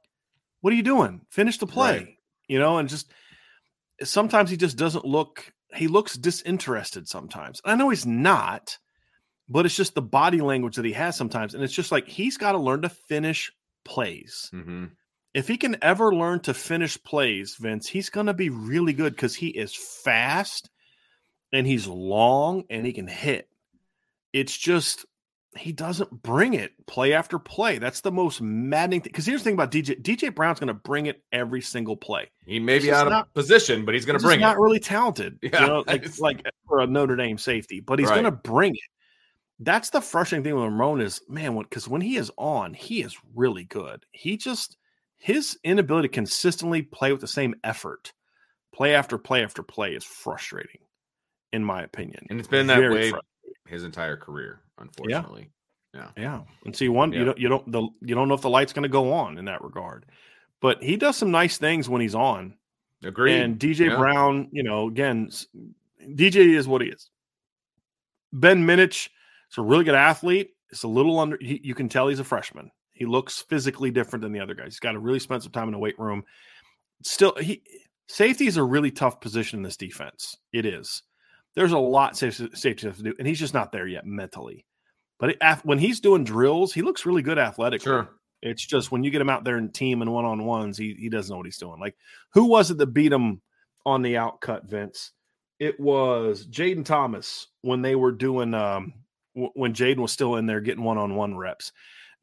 what 0.61 0.73
are 0.73 0.75
you 0.75 0.83
doing? 0.83 1.21
Finish 1.29 1.57
the 1.59 1.67
play, 1.67 1.97
Right. 1.97 2.15
you 2.47 2.59
know, 2.59 2.77
and 2.77 2.89
just 2.89 3.11
sometimes 4.03 4.49
he 4.49 4.57
just 4.57 4.77
doesn't 4.77 5.05
look, 5.05 5.53
he 5.75 5.87
looks 5.87 6.15
disinterested 6.17 7.07
sometimes. 7.07 7.61
I 7.63 7.75
know 7.75 7.89
he's 7.89 8.05
not, 8.05 8.77
but 9.49 9.65
it's 9.65 9.75
just 9.75 9.95
the 9.95 10.01
body 10.01 10.41
language 10.41 10.75
that 10.75 10.85
he 10.85 10.91
has 10.93 11.15
sometimes. 11.15 11.53
And 11.53 11.63
it's 11.63 11.73
just 11.73 11.91
like 11.91 12.07
he's 12.07 12.37
got 12.37 12.51
to 12.53 12.57
learn 12.57 12.81
to 12.83 12.89
finish 12.89 13.51
plays. 13.85 14.49
Mhm. 14.53 14.91
If 15.33 15.47
he 15.47 15.57
can 15.57 15.77
ever 15.81 16.13
learn 16.15 16.39
to 16.41 16.53
finish 16.53 17.01
plays, 17.03 17.55
Vince, 17.59 17.87
he's 17.87 18.09
going 18.09 18.25
to 18.27 18.33
be 18.33 18.49
really 18.49 18.93
good 18.93 19.13
because 19.13 19.35
he 19.35 19.47
is 19.49 19.73
fast 19.75 20.69
and 21.53 21.67
he's 21.67 21.87
long 21.87 22.63
and 22.69 22.85
he 22.85 22.93
can 22.93 23.07
hit. 23.07 23.47
It's 24.33 24.57
just 24.57 25.05
he 25.55 25.71
doesn't 25.71 26.21
bring 26.21 26.53
it 26.53 26.71
play 26.85 27.13
after 27.13 27.39
play. 27.39 27.77
That's 27.79 28.01
the 28.01 28.11
most 28.11 28.41
maddening 28.41 29.01
thing. 29.01 29.11
Because 29.11 29.25
here's 29.25 29.41
the 29.41 29.45
thing 29.45 29.53
about 29.55 29.71
DJ: 29.71 29.99
DJ 30.01 30.33
Brown's 30.33 30.59
going 30.59 30.67
to 30.67 30.73
bring 30.73 31.05
it 31.07 31.23
every 31.31 31.61
single 31.61 31.95
play. 31.97 32.29
He 32.45 32.59
may 32.59 32.77
be 32.79 32.91
out 32.91 33.07
of 33.07 33.11
not- 33.11 33.33
position, 33.33 33.85
but 33.85 33.93
he's 33.95 34.05
going 34.05 34.19
to 34.19 34.23
bring 34.25 34.39
not 34.39 34.59
really 34.59 34.79
talented, 34.79 35.39
Yeah, 35.41 35.61
you 35.61 35.67
know, 35.67 35.77
like 35.87 36.01
it's- 36.01 36.19
like 36.19 36.43
for 36.67 36.79
a 36.81 36.87
Notre 36.87 37.15
Dame 37.15 37.37
safety, 37.37 37.79
but 37.79 37.97
he's 37.99 38.07
Right. 38.09 38.15
going 38.21 38.25
to 38.25 38.31
bring 38.31 38.75
it. 38.75 38.81
That's 39.59 39.89
the 39.89 40.01
frustrating 40.01 40.43
thing 40.43 40.55
with 40.55 40.65
Ramon 40.65 41.01
is, 41.01 41.21
man, 41.27 41.57
because 41.57 41.87
when 41.87 42.01
he 42.01 42.17
is 42.17 42.31
on, 42.37 42.73
he 42.73 43.01
is 43.01 43.17
really 43.35 43.63
good. 43.63 44.05
He 44.11 44.37
just 44.37 44.77
his 45.17 45.57
inability 45.63 46.09
to 46.09 46.13
consistently 46.13 46.83
play 46.83 47.11
with 47.11 47.21
the 47.21 47.27
same 47.27 47.55
effort, 47.63 48.13
play 48.73 48.93
after 48.93 49.17
play 49.17 49.43
after 49.43 49.63
play, 49.63 49.95
is 49.95 50.03
frustrating, 50.03 50.81
in 51.51 51.63
my 51.63 51.81
opinion. 51.81 52.27
And 52.29 52.39
it's 52.39 52.47
been 52.47 52.67
that 52.67 52.79
Very 52.79 53.11
way 53.11 53.19
his 53.67 53.83
entire 53.83 54.15
career, 54.15 54.61
unfortunately. 54.77 55.49
Yeah, 55.93 56.09
Yeah. 56.15 56.41
and 56.65 56.75
see, 56.75 56.89
one 56.89 57.11
Yeah. 57.11 57.19
you 57.19 57.25
don't 57.25 57.37
you 57.39 57.49
don't 57.49 57.71
the 57.71 57.81
you 58.01 58.13
don't 58.13 58.27
know 58.27 58.35
if 58.35 58.41
the 58.41 58.49
light's 58.49 58.73
going 58.73 58.83
to 58.83 58.89
go 58.89 59.11
on 59.11 59.39
in 59.39 59.45
that 59.45 59.63
regard, 59.63 60.05
but 60.61 60.83
he 60.83 60.97
does 60.97 61.17
some 61.17 61.31
nice 61.31 61.57
things 61.57 61.89
when 61.89 62.01
he's 62.01 62.13
on. 62.15 62.55
Agreed. 63.03 63.39
And 63.41 63.57
DJ 63.59 63.87
Yeah. 63.89 63.97
Brown, 63.97 64.49
you 64.51 64.61
know, 64.61 64.87
again, 64.87 65.29
DJ 65.99 66.55
is 66.55 66.67
what 66.67 66.81
he 66.81 66.89
is. 66.89 67.09
Ben 68.33 68.65
Minich 68.67 69.09
is 69.51 69.57
a 69.57 69.61
really 69.61 69.83
good 69.83 69.95
athlete. 69.95 70.51
It's 70.69 70.83
a 70.83 70.87
little 70.87 71.19
under. 71.19 71.37
He, 71.39 71.61
you 71.63 71.75
can 71.75 71.89
tell 71.89 72.07
he's 72.07 72.19
a 72.19 72.23
freshman. 72.23 72.71
He 72.93 73.05
looks 73.05 73.41
physically 73.41 73.91
different 73.91 74.23
than 74.23 74.31
the 74.31 74.39
other 74.39 74.55
guys. 74.55 74.73
He's 74.73 74.79
got 74.79 74.93
to 74.93 74.99
really 74.99 75.19
spend 75.19 75.43
some 75.43 75.51
time 75.51 75.67
in 75.67 75.73
the 75.73 75.79
weight 75.79 75.99
room. 75.99 76.23
Still, 77.03 77.35
he 77.39 77.61
safety 78.07 78.47
is 78.47 78.57
a 78.57 78.63
really 78.63 78.91
tough 78.91 79.21
position 79.21 79.59
in 79.59 79.63
this 79.63 79.77
defense. 79.77 80.35
It 80.51 80.65
is. 80.65 81.03
There's 81.55 81.71
a 81.71 81.79
lot 81.79 82.17
safety, 82.17 82.49
safety 82.53 82.87
has 82.87 82.97
to 82.97 83.03
do, 83.03 83.13
and 83.17 83.27
he's 83.27 83.39
just 83.39 83.53
not 83.53 83.71
there 83.71 83.87
yet 83.87 84.05
mentally. 84.05 84.65
But 85.19 85.31
it, 85.31 85.37
when 85.63 85.79
he's 85.79 85.99
doing 85.99 86.23
drills, 86.23 86.73
he 86.73 86.81
looks 86.81 87.05
really 87.05 87.21
good 87.21 87.39
athletically. 87.39 87.85
Sure. 87.85 88.09
It's 88.41 88.65
just 88.65 88.91
when 88.91 89.03
you 89.03 89.09
get 89.09 89.21
him 89.21 89.29
out 89.29 89.43
there 89.43 89.57
in 89.57 89.71
team 89.71 90.01
and 90.01 90.13
one 90.13 90.25
on 90.25 90.45
ones, 90.45 90.77
he 90.77 90.93
he 90.93 91.09
doesn't 91.09 91.33
know 91.33 91.37
what 91.37 91.47
he's 91.47 91.57
doing. 91.57 91.79
Like 91.79 91.95
who 92.33 92.45
was 92.45 92.69
it 92.69 92.77
that 92.77 92.87
beat 92.87 93.11
him 93.11 93.41
on 93.85 94.01
the 94.01 94.15
outcut, 94.15 94.65
Vince? 94.65 95.11
It 95.59 95.79
was 95.79 96.45
Jaden 96.45 96.85
Thomas 96.85 97.47
when 97.61 97.81
they 97.81 97.95
were 97.95 98.11
doing 98.11 98.53
um 98.53 98.93
w- 99.37 99.51
when 99.53 99.73
Jaden 99.73 99.97
was 99.99 100.11
still 100.11 100.35
in 100.35 100.45
there 100.47 100.59
getting 100.59 100.83
one 100.83 100.97
on 100.97 101.15
one 101.15 101.37
reps. 101.37 101.71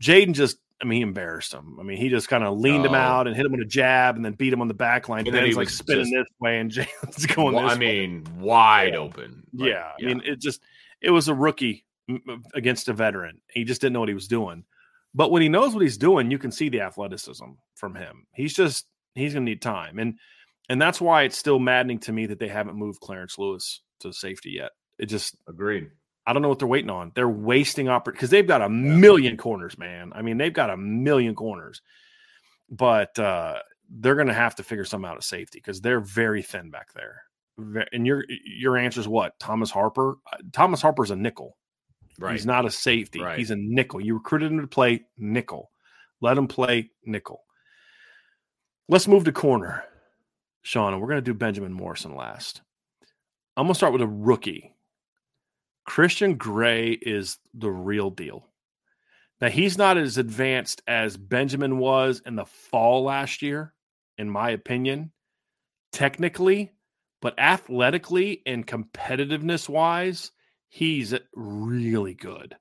Jaden 0.02 0.34
just 0.34 0.58
I 0.82 0.86
mean 0.86 0.96
he 0.98 1.02
embarrassed 1.02 1.54
him. 1.54 1.78
I 1.80 1.82
mean 1.84 1.96
he 1.96 2.08
just 2.08 2.28
kind 2.28 2.44
of 2.44 2.58
leaned 2.58 2.84
him 2.84 2.92
Oh. 2.94 2.98
out 2.98 3.26
and 3.26 3.34
hit 3.36 3.46
him 3.46 3.52
with 3.52 3.60
a 3.62 3.64
jab 3.66 4.16
and 4.16 4.24
then 4.24 4.32
beat 4.34 4.52
him 4.52 4.60
on 4.60 4.68
the 4.68 4.74
back 4.74 5.08
line. 5.08 5.26
And 5.26 5.34
then 5.34 5.44
he 5.44 5.50
Ben's 5.50 5.56
like 5.56 5.70
spinning 5.70 6.04
just- 6.04 6.12
this 6.12 6.26
way 6.40 6.58
and 6.58 6.70
Jaden's 6.72 7.26
going 7.26 7.54
Well, 7.54 7.66
I 7.70 7.74
way. 7.74 7.78
mean, 7.78 8.26
wide 8.38 8.92
Yeah. 8.94 8.98
open. 8.98 9.44
Like, 9.54 9.70
Yeah, 9.70 9.92
I 9.98 10.04
mean, 10.04 10.22
it 10.24 10.40
just 10.40 10.60
it 11.00 11.10
was 11.10 11.28
a 11.28 11.34
rookie 11.34 11.84
against 12.54 12.88
a 12.88 12.92
veteran. 12.92 13.40
He 13.50 13.64
just 13.64 13.80
didn't 13.80 13.94
know 13.94 14.00
what 14.00 14.08
he 14.08 14.14
was 14.14 14.28
doing. 14.28 14.64
But 15.14 15.30
when 15.30 15.42
he 15.42 15.48
knows 15.48 15.72
what 15.74 15.82
he's 15.82 15.96
doing, 15.96 16.30
you 16.30 16.38
can 16.38 16.50
see 16.50 16.68
the 16.68 16.80
athleticism 16.80 17.44
from 17.76 17.94
him. 17.94 18.26
He's 18.34 18.52
just 18.52 18.86
he's 19.14 19.32
going 19.32 19.46
to 19.46 19.50
need 19.50 19.62
time, 19.62 19.98
and 20.00 20.18
and 20.68 20.82
that's 20.82 21.00
why 21.00 21.22
it's 21.22 21.38
still 21.38 21.58
maddening 21.60 22.00
to 22.00 22.12
me 22.12 22.26
that 22.26 22.38
they 22.40 22.48
haven't 22.48 22.74
moved 22.76 22.98
Clarence 23.00 23.38
Lewis 23.38 23.80
to 24.00 24.12
safety 24.12 24.50
yet. 24.50 24.72
It 24.98 25.06
just 25.06 25.36
agreed. 25.48 25.90
I 26.26 26.32
don't 26.32 26.42
know 26.42 26.48
what 26.48 26.58
they're 26.58 26.68
waiting 26.68 26.90
on. 26.90 27.12
They're 27.14 27.28
wasting 27.28 27.88
opportunity 27.88 28.18
because 28.18 28.30
they've 28.30 28.46
got 28.46 28.62
a 28.62 28.68
million 28.68 29.36
corners, 29.36 29.78
man. 29.78 30.12
I 30.14 30.22
mean, 30.22 30.38
they've 30.38 30.52
got 30.52 30.70
a 30.70 30.76
million 30.76 31.34
corners, 31.34 31.82
but 32.70 33.18
uh, 33.18 33.58
they're 33.90 34.14
going 34.14 34.28
to 34.28 34.34
have 34.34 34.54
to 34.56 34.62
figure 34.62 34.84
something 34.84 35.08
out 35.08 35.16
at 35.16 35.24
safety 35.24 35.58
because 35.58 35.80
they're 35.80 36.00
very 36.00 36.42
thin 36.42 36.70
back 36.70 36.92
there. 36.94 37.22
And 37.92 38.06
your 38.06 38.24
your 38.44 38.76
answer 38.76 39.00
is 39.00 39.06
what? 39.06 39.38
Thomas 39.38 39.70
Harper. 39.70 40.16
Uh, 40.32 40.38
Thomas 40.52 40.82
Harper's 40.82 41.10
a 41.10 41.16
nickel. 41.16 41.56
Right. 42.18 42.32
He's 42.32 42.46
not 42.46 42.64
a 42.64 42.70
safety. 42.70 43.20
Right. 43.20 43.38
He's 43.38 43.50
a 43.50 43.56
nickel. 43.56 44.00
You 44.00 44.14
recruited 44.14 44.50
him 44.50 44.60
to 44.60 44.66
play 44.66 45.04
nickel. 45.18 45.70
Let 46.20 46.38
him 46.38 46.48
play 46.48 46.90
nickel. 47.04 47.42
Let's 48.88 49.08
move 49.08 49.24
to 49.24 49.32
corner, 49.32 49.84
Sean, 50.62 50.92
and 50.92 51.00
we're 51.00 51.08
going 51.08 51.18
to 51.18 51.22
do 51.22 51.34
Benjamin 51.34 51.72
Morrison 51.72 52.16
last. 52.16 52.62
I'm 53.56 53.66
going 53.66 53.74
to 53.74 53.76
start 53.76 53.92
with 53.92 54.02
a 54.02 54.06
rookie. 54.06 54.73
Christian 55.84 56.36
Gray 56.36 56.92
is 56.92 57.38
the 57.52 57.70
real 57.70 58.10
deal. 58.10 58.48
Now, 59.40 59.48
he's 59.50 59.76
not 59.76 59.98
as 59.98 60.16
advanced 60.16 60.82
as 60.86 61.16
Benjamin 61.16 61.78
was 61.78 62.22
in 62.24 62.36
the 62.36 62.46
fall 62.46 63.04
last 63.04 63.42
year, 63.42 63.74
in 64.16 64.30
my 64.30 64.50
opinion, 64.50 65.12
technically, 65.92 66.72
but 67.20 67.38
athletically 67.38 68.42
and 68.46 68.66
competitiveness 68.66 69.68
wise, 69.68 70.30
he's 70.68 71.14
really 71.34 72.14
good. 72.14 72.56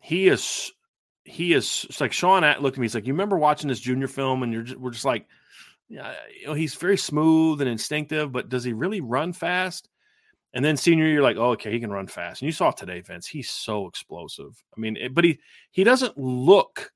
He 0.00 0.28
is, 0.28 0.70
he 1.24 1.54
is 1.54 1.86
like 1.98 2.12
Sean 2.12 2.44
at 2.44 2.62
looked 2.62 2.76
at 2.76 2.80
me. 2.80 2.84
He's 2.84 2.94
like, 2.94 3.06
You 3.06 3.14
remember 3.14 3.38
watching 3.38 3.68
this 3.68 3.80
junior 3.80 4.08
film? 4.08 4.42
And 4.42 4.52
you're 4.52 4.62
just, 4.62 4.78
we're 4.78 4.90
just 4.90 5.04
like, 5.04 5.26
yeah, 5.88 6.14
you 6.40 6.46
know, 6.46 6.54
he's 6.54 6.74
very 6.74 6.96
smooth 6.98 7.60
and 7.60 7.70
instinctive, 7.70 8.32
but 8.32 8.48
does 8.48 8.64
he 8.64 8.72
really 8.72 9.00
run 9.00 9.32
fast? 9.32 9.88
And 10.54 10.64
then 10.64 10.76
senior 10.76 11.04
year, 11.04 11.14
you're 11.14 11.22
like, 11.22 11.36
oh, 11.36 11.50
okay, 11.50 11.70
he 11.70 11.80
can 11.80 11.90
run 11.90 12.06
fast. 12.06 12.40
And 12.40 12.46
you 12.46 12.52
saw 12.52 12.70
today, 12.70 13.00
Vince. 13.00 13.26
He's 13.26 13.50
so 13.50 13.86
explosive. 13.86 14.62
I 14.76 14.80
mean, 14.80 14.96
it- 14.96 15.14
but 15.14 15.24
he 15.24 15.38
he 15.70 15.84
doesn't 15.84 16.16
look 16.16 16.92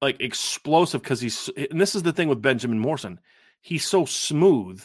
like 0.00 0.20
explosive 0.20 1.02
because 1.02 1.20
he's. 1.20 1.48
And 1.70 1.80
this 1.80 1.94
is 1.94 2.02
the 2.02 2.12
thing 2.12 2.28
with 2.28 2.42
Benjamin 2.42 2.78
Morrison. 2.78 3.18
He's 3.62 3.84
so 3.84 4.04
smooth 4.04 4.84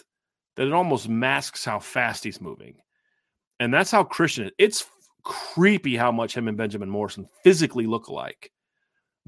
that 0.56 0.68
it 0.68 0.74
almost 0.74 1.08
masks 1.10 1.66
how 1.66 1.80
fast 1.80 2.24
he's 2.24 2.42
moving. 2.42 2.76
And 3.60 3.74
that's 3.74 3.92
how 3.92 4.04
Christian. 4.04 4.50
It's 4.58 4.86
creepy 5.24 5.96
how 5.98 6.12
much 6.12 6.36
him 6.36 6.48
and 6.48 6.58
Benjamin 6.58 6.90
Morrison 6.90 7.28
physically 7.44 7.86
look 7.86 8.08
alike. 8.08 8.52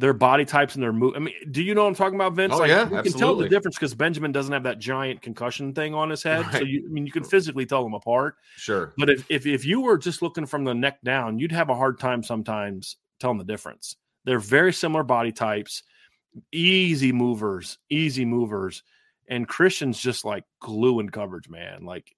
Their 0.01 0.13
body 0.13 0.45
types 0.45 0.73
and 0.73 0.83
their 0.83 0.91
move. 0.91 1.13
I 1.15 1.19
mean, 1.19 1.35
do 1.51 1.61
you 1.61 1.75
know 1.75 1.83
what 1.83 1.89
I'm 1.89 1.95
talking 1.95 2.15
about, 2.15 2.33
Vince? 2.33 2.53
Oh, 2.55 2.63
yeah, 2.63 2.89
you 2.89 3.03
can 3.03 3.13
tell 3.13 3.35
the 3.35 3.47
difference 3.47 3.75
because 3.75 3.93
Benjamin 3.93 4.31
doesn't 4.31 4.51
have 4.51 4.63
that 4.63 4.79
giant 4.79 5.21
concussion 5.21 5.75
thing 5.75 5.93
on 5.93 6.09
his 6.09 6.23
head. 6.23 6.43
So 6.51 6.63
you, 6.63 6.83
I 6.87 6.91
mean, 6.91 7.05
you 7.05 7.11
can 7.11 7.23
physically 7.23 7.67
tell 7.67 7.83
them 7.83 7.93
apart. 7.93 8.37
Sure. 8.55 8.93
But 8.97 9.11
if, 9.11 9.25
if 9.29 9.45
if 9.45 9.63
you 9.63 9.79
were 9.81 9.99
just 9.99 10.23
looking 10.23 10.47
from 10.47 10.63
the 10.63 10.73
neck 10.73 11.03
down, 11.03 11.37
you'd 11.37 11.51
have 11.51 11.69
a 11.69 11.75
hard 11.75 11.99
time 11.99 12.23
sometimes 12.23 12.97
telling 13.19 13.37
the 13.37 13.43
difference. 13.43 13.95
They're 14.25 14.39
very 14.39 14.73
similar 14.73 15.03
body 15.03 15.31
types, 15.31 15.83
easy 16.51 17.11
movers, 17.11 17.77
easy 17.91 18.25
movers, 18.25 18.81
and 19.27 19.47
Christian's 19.47 19.99
just 19.99 20.25
like 20.25 20.45
glue 20.59 20.99
in 20.99 21.09
coverage, 21.09 21.47
man. 21.47 21.85
Like 21.85 22.15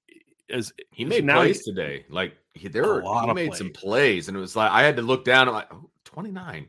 as 0.49 0.71
He 0.91 1.03
made 1.03 1.25
now 1.25 1.41
plays 1.41 1.63
today. 1.65 2.05
Like 2.09 2.37
he, 2.53 2.69
there 2.69 2.83
A 2.83 2.87
were 2.87 3.03
lot 3.03 3.25
he 3.25 3.29
of 3.31 3.35
made 3.35 3.55
some 3.55 3.71
plays. 3.71 3.83
plays, 3.83 4.27
and 4.29 4.37
it 4.37 4.39
was 4.39 4.55
like 4.55 4.71
I 4.71 4.83
had 4.83 4.95
to 4.95 5.01
look 5.01 5.25
down. 5.25 5.49
I'm 5.49 5.53
like, 5.53 5.67
oh, 5.73 5.89
29. 6.05 6.67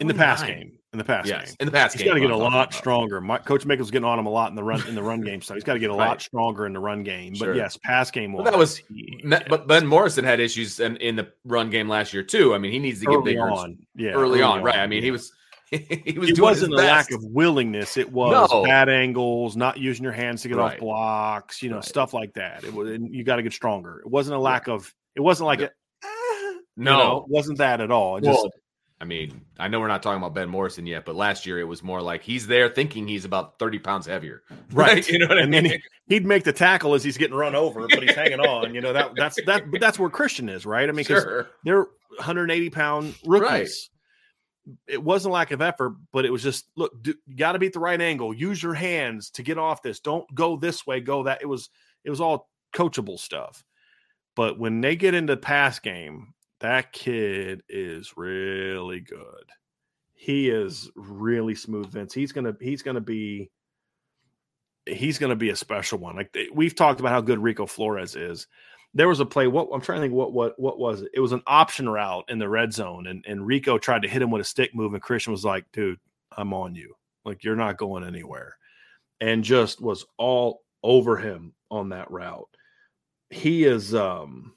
In 0.00 0.06
the 0.06 0.14
pass 0.14 0.42
game. 0.42 0.72
In 0.92 0.98
the 0.98 1.04
pass 1.04 1.26
Yes, 1.26 1.46
game. 1.46 1.56
in 1.60 1.66
the 1.66 1.72
pass 1.72 1.94
He's 1.94 2.02
game. 2.02 2.06
He's 2.06 2.10
got 2.10 2.14
to 2.14 2.20
get 2.20 2.30
a 2.30 2.34
I'm 2.34 2.40
talking 2.40 2.52
lot 2.54 2.64
about. 2.66 2.74
stronger. 2.74 3.20
My, 3.22 3.38
Coach 3.38 3.64
Mick 3.64 3.78
was 3.78 3.90
getting 3.90 4.04
on 4.04 4.18
him 4.18 4.26
a 4.26 4.30
lot 4.30 4.50
in 4.50 4.54
the 4.56 4.62
run 4.62 4.86
in 4.86 4.94
the 4.94 5.02
run 5.02 5.22
game 5.22 5.40
stuff. 5.40 5.54
He's 5.54 5.64
got 5.64 5.72
to 5.74 5.78
get 5.78 5.88
a 5.88 5.94
lot 5.94 6.08
Right. 6.08 6.20
stronger 6.20 6.66
in 6.66 6.74
the 6.74 6.80
run 6.80 7.02
game. 7.02 7.32
But 7.32 7.46
Sure. 7.46 7.54
yes, 7.54 7.78
pass 7.82 8.10
game. 8.10 8.34
Well, 8.34 8.44
that 8.44 8.58
was- 8.58 8.76
he- 8.76 9.18
Ne- 9.24 9.40
But 9.48 9.66
Ben 9.66 9.86
Morrison 9.86 10.22
had 10.24 10.38
issues 10.38 10.80
in, 10.80 10.96
in 10.98 11.16
the 11.16 11.32
run 11.46 11.70
game 11.70 11.88
last 11.88 12.12
year 12.12 12.22
too. 12.22 12.54
I 12.54 12.58
mean, 12.58 12.72
he 12.72 12.78
needs 12.78 13.00
to 13.00 13.06
get 13.06 13.14
early 13.14 13.24
bigger 13.32 13.50
on, 13.50 13.78
yeah, 13.94 14.10
early, 14.10 14.42
on, 14.42 14.62
right? 14.62 14.76
I 14.76 14.86
mean, 14.86 14.98
yeah. 14.98 15.04
he 15.06 15.10
was 15.12 15.32
he 15.70 16.18
was 16.18 16.28
it 16.28 16.36
doing 16.36 16.42
wasn't 16.42 16.74
a 16.74 16.76
his 16.76 16.84
lack 16.84 17.10
of 17.12 17.24
willingness. 17.24 17.96
It 17.96 18.12
was 18.12 18.50
No. 18.52 18.62
bad 18.62 18.90
angles, 18.90 19.56
not 19.56 19.78
using 19.78 20.04
your 20.04 20.12
hands 20.12 20.42
to 20.42 20.48
get 20.48 20.58
off 20.58 20.76
blocks, 20.76 21.62
you 21.62 21.70
know, 21.70 21.76
Right. 21.76 21.84
stuff 21.86 22.12
like 22.12 22.34
that. 22.34 22.64
It 22.64 22.74
was 22.74 22.98
you 23.10 23.24
got 23.24 23.36
to 23.36 23.42
get 23.42 23.54
stronger. 23.54 24.00
It 24.04 24.10
wasn't 24.10 24.36
a 24.36 24.40
lack 24.40 24.68
of. 24.68 24.92
It 25.16 25.20
wasn't 25.20 25.46
like 25.46 25.60
No. 25.60 25.64
a. 25.64 25.70
"Ah," 26.04 26.50
you 26.50 26.60
No. 26.76 26.98
know, 26.98 27.16
it 27.26 27.30
wasn't 27.30 27.56
that 27.58 27.80
at 27.80 27.90
all. 27.90 28.18
It 28.18 28.24
just 28.24 28.38
Well, 28.42 28.50
I 29.02 29.04
mean, 29.04 29.40
I 29.58 29.66
know 29.66 29.80
we're 29.80 29.88
not 29.88 30.00
talking 30.00 30.18
about 30.18 30.32
Ben 30.32 30.48
Morrison 30.48 30.86
yet, 30.86 31.04
but 31.04 31.16
last 31.16 31.44
year 31.44 31.58
it 31.58 31.64
was 31.64 31.82
more 31.82 32.00
like 32.00 32.22
he's 32.22 32.46
there 32.46 32.68
thinking 32.68 33.08
he's 33.08 33.24
about 33.24 33.58
30 33.58 33.80
pounds 33.80 34.06
heavier. 34.06 34.44
Right. 34.72 35.06
you 35.06 35.18
know 35.18 35.26
what 35.26 35.38
I 35.38 35.42
and 35.42 35.50
mean? 35.50 35.64
then 35.64 35.72
he, 35.72 36.14
he'd 36.14 36.24
make 36.24 36.44
the 36.44 36.52
tackle 36.52 36.94
as 36.94 37.02
he's 37.02 37.18
getting 37.18 37.36
run 37.36 37.56
over, 37.56 37.86
but 37.88 38.00
he's 38.00 38.14
hanging 38.14 38.38
on. 38.40 38.74
You 38.74 38.80
know 38.80 38.92
that 38.92 39.10
that's 39.16 39.36
that. 39.44 39.70
But 39.70 39.80
that's 39.80 39.98
where 39.98 40.08
Christian 40.08 40.48
is, 40.48 40.64
right? 40.64 40.88
I 40.88 40.92
mean, 40.92 41.04
because 41.04 41.24
sure. 41.24 41.50
they're 41.64 41.86
180 42.16 42.70
pound 42.70 43.14
rookies. 43.26 43.90
It 44.86 45.02
wasn't 45.02 45.34
lack 45.34 45.50
of 45.50 45.60
effort, 45.60 45.94
but 46.12 46.24
it 46.24 46.30
was 46.30 46.42
just 46.42 46.70
look. 46.76 46.92
Do, 47.02 47.12
you 47.26 47.36
got 47.36 47.52
to 47.52 47.58
be 47.58 47.66
at 47.66 47.72
the 47.72 47.80
right 47.80 48.00
angle. 48.00 48.32
Use 48.32 48.62
your 48.62 48.74
hands 48.74 49.30
to 49.32 49.42
get 49.42 49.58
off 49.58 49.82
this. 49.82 50.00
Don't 50.00 50.32
go 50.32 50.56
this 50.56 50.86
way. 50.86 51.00
Go 51.00 51.24
that. 51.24 51.42
It 51.42 51.46
was 51.46 51.68
it 52.04 52.10
was 52.10 52.20
all 52.20 52.48
coachable 52.74 53.18
stuff. 53.18 53.62
But 54.36 54.58
when 54.58 54.80
they 54.80 54.96
get 54.96 55.12
into 55.12 55.36
pass 55.36 55.80
game, 55.80 56.32
that 56.62 56.92
kid 56.92 57.62
is 57.68 58.16
really 58.16 59.00
good. 59.00 59.44
He 60.14 60.48
is 60.48 60.90
really 60.96 61.54
smooth, 61.54 61.90
Vince. 61.90 62.14
He's 62.14 62.32
gonna 62.32 62.54
he's 62.60 62.82
gonna 62.82 63.00
be 63.00 63.50
he's 64.86 65.18
gonna 65.18 65.36
be 65.36 65.50
a 65.50 65.56
special 65.56 65.98
one. 65.98 66.16
Like 66.16 66.36
we've 66.52 66.74
talked 66.74 67.00
about 67.00 67.12
how 67.12 67.20
good 67.20 67.38
Rico 67.38 67.66
Flores 67.66 68.16
is 68.16 68.46
there 68.94 69.08
was 69.08 69.20
a 69.20 69.26
play. 69.26 69.46
What 69.46 69.68
I'm 69.72 69.80
trying 69.80 69.98
to 69.98 70.02
think. 70.02 70.14
What 70.14 70.32
what 70.32 70.58
what 70.58 70.78
was 70.78 71.02
it? 71.02 71.10
It 71.14 71.20
was 71.20 71.32
an 71.32 71.42
option 71.46 71.88
route 71.88 72.24
in 72.28 72.38
the 72.38 72.48
red 72.48 72.72
zone, 72.72 73.06
and 73.06 73.24
and 73.26 73.46
Rico 73.46 73.78
tried 73.78 74.02
to 74.02 74.08
hit 74.08 74.22
him 74.22 74.30
with 74.30 74.42
a 74.42 74.44
stick 74.44 74.74
move, 74.74 74.92
and 74.94 75.02
Christian 75.02 75.32
was 75.32 75.44
like, 75.44 75.64
"Dude, 75.72 75.98
I'm 76.36 76.52
on 76.52 76.74
you. 76.74 76.94
Like 77.24 77.42
you're 77.42 77.56
not 77.56 77.78
going 77.78 78.04
anywhere," 78.04 78.56
and 79.20 79.42
just 79.42 79.80
was 79.80 80.04
all 80.18 80.62
over 80.82 81.16
him 81.16 81.54
on 81.70 81.88
that 81.90 82.10
route. 82.10 82.48
He 83.30 83.64
is 83.64 83.94
um. 83.94 84.54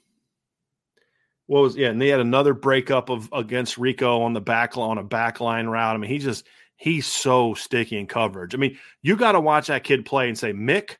What 1.46 1.60
was 1.60 1.76
yeah? 1.76 1.88
And 1.88 2.00
they 2.00 2.08
had 2.08 2.20
another 2.20 2.54
breakup 2.54 3.08
of 3.08 3.28
against 3.32 3.78
Rico 3.78 4.22
on 4.22 4.32
the 4.32 4.40
back 4.40 4.76
on 4.76 4.98
a 4.98 5.04
back 5.04 5.40
line 5.40 5.66
route. 5.66 5.94
I 5.94 5.98
mean, 5.98 6.10
he 6.10 6.18
just 6.18 6.46
he's 6.76 7.06
so 7.06 7.54
sticky 7.54 7.98
in 7.98 8.06
coverage. 8.06 8.54
I 8.54 8.58
mean, 8.58 8.78
you 9.02 9.16
got 9.16 9.32
to 9.32 9.40
watch 9.40 9.68
that 9.68 9.84
kid 9.84 10.04
play 10.04 10.28
and 10.28 10.38
say, 10.38 10.52
Mick, 10.52 10.96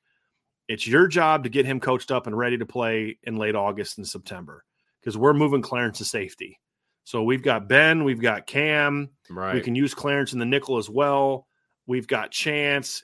it's 0.68 0.86
your 0.86 1.06
job 1.06 1.44
to 1.44 1.48
get 1.50 1.66
him 1.66 1.80
coached 1.80 2.10
up 2.10 2.26
and 2.26 2.36
ready 2.36 2.58
to 2.58 2.66
play 2.66 3.18
in 3.22 3.36
late 3.36 3.54
August 3.54 3.98
and 3.98 4.06
September 4.06 4.64
because 5.00 5.16
we're 5.16 5.34
moving 5.34 5.62
Clarence 5.62 5.98
to 5.98 6.04
safety. 6.04 6.58
So 7.04 7.22
we've 7.22 7.42
got 7.42 7.68
Ben, 7.68 8.02
we've 8.02 8.20
got 8.20 8.48
Cam, 8.48 9.10
Right. 9.30 9.54
we 9.54 9.60
can 9.60 9.76
use 9.76 9.94
Clarence 9.94 10.32
in 10.32 10.40
the 10.40 10.44
nickel 10.44 10.76
as 10.76 10.90
well. 10.90 11.46
We've 11.86 12.08
got 12.08 12.32
Chance. 12.32 13.02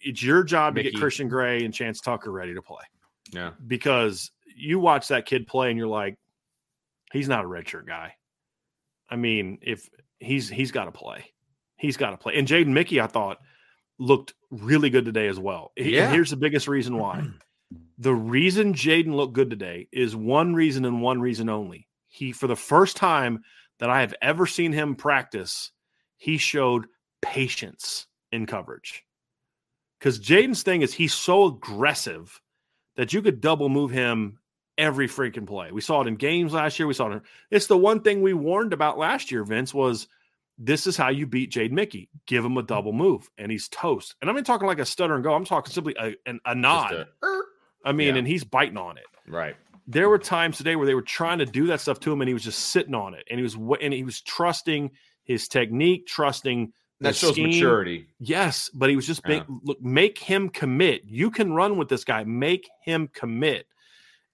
It's 0.00 0.22
your 0.22 0.44
job 0.44 0.76
to 0.76 0.82
get 0.82 0.94
Christian 0.94 1.28
Gray 1.28 1.64
and 1.64 1.74
Chance 1.74 2.00
Tucker 2.00 2.30
ready 2.30 2.54
to 2.54 2.62
play 2.62 2.84
yeah. 3.32 3.52
because 3.66 4.30
you 4.54 4.78
watch 4.78 5.08
that 5.08 5.26
kid 5.26 5.48
play 5.48 5.70
and 5.70 5.78
you're 5.78 5.88
like, 5.88 6.16
he's 7.12 7.28
not 7.28 7.44
a 7.44 7.48
redshirt 7.48 7.86
guy. 7.86 8.14
I 9.10 9.16
mean, 9.16 9.58
if 9.62 9.88
he's 10.18 10.48
he's 10.48 10.72
got 10.72 10.86
to 10.86 10.92
play, 10.92 11.24
he's 11.76 11.96
got 11.96 12.10
to 12.10 12.16
play. 12.16 12.34
And 12.36 12.48
Jaden 12.48 12.68
Mickey, 12.68 13.00
I 13.00 13.06
thought, 13.06 13.38
looked 13.98 14.34
really 14.50 14.90
good 14.90 15.04
today 15.04 15.28
as 15.28 15.38
well. 15.38 15.72
And 15.76 15.86
Yeah. 15.86 16.10
here's 16.10 16.30
the 16.30 16.36
biggest 16.36 16.68
reason 16.68 16.96
why. 16.96 17.18
Mm-hmm. 17.18 17.36
the 17.98 18.14
reason 18.14 18.74
Jaden 18.74 19.14
looked 19.14 19.34
good 19.34 19.50
today 19.50 19.88
is 19.92 20.16
one 20.16 20.54
reason 20.54 20.84
and 20.84 21.00
one 21.02 21.20
reason 21.20 21.48
only. 21.48 21.88
He, 22.08 22.32
for 22.32 22.46
the 22.46 22.56
first 22.56 22.96
time 22.96 23.42
that 23.78 23.88
I 23.90 24.00
have 24.00 24.14
ever 24.20 24.46
seen 24.46 24.72
him 24.72 24.94
practice, 24.94 25.70
he 26.16 26.36
showed 26.36 26.86
patience 27.22 28.06
in 28.30 28.46
coverage. 28.46 29.04
Because 29.98 30.18
Jaden's 30.18 30.62
thing 30.62 30.82
is 30.82 30.92
he's 30.92 31.14
so 31.14 31.46
aggressive 31.46 32.40
that 32.96 33.12
you 33.12 33.22
could 33.22 33.40
double 33.40 33.68
move 33.68 33.90
him 33.90 34.38
every 34.78 35.08
freaking 35.08 35.46
play. 35.46 35.72
We 35.72 35.80
saw 35.80 36.02
it 36.02 36.08
in 36.08 36.16
games 36.16 36.52
last 36.52 36.78
year. 36.78 36.86
We 36.86 36.94
saw 36.94 37.10
it. 37.10 37.14
In, 37.14 37.22
it's 37.50 37.66
the 37.66 37.78
one 37.78 38.00
thing 38.00 38.22
we 38.22 38.34
warned 38.34 38.72
about 38.72 38.98
last 38.98 39.30
year, 39.30 39.44
Vince, 39.44 39.72
was 39.72 40.06
this 40.58 40.86
is 40.86 40.96
how 40.96 41.08
you 41.08 41.26
beat 41.26 41.50
Jade 41.50 41.72
Mickey. 41.72 42.08
Give 42.26 42.44
him 42.44 42.56
a 42.56 42.60
mm-hmm. 42.60 42.66
double 42.66 42.92
move, 42.92 43.28
and 43.38 43.50
he's 43.50 43.68
toast. 43.68 44.14
And 44.20 44.28
I'm 44.30 44.36
not 44.36 44.46
talking 44.46 44.66
like 44.66 44.78
a 44.78 44.84
stutter 44.84 45.14
and 45.14 45.24
go. 45.24 45.34
I'm 45.34 45.44
talking 45.44 45.72
simply 45.72 45.94
a, 45.98 46.14
an- 46.26 46.40
a 46.44 46.54
nod. 46.54 46.92
A- 46.92 47.08
er. 47.22 47.44
I 47.84 47.92
mean, 47.92 48.14
yeah. 48.14 48.18
and 48.18 48.28
he's 48.28 48.44
biting 48.44 48.78
on 48.78 48.98
it. 48.98 49.04
right. 49.26 49.56
There 49.88 50.08
were 50.08 50.18
times 50.18 50.58
today 50.58 50.76
where 50.76 50.86
they 50.86 50.94
were 50.94 51.02
trying 51.02 51.38
to 51.38 51.44
do 51.44 51.66
that 51.66 51.80
stuff 51.80 51.98
to 52.00 52.12
him, 52.12 52.20
and 52.20 52.28
he 52.28 52.34
was 52.34 52.44
just 52.44 52.60
sitting 52.68 52.94
on 52.94 53.14
it, 53.14 53.24
and 53.28 53.38
he 53.38 53.42
was 53.42 53.56
wa- 53.56 53.78
and 53.80 53.92
he 53.92 54.04
was 54.04 54.20
trusting 54.20 54.92
his 55.24 55.48
technique, 55.48 56.06
trusting 56.06 56.72
That 57.00 57.16
shows 57.16 57.32
scheme. 57.32 57.48
maturity. 57.48 58.06
Yes, 58.20 58.70
but 58.72 58.90
he 58.90 58.96
was 58.96 59.08
just 59.08 59.24
being, 59.24 59.44
look, 59.64 59.82
make 59.82 60.18
him 60.18 60.50
commit. 60.50 61.02
You 61.06 61.32
can 61.32 61.52
run 61.52 61.76
with 61.76 61.88
this 61.88 62.04
guy. 62.04 62.22
Make 62.22 62.70
him 62.84 63.08
commit. 63.12 63.66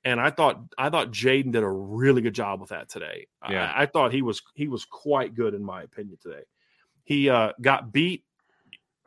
And 0.09 0.19
I 0.19 0.31
thought 0.31 0.59
I 0.79 0.89
thought 0.89 1.11
Jaden 1.11 1.53
did 1.53 1.63
a 1.63 1.69
really 1.69 2.23
good 2.23 2.35
job 2.35 2.63
with 2.63 2.71
that 2.71 2.89
today. 2.89 3.27
I- 3.43 3.53
Yeah. 3.53 3.73
I, 3.77 3.85
thought 3.85 4.11
he 4.11 4.23
was 4.23 4.41
he 4.55 4.67
was 4.67 4.87
quite 4.87 5.35
good 5.35 5.53
in 5.53 5.63
my 5.63 5.83
opinion 5.83 6.17
today. 6.23 6.45
He 7.05 7.29
uh, 7.29 7.53
got 7.61 7.93
beat. 7.93 8.25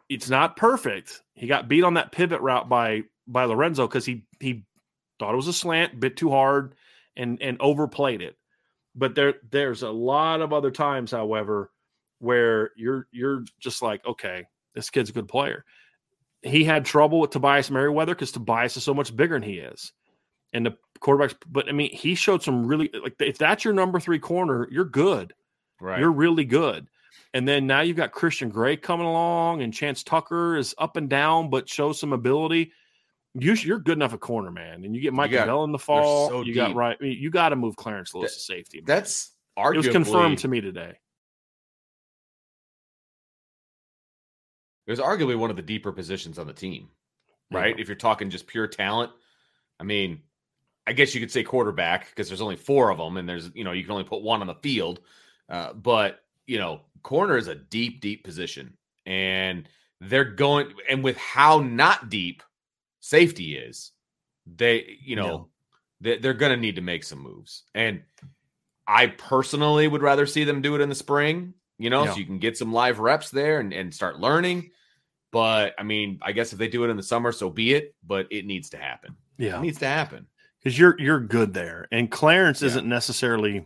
It's 0.10 0.30
not 0.30 0.58
perfect. 0.58 1.24
He 1.34 1.48
got 1.48 1.68
beat 1.68 1.84
on 1.84 1.96
that 1.96 2.12
pivot 2.12 2.42
route 2.42 2.70
by 2.70 3.04
by 3.26 3.46
Lorenzo 3.46 3.88
because 3.88 4.06
he 4.06 4.26
he 4.40 4.64
thought 5.18 5.34
it 5.34 5.38
was 5.38 5.48
a 5.48 5.54
slant, 5.54 6.00
bit 6.00 6.18
too 6.18 6.30
hard, 6.30 6.76
and 7.16 7.42
and 7.42 7.58
overplayed 7.60 8.22
it. 8.22 8.38
But 8.94 9.16
there 9.16 9.36
there's 9.50 9.82
a 9.82 9.90
lot 9.90 10.42
of 10.42 10.54
other 10.54 10.70
times, 10.70 11.10
however, 11.10 11.72
where 12.20 12.72
you're 12.76 13.08
you're 13.12 13.44
just 13.60 13.82
like, 13.82 14.06
okay, 14.06 14.46
this 14.76 14.92
kid's 14.92 15.10
a 15.10 15.14
good 15.14 15.28
player. 15.28 15.66
He 16.44 16.64
had 16.64 16.86
trouble 16.86 17.20
with 17.22 17.32
Tobias 17.32 17.72
Merriweather 17.72 18.14
because 18.14 18.32
Tobias 18.32 18.78
is 18.78 18.84
so 18.84 18.94
much 18.94 19.16
bigger 19.16 19.34
than 19.40 19.50
he 19.50 19.58
is. 19.58 19.94
And 20.54 20.66
the 20.66 20.78
quarterbacks, 21.02 21.36
but 21.50 21.68
I 21.68 21.72
mean, 21.72 21.92
he 21.92 22.16
showed 22.16 22.44
some 22.44 22.66
really 22.66 22.90
like 23.02 23.16
if 23.20 23.38
that's 23.38 23.66
your 23.66 23.74
number 23.74 24.00
three 24.00 24.20
corner, 24.20 24.68
you're 24.72 24.86
good. 24.86 25.34
Right. 25.80 26.00
You're 26.00 26.12
really 26.12 26.46
good. 26.46 26.88
And 27.34 27.48
then 27.48 27.66
now 27.66 27.82
you've 27.82 27.98
got 27.98 28.12
Christian 28.12 28.50
Gray 28.50 28.78
coming 28.78 29.06
along, 29.08 29.62
and 29.62 29.74
Chance 29.74 30.04
Tucker 30.04 30.58
is 30.58 30.76
up 30.78 30.98
and 30.98 31.10
down, 31.10 31.50
but 31.50 31.68
shows 31.68 32.00
some 32.00 32.14
ability. 32.14 32.72
You, 33.34 33.54
you're 33.54 33.80
good 33.80 33.98
enough 33.98 34.14
at 34.14 34.20
corner, 34.20 34.52
man. 34.52 34.84
And 34.84 34.94
you 34.94 35.02
get 35.02 35.14
Mike 35.14 35.32
Bell 35.32 35.64
in 35.64 35.72
the 35.72 35.80
fall. 35.80 36.30
so 36.30 36.42
you 36.42 36.54
got 36.54 36.76
right. 36.76 36.98
I 37.00 37.04
mean, 37.04 37.18
you 37.18 37.30
got 37.30 37.50
to 37.50 37.56
move 37.56 37.78
Clarence 37.78 38.14
Lewis 38.14 38.32
That- 38.34 38.40
to 38.40 38.42
safety. 38.44 38.78
man. 38.80 38.86
That's 38.86 39.32
arguably 39.58 39.74
it 39.74 39.78
was 39.78 39.88
confirmed 39.88 40.38
to 40.40 40.48
me 40.50 40.60
today. 40.60 40.94
It 44.88 44.92
was 44.92 45.00
arguably 45.00 45.38
one 45.38 45.50
of 45.50 45.56
the 45.56 45.62
deeper 45.62 45.92
positions 45.92 46.38
on 46.38 46.48
the 46.48 46.54
team, 46.54 46.90
right? 47.52 47.76
Yeah. 47.76 47.82
If 47.82 47.88
you're 47.88 47.96
talking 47.96 48.30
just 48.30 48.48
pure 48.48 48.68
talent, 48.68 49.12
I 49.80 49.84
mean, 49.84 50.22
I 50.88 50.94
guess 50.94 51.14
you 51.14 51.22
could 51.22 51.32
say 51.32 51.44
quarterback 51.44 52.10
because 52.10 52.28
there's 52.28 52.42
only 52.42 52.56
four 52.56 52.90
of 52.92 52.98
them, 52.98 53.18
and 53.18 53.28
there's 53.28 53.52
you 53.54 53.64
know 53.64 53.72
you 53.72 53.84
can 53.84 53.92
only 53.92 54.04
put 54.04 54.22
one 54.22 54.42
on 54.42 54.48
the 54.48 54.56
field. 54.56 55.00
Uh, 55.50 55.74
but 55.74 56.20
you 56.48 56.58
know, 56.58 56.82
corner 57.04 57.38
is 57.38 57.48
a 57.48 57.56
deep, 57.56 58.02
deep 58.02 58.24
position, 58.24 58.78
and 59.06 59.68
they're 60.00 60.24
going 60.26 60.74
and 60.90 61.04
with 61.04 61.18
how 61.18 61.60
not 61.60 62.10
deep 62.10 62.42
safety 63.00 63.56
is, 63.56 63.92
they 64.46 64.98
you 65.04 65.16
know 65.16 65.50
they, 66.02 66.18
they're 66.18 66.34
going 66.34 66.52
to 66.52 66.58
need 66.58 66.76
to 66.78 66.82
make 66.82 67.04
some 67.04 67.20
moves, 67.20 67.64
and 67.76 68.02
I 68.88 69.08
personally 69.08 69.88
would 69.88 70.02
rather 70.02 70.26
see 70.26 70.44
them 70.44 70.62
do 70.62 70.76
it 70.76 70.82
in 70.82 70.90
the 70.90 70.96
spring. 70.96 71.54
You 71.78 71.90
know, 71.90 72.04
Yeah. 72.06 72.14
so 72.14 72.20
you 72.20 72.26
can 72.26 72.40
get 72.40 72.58
some 72.58 72.74
live 72.74 73.00
reps 73.00 73.30
there 73.32 73.60
and, 73.60 73.74
and 73.74 73.94
start 73.94 74.20
learning. 74.20 74.72
But 75.32 75.74
I 75.80 75.84
mean, 75.84 76.20
I 76.22 76.32
guess 76.32 76.54
if 76.54 76.60
they 76.60 76.68
do 76.68 76.84
it 76.84 76.90
in 76.90 76.98
the 76.98 77.04
summer, 77.04 77.32
so 77.32 77.50
be 77.50 77.74
it. 77.74 77.96
But 78.06 78.28
it 78.32 78.46
needs 78.46 78.72
to 78.72 78.78
happen. 78.78 79.16
Yeah. 79.38 79.58
It 79.58 79.62
needs 79.62 79.80
to 79.80 79.88
happen. 79.88 80.28
Because 80.62 80.78
you're 80.78 80.96
you're 81.00 81.20
good 81.20 81.54
there, 81.54 81.88
and 81.92 82.10
Clarence 82.12 82.62
Yeah. 82.62 82.68
isn't 82.68 82.88
necessarily 82.88 83.66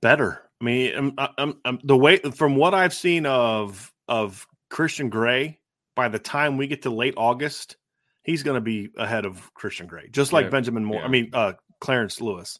better. 0.00 0.42
I 0.60 0.64
mean, 0.64 0.94
I'm, 0.96 1.28
I'm, 1.38 1.54
I'm, 1.64 1.78
the 1.84 1.96
way 1.96 2.18
from 2.18 2.56
what 2.56 2.74
I've 2.74 2.94
seen 2.94 3.26
of 3.26 3.92
of 4.08 4.46
Christian 4.70 5.10
Gray, 5.10 5.60
by 5.94 6.08
the 6.08 6.18
time 6.18 6.56
we 6.56 6.66
get 6.66 6.82
to 6.82 6.90
late 6.90 7.14
August, 7.16 7.76
he's 8.22 8.42
going 8.42 8.54
to 8.54 8.60
be 8.60 8.90
ahead 8.96 9.26
of 9.26 9.52
Christian 9.54 9.86
Gray, 9.86 10.08
just 10.10 10.32
like 10.32 10.44
Yeah. 10.44 10.50
Benjamin 10.50 10.84
Moore. 10.84 11.02
I 11.02 11.08
mean, 11.08 11.30
uh, 11.32 11.54
Clarence 11.80 12.20
Lewis, 12.20 12.58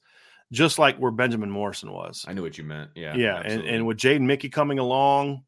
just 0.52 0.78
like 0.78 0.98
where 0.98 1.10
Benjamin 1.10 1.50
Morrison 1.50 1.90
was. 1.90 2.24
I 2.28 2.34
knew 2.34 2.42
what 2.42 2.58
you 2.58 2.64
meant. 2.64 2.90
Yeah. 2.94 3.14
Yeah, 3.14 3.36
and, 3.36 3.46
absolutely. 3.46 3.70
and 3.70 3.86
with 3.86 3.96
Jaden 3.96 4.20
Mickey 4.22 4.48
coming 4.50 4.78
along, 4.78 5.44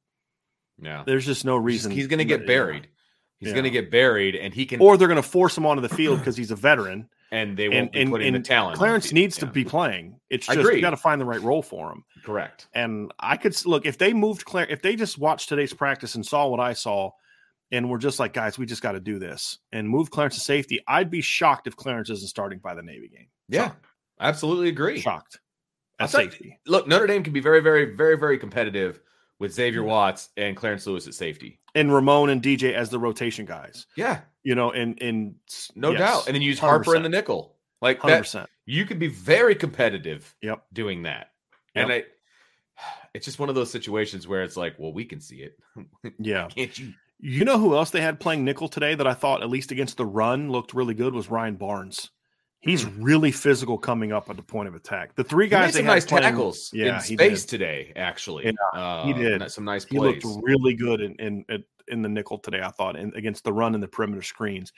yeah, 0.80 1.02
there's 1.04 1.26
just 1.26 1.44
no 1.44 1.56
reason 1.56 1.90
he's 1.92 2.06
going 2.06 2.18
to 2.18 2.24
get 2.24 2.46
buried. 2.46 2.88
He's 3.38 3.48
Yeah. 3.48 3.54
going 3.54 3.64
to 3.64 3.70
get 3.70 3.90
buried, 3.90 4.34
and 4.34 4.52
he 4.52 4.66
can. 4.66 4.80
or 4.80 4.96
they're 4.96 5.08
going 5.08 5.22
to 5.22 5.28
force 5.28 5.56
him 5.56 5.64
onto 5.66 5.80
the 5.80 5.88
field 5.88 6.18
because 6.18 6.36
he's 6.36 6.50
a 6.50 6.56
veteran. 6.56 7.08
and 7.30 7.58
they 7.58 7.68
won't 7.68 7.78
And 7.80 7.92
be 7.92 8.00
and, 8.00 8.10
putting 8.10 8.26
and 8.28 8.36
the 8.36 8.40
talent. 8.48 8.78
Clarence 8.78 9.12
needs 9.12 9.36
Yeah. 9.36 9.44
to 9.46 9.52
be 9.52 9.62
playing. 9.62 10.18
It's 10.30 10.46
just 10.46 10.58
you 10.72 10.80
got 10.80 10.90
to 10.90 10.96
find 10.96 11.20
the 11.20 11.26
right 11.26 11.42
role 11.42 11.60
for 11.62 11.92
him. 11.92 12.02
correct. 12.24 12.68
And 12.74 13.12
I 13.20 13.36
could 13.36 13.54
look 13.66 13.84
if 13.84 13.98
they 13.98 14.14
moved 14.14 14.46
Claire, 14.46 14.66
if 14.70 14.80
they 14.80 14.96
just 14.96 15.18
watched 15.18 15.50
today's 15.50 15.74
practice 15.74 16.14
and 16.14 16.24
saw 16.24 16.46
what 16.48 16.58
I 16.58 16.72
saw, 16.72 17.10
and 17.70 17.90
we're 17.90 17.98
just 17.98 18.18
like, 18.18 18.32
guys, 18.32 18.56
we 18.58 18.64
just 18.64 18.80
got 18.80 18.92
to 18.92 19.00
do 19.00 19.18
this 19.18 19.58
and 19.72 19.86
move 19.86 20.10
Clarence 20.10 20.36
to 20.36 20.40
safety. 20.40 20.80
I'd 20.88 21.10
be 21.10 21.20
shocked 21.20 21.66
if 21.66 21.76
Clarence 21.76 22.08
isn't 22.08 22.28
starting 22.28 22.60
by 22.60 22.74
the 22.74 22.82
Navy 22.82 23.08
game. 23.08 23.26
Yeah, 23.50 23.64
Shocked. 23.68 23.86
absolutely 24.20 24.68
agree. 24.70 24.98
Shocked 24.98 25.38
at 26.00 26.10
you- 26.10 26.18
safety. 26.18 26.58
Look, 26.66 26.88
Notre 26.88 27.06
Dame 27.06 27.22
can 27.22 27.34
be 27.34 27.40
very, 27.40 27.60
very, 27.60 27.94
very, 27.94 28.16
very 28.16 28.38
competitive 28.38 29.00
with 29.38 29.52
Xavier 29.52 29.82
mm. 29.82 29.86
Watts 29.86 30.30
and 30.38 30.56
Clarence 30.56 30.86
Lewis 30.86 31.06
at 31.06 31.12
safety. 31.12 31.60
And 31.78 31.92
Ramon 31.92 32.30
and 32.30 32.42
DJ 32.42 32.72
as 32.74 32.90
the 32.90 32.98
rotation 32.98 33.44
guys. 33.46 33.86
Yeah, 33.96 34.20
You 34.42 34.54
know, 34.54 34.70
and 34.72 35.00
and 35.02 35.34
no 35.74 35.90
yes, 35.92 35.98
doubt. 36.00 36.26
And 36.26 36.34
then 36.34 36.42
use 36.42 36.58
Harper 36.58 36.96
in 36.96 37.02
the 37.02 37.08
nickel. 37.08 37.54
Like 37.80 38.02
that, 38.02 38.18
percent. 38.18 38.48
you 38.66 38.84
could 38.84 38.98
be 38.98 39.06
very 39.06 39.54
competitive 39.54 40.34
Yep. 40.42 40.64
doing 40.72 41.02
that. 41.04 41.30
And 41.76 41.92
I, 41.92 42.04
it's 43.14 43.24
just 43.24 43.38
one 43.38 43.48
of 43.48 43.54
those 43.54 43.70
situations 43.70 44.26
where 44.26 44.42
it's 44.42 44.56
like, 44.56 44.74
well, 44.78 44.92
we 44.92 45.04
can 45.04 45.20
see 45.20 45.36
it. 45.36 45.58
Yeah. 46.18 46.48
Can't 46.48 46.76
you? 46.78 46.92
You 47.20 47.44
know 47.44 47.58
who 47.58 47.74
else 47.74 47.90
they 47.90 48.00
had 48.00 48.20
playing 48.20 48.44
nickel 48.44 48.68
today 48.68 48.94
that 48.94 49.06
I 49.06 49.14
thought 49.14 49.42
at 49.42 49.48
least 49.50 49.70
against 49.72 49.96
the 49.96 50.06
run 50.06 50.50
looked 50.50 50.72
really 50.74 50.94
good 50.94 51.14
was 51.14 51.28
Ryan 51.30 51.56
Barnes. 51.56 52.10
He's 52.60 52.84
really 52.86 53.30
physical 53.30 53.78
coming 53.78 54.12
up 54.12 54.28
at 54.30 54.36
the 54.36 54.42
point 54.42 54.66
of 54.68 54.74
attack. 54.74 55.14
The 55.14 55.22
three 55.24 55.46
Hmm. 55.46 55.50
Guys 55.50 55.72
they 55.74 55.78
some 55.80 55.86
had 55.86 55.92
nice 55.92 56.06
playing- 56.06 56.22
tackles 56.24 56.70
yeah, 56.72 56.96
in 56.96 57.00
space 57.00 57.42
did. 57.42 57.48
today, 57.50 57.92
actually. 57.94 58.46
Yeah, 58.46 58.52
uh, 58.80 59.06
he 59.06 59.12
did. 59.12 59.48
Some 59.50 59.64
nice 59.64 59.84
plays. 59.84 60.22
He 60.22 60.28
looked 60.28 60.42
really 60.42 60.74
good 60.74 61.00
in 61.00 61.14
in 61.16 61.44
in- 61.48 61.64
in 61.86 62.02
the 62.02 62.08
nickel 62.08 62.38
today. 62.38 62.60
I 62.60 62.68
thought 62.70 62.96
in, 62.96 63.12
against 63.14 63.44
the 63.44 63.52
run 63.52 63.74
and 63.74 63.82
the 63.82 63.88
perimeter 63.88 64.22
screens. 64.22 64.72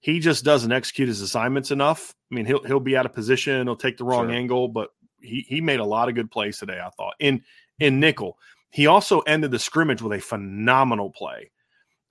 He 0.00 0.18
just 0.20 0.44
doesn't 0.44 0.70
execute 0.72 1.08
his 1.08 1.20
assignments 1.20 1.70
enough. 1.70 2.14
I 2.30 2.34
mean, 2.34 2.44
he'll 2.44 2.62
he'll 2.64 2.80
be 2.80 2.96
out 2.96 3.06
of 3.06 3.12
position. 3.14 3.66
He'll 3.66 3.76
take 3.76 3.96
the 3.96 4.04
wrong 4.04 4.26
Sure. 4.28 4.34
angle, 4.36 4.68
but 4.68 4.90
he 5.20 5.44
he 5.48 5.60
made 5.60 5.80
a 5.80 5.84
lot 5.84 6.08
of 6.08 6.14
good 6.14 6.30
plays 6.30 6.58
today. 6.58 6.80
I 6.84 6.90
thought 6.90 7.14
in 7.18 7.42
in 7.80 7.98
nickel. 7.98 8.38
He 8.70 8.86
also 8.86 9.20
ended 9.20 9.50
the 9.50 9.58
scrimmage 9.58 10.02
with 10.02 10.12
a 10.12 10.20
phenomenal 10.20 11.10
play. 11.10 11.50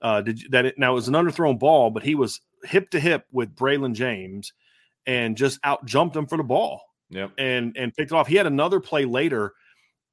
Uh, 0.00 0.20
did 0.20 0.40
that 0.50 0.66
it, 0.66 0.78
now 0.78 0.92
it 0.92 0.94
was 0.94 1.06
an 1.08 1.14
underthrown 1.14 1.58
ball, 1.58 1.90
but 1.90 2.02
he 2.02 2.14
was 2.16 2.40
hip 2.64 2.90
to 2.90 2.98
hip 3.00 3.26
with 3.30 3.54
Braylon 3.54 3.94
James 3.94 4.52
and 5.06 5.36
just 5.36 5.58
out 5.64 5.84
jumped 5.86 6.14
him 6.16 6.26
for 6.26 6.36
the 6.38 6.44
ball 6.44 6.82
Yep. 7.10 7.32
and 7.38 7.76
and 7.76 7.92
picked 7.94 8.12
it 8.12 8.14
off. 8.14 8.26
He 8.28 8.36
had 8.36 8.46
another 8.46 8.80
play 8.80 9.04
later 9.04 9.52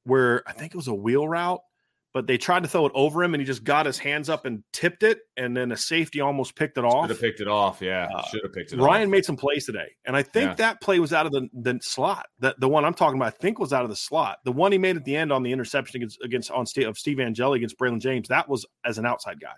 where 0.03 0.43
I 0.47 0.53
think 0.53 0.73
it 0.73 0.77
was 0.77 0.87
a 0.87 0.93
wheel 0.93 1.27
route, 1.27 1.61
but 2.13 2.25
they 2.25 2.37
tried 2.37 2.63
to 2.63 2.69
throw 2.69 2.85
it 2.87 2.91
over 2.95 3.23
him 3.23 3.33
and 3.33 3.41
he 3.41 3.45
just 3.45 3.63
got 3.63 3.85
his 3.85 3.97
hands 3.99 4.29
up 4.29 4.45
and 4.45 4.63
tipped 4.73 5.03
it, 5.03 5.19
and 5.37 5.55
then 5.55 5.71
a 5.71 5.77
safety 5.77 6.19
almost 6.21 6.55
picked 6.55 6.77
it 6.77 6.83
off. 6.83 7.03
Should 7.05 7.09
have 7.11 7.21
picked 7.21 7.39
it 7.41 7.47
off. 7.47 7.81
Yeah. 7.81 8.07
Uh, 8.13 8.23
Should 8.23 8.41
have 8.43 8.53
picked 8.53 8.73
it 8.73 8.79
Ryan 8.79 9.03
off. 9.07 9.11
made 9.11 9.25
some 9.25 9.37
plays 9.37 9.65
today, 9.65 9.87
and 10.05 10.15
I 10.15 10.23
think 10.23 10.49
Yeah. 10.49 10.53
that 10.55 10.81
play 10.81 10.99
was 10.99 11.13
out 11.13 11.25
of 11.25 11.31
the, 11.31 11.47
the 11.53 11.79
slot. 11.81 12.25
That 12.39 12.59
the 12.59 12.67
one 12.67 12.83
I'm 12.85 12.93
talking 12.95 13.17
about, 13.19 13.27
I 13.33 13.37
think, 13.37 13.59
was 13.59 13.71
out 13.73 13.83
of 13.83 13.89
the 13.89 13.95
slot. 13.95 14.39
The 14.43 14.51
one 14.51 14.71
he 14.71 14.77
made 14.77 14.95
at 14.97 15.05
the 15.05 15.15
end 15.15 15.31
on 15.31 15.43
the 15.43 15.51
interception 15.51 15.97
against 15.97 16.17
against 16.23 16.49
on 16.51 16.65
Steve, 16.65 16.87
of 16.87 16.97
Steve 16.97 17.19
Angeli 17.19 17.57
against 17.59 17.77
Braylon 17.77 17.99
James, 18.01 18.27
that 18.29 18.49
was 18.49 18.65
as 18.83 18.97
an 18.97 19.05
outside 19.05 19.39
guy. 19.39 19.53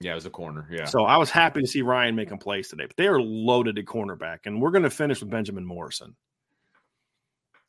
Yeah, 0.00 0.12
it 0.12 0.16
was 0.16 0.26
a 0.26 0.30
corner. 0.30 0.68
Yeah. 0.70 0.84
So 0.84 1.04
I 1.04 1.16
was 1.16 1.30
happy 1.30 1.60
to 1.60 1.66
see 1.66 1.82
Ryan 1.82 2.14
making 2.14 2.38
plays 2.38 2.68
today. 2.68 2.86
But 2.86 2.96
they 2.96 3.08
are 3.08 3.20
loaded 3.20 3.78
at 3.78 3.84
cornerback, 3.84 4.40
and 4.44 4.62
we're 4.62 4.70
going 4.70 4.84
to 4.84 4.90
finish 4.90 5.20
with 5.20 5.30
Benjamin 5.30 5.64
Morrison. 5.64 6.14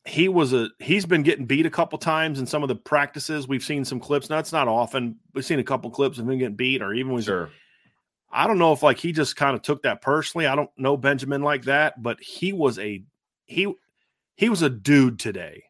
He 0.06 0.28
was 0.28 0.54
a 0.54 0.70
he's 0.78 1.04
been 1.04 1.22
getting 1.22 1.44
beat 1.44 1.66
a 1.66 1.70
couple 1.70 1.98
times 1.98 2.38
in 2.38 2.46
some 2.46 2.62
of 2.62 2.68
the 2.68 2.76
practices. 2.76 3.46
We've 3.46 3.62
seen 3.62 3.84
some 3.84 4.00
clips. 4.00 4.30
Now 4.30 4.38
it's 4.38 4.52
not 4.52 4.68
often. 4.68 5.16
We've 5.34 5.44
seen 5.44 5.58
a 5.58 5.64
couple 5.64 5.90
clips 5.90 6.18
of 6.18 6.28
him 6.28 6.38
getting 6.38 6.56
beat, 6.56 6.82
or 6.82 6.94
even 6.94 7.12
when 7.12 7.22
sure. 7.22 7.50
I 8.32 8.46
don't 8.46 8.58
know 8.58 8.72
if 8.72 8.82
like 8.82 8.98
he 8.98 9.12
just 9.12 9.36
kind 9.36 9.54
of 9.54 9.62
took 9.62 9.82
that 9.82 10.00
personally. 10.00 10.46
I 10.46 10.54
don't 10.54 10.70
know 10.78 10.96
Benjamin 10.96 11.42
like 11.42 11.64
that, 11.64 12.02
but 12.02 12.20
he 12.20 12.52
was 12.52 12.78
a 12.78 13.04
he 13.44 13.74
he 14.36 14.48
was 14.48 14.62
a 14.62 14.70
dude 14.70 15.18
today. 15.18 15.64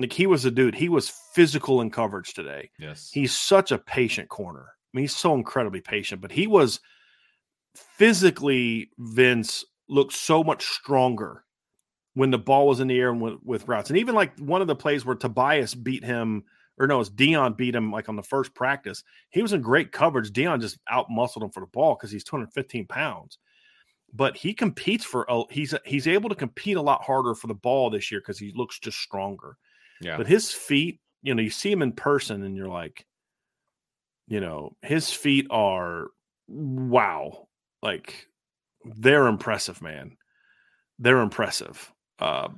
Like 0.00 0.12
he 0.12 0.26
was 0.26 0.44
a 0.44 0.50
dude. 0.50 0.74
He 0.74 0.88
was 0.88 1.12
physical 1.34 1.80
in 1.80 1.90
coverage 1.90 2.34
today. 2.34 2.70
Yes. 2.78 3.10
He's 3.12 3.36
such 3.36 3.70
a 3.70 3.78
patient 3.78 4.28
corner. 4.28 4.66
I 4.94 4.96
mean, 4.96 5.02
he's 5.02 5.16
so 5.16 5.34
incredibly 5.34 5.80
patient, 5.80 6.20
but 6.20 6.30
he 6.30 6.46
was 6.46 6.78
physically 7.74 8.90
Vince 8.96 9.64
looked 9.88 10.12
so 10.12 10.44
much 10.44 10.66
stronger 10.66 11.44
when 12.14 12.30
the 12.30 12.38
ball 12.38 12.68
was 12.68 12.78
in 12.78 12.86
the 12.86 12.98
air 12.98 13.10
and 13.10 13.20
with, 13.20 13.34
with 13.42 13.66
routes. 13.66 13.90
And 13.90 13.98
even 13.98 14.14
like 14.14 14.38
one 14.38 14.60
of 14.60 14.68
the 14.68 14.76
plays 14.76 15.04
where 15.04 15.16
Tobias 15.16 15.74
beat 15.74 16.04
him, 16.04 16.44
or 16.78 16.86
no, 16.86 17.00
it's 17.00 17.10
Deion 17.10 17.56
beat 17.56 17.74
him 17.74 17.90
like 17.90 18.08
on 18.08 18.14
the 18.14 18.22
first 18.22 18.54
practice. 18.54 19.02
He 19.30 19.42
was 19.42 19.52
in 19.52 19.62
great 19.62 19.90
coverage. 19.90 20.30
Deion 20.30 20.60
just 20.60 20.78
out 20.88 21.10
muscled 21.10 21.42
him 21.42 21.50
for 21.50 21.60
the 21.60 21.66
ball 21.66 21.96
because 21.96 22.12
he's 22.12 22.24
215 22.24 22.86
pounds. 22.86 23.38
But 24.12 24.36
he 24.36 24.54
competes 24.54 25.04
for 25.04 25.26
a, 25.28 25.42
he's 25.50 25.74
he's 25.84 26.06
able 26.06 26.28
to 26.28 26.36
compete 26.36 26.76
a 26.76 26.82
lot 26.82 27.02
harder 27.02 27.34
for 27.34 27.48
the 27.48 27.54
ball 27.54 27.90
this 27.90 28.12
year 28.12 28.20
because 28.20 28.38
he 28.38 28.52
looks 28.54 28.78
just 28.78 28.98
stronger. 28.98 29.56
yeah. 30.00 30.16
But 30.16 30.28
his 30.28 30.52
feet, 30.52 31.00
you 31.22 31.34
know, 31.34 31.42
you 31.42 31.50
see 31.50 31.72
him 31.72 31.82
in 31.82 31.90
person 31.90 32.44
and 32.44 32.56
you're 32.56 32.68
like, 32.68 33.06
you 34.26 34.40
know, 34.40 34.76
his 34.82 35.10
feet 35.10 35.46
are 35.50 36.06
wow. 36.48 37.48
Like 37.82 38.28
they're 38.84 39.26
impressive, 39.26 39.82
man. 39.82 40.16
They're 40.98 41.20
impressive. 41.20 41.92
Uh, 42.18 42.48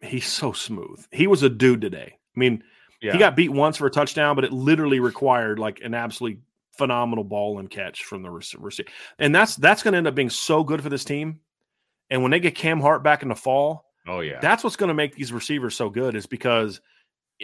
he's 0.00 0.26
so 0.26 0.52
smooth. 0.52 1.04
He 1.10 1.26
was 1.26 1.42
a 1.42 1.48
dude 1.48 1.80
today. 1.80 2.16
I 2.36 2.38
mean, 2.38 2.62
yeah. 3.02 3.12
he 3.12 3.18
got 3.18 3.36
beat 3.36 3.50
once 3.50 3.76
for 3.76 3.86
a 3.86 3.90
touchdown, 3.90 4.36
but 4.36 4.44
it 4.44 4.52
literally 4.52 5.00
required 5.00 5.58
like 5.58 5.80
an 5.82 5.94
absolutely 5.94 6.40
phenomenal 6.76 7.24
ball 7.24 7.58
and 7.58 7.70
catch 7.70 8.04
from 8.04 8.22
the 8.22 8.30
receiver. 8.30 8.70
And 9.18 9.34
that's 9.34 9.56
that's 9.56 9.82
going 9.82 9.92
to 9.92 9.98
end 9.98 10.06
up 10.06 10.14
being 10.14 10.30
so 10.30 10.64
good 10.64 10.82
for 10.82 10.88
this 10.88 11.04
team. 11.04 11.40
And 12.10 12.22
when 12.22 12.30
they 12.30 12.40
get 12.40 12.54
Cam 12.54 12.80
Hart 12.80 13.02
back 13.02 13.22
in 13.22 13.28
the 13.28 13.36
fall, 13.36 13.86
oh 14.06 14.20
yeah. 14.20 14.40
that's 14.40 14.64
what's 14.64 14.76
going 14.76 14.88
to 14.88 14.94
make 14.94 15.14
these 15.14 15.32
receivers 15.32 15.74
so 15.74 15.90
good 15.90 16.14
is 16.14 16.26
because 16.26 16.80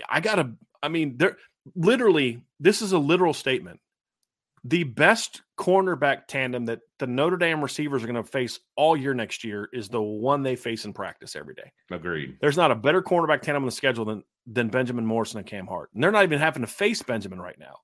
I 0.09 0.21
got 0.21 0.37
to, 0.37 0.53
I 0.83 0.89
mean, 0.89 1.17
they're 1.19 1.37
literally, 1.75 2.43
this 2.61 2.83
is 2.83 2.93
a 2.93 2.99
literal 2.99 3.35
statement. 3.35 3.81
The 4.65 4.83
best 4.83 5.43
cornerback 5.57 6.27
tandem 6.27 6.67
that 6.67 6.81
the 6.99 7.07
Notre 7.07 7.37
Dame 7.37 7.63
receivers 7.63 8.03
are 8.03 8.07
going 8.07 8.23
to 8.23 8.29
face 8.29 8.59
all 8.75 8.97
year 8.97 9.15
next 9.15 9.45
year 9.45 9.69
is 9.73 9.89
the 9.89 10.03
one 10.03 10.43
they 10.43 10.57
face 10.57 10.85
in 10.85 10.93
practice 10.93 11.37
every 11.37 11.55
day. 11.55 11.71
Agreed. 11.91 12.39
There's 12.41 12.57
not 12.57 12.73
a 12.73 12.75
better 12.75 13.01
cornerback 13.01 13.43
tandem 13.43 13.63
on 13.63 13.67
the 13.67 13.73
schedule 13.73 14.05
than, 14.05 14.25
than 14.47 14.69
Benjamin 14.69 15.07
Morrison 15.07 15.39
and 15.39 15.47
Cam 15.47 15.67
Hart. 15.67 15.91
And 15.95 16.03
they're 16.03 16.11
not 16.11 16.25
even 16.25 16.41
having 16.41 16.63
to 16.63 16.67
face 16.67 17.03
Benjamin 17.03 17.41
right 17.41 17.59
now. 17.59 17.77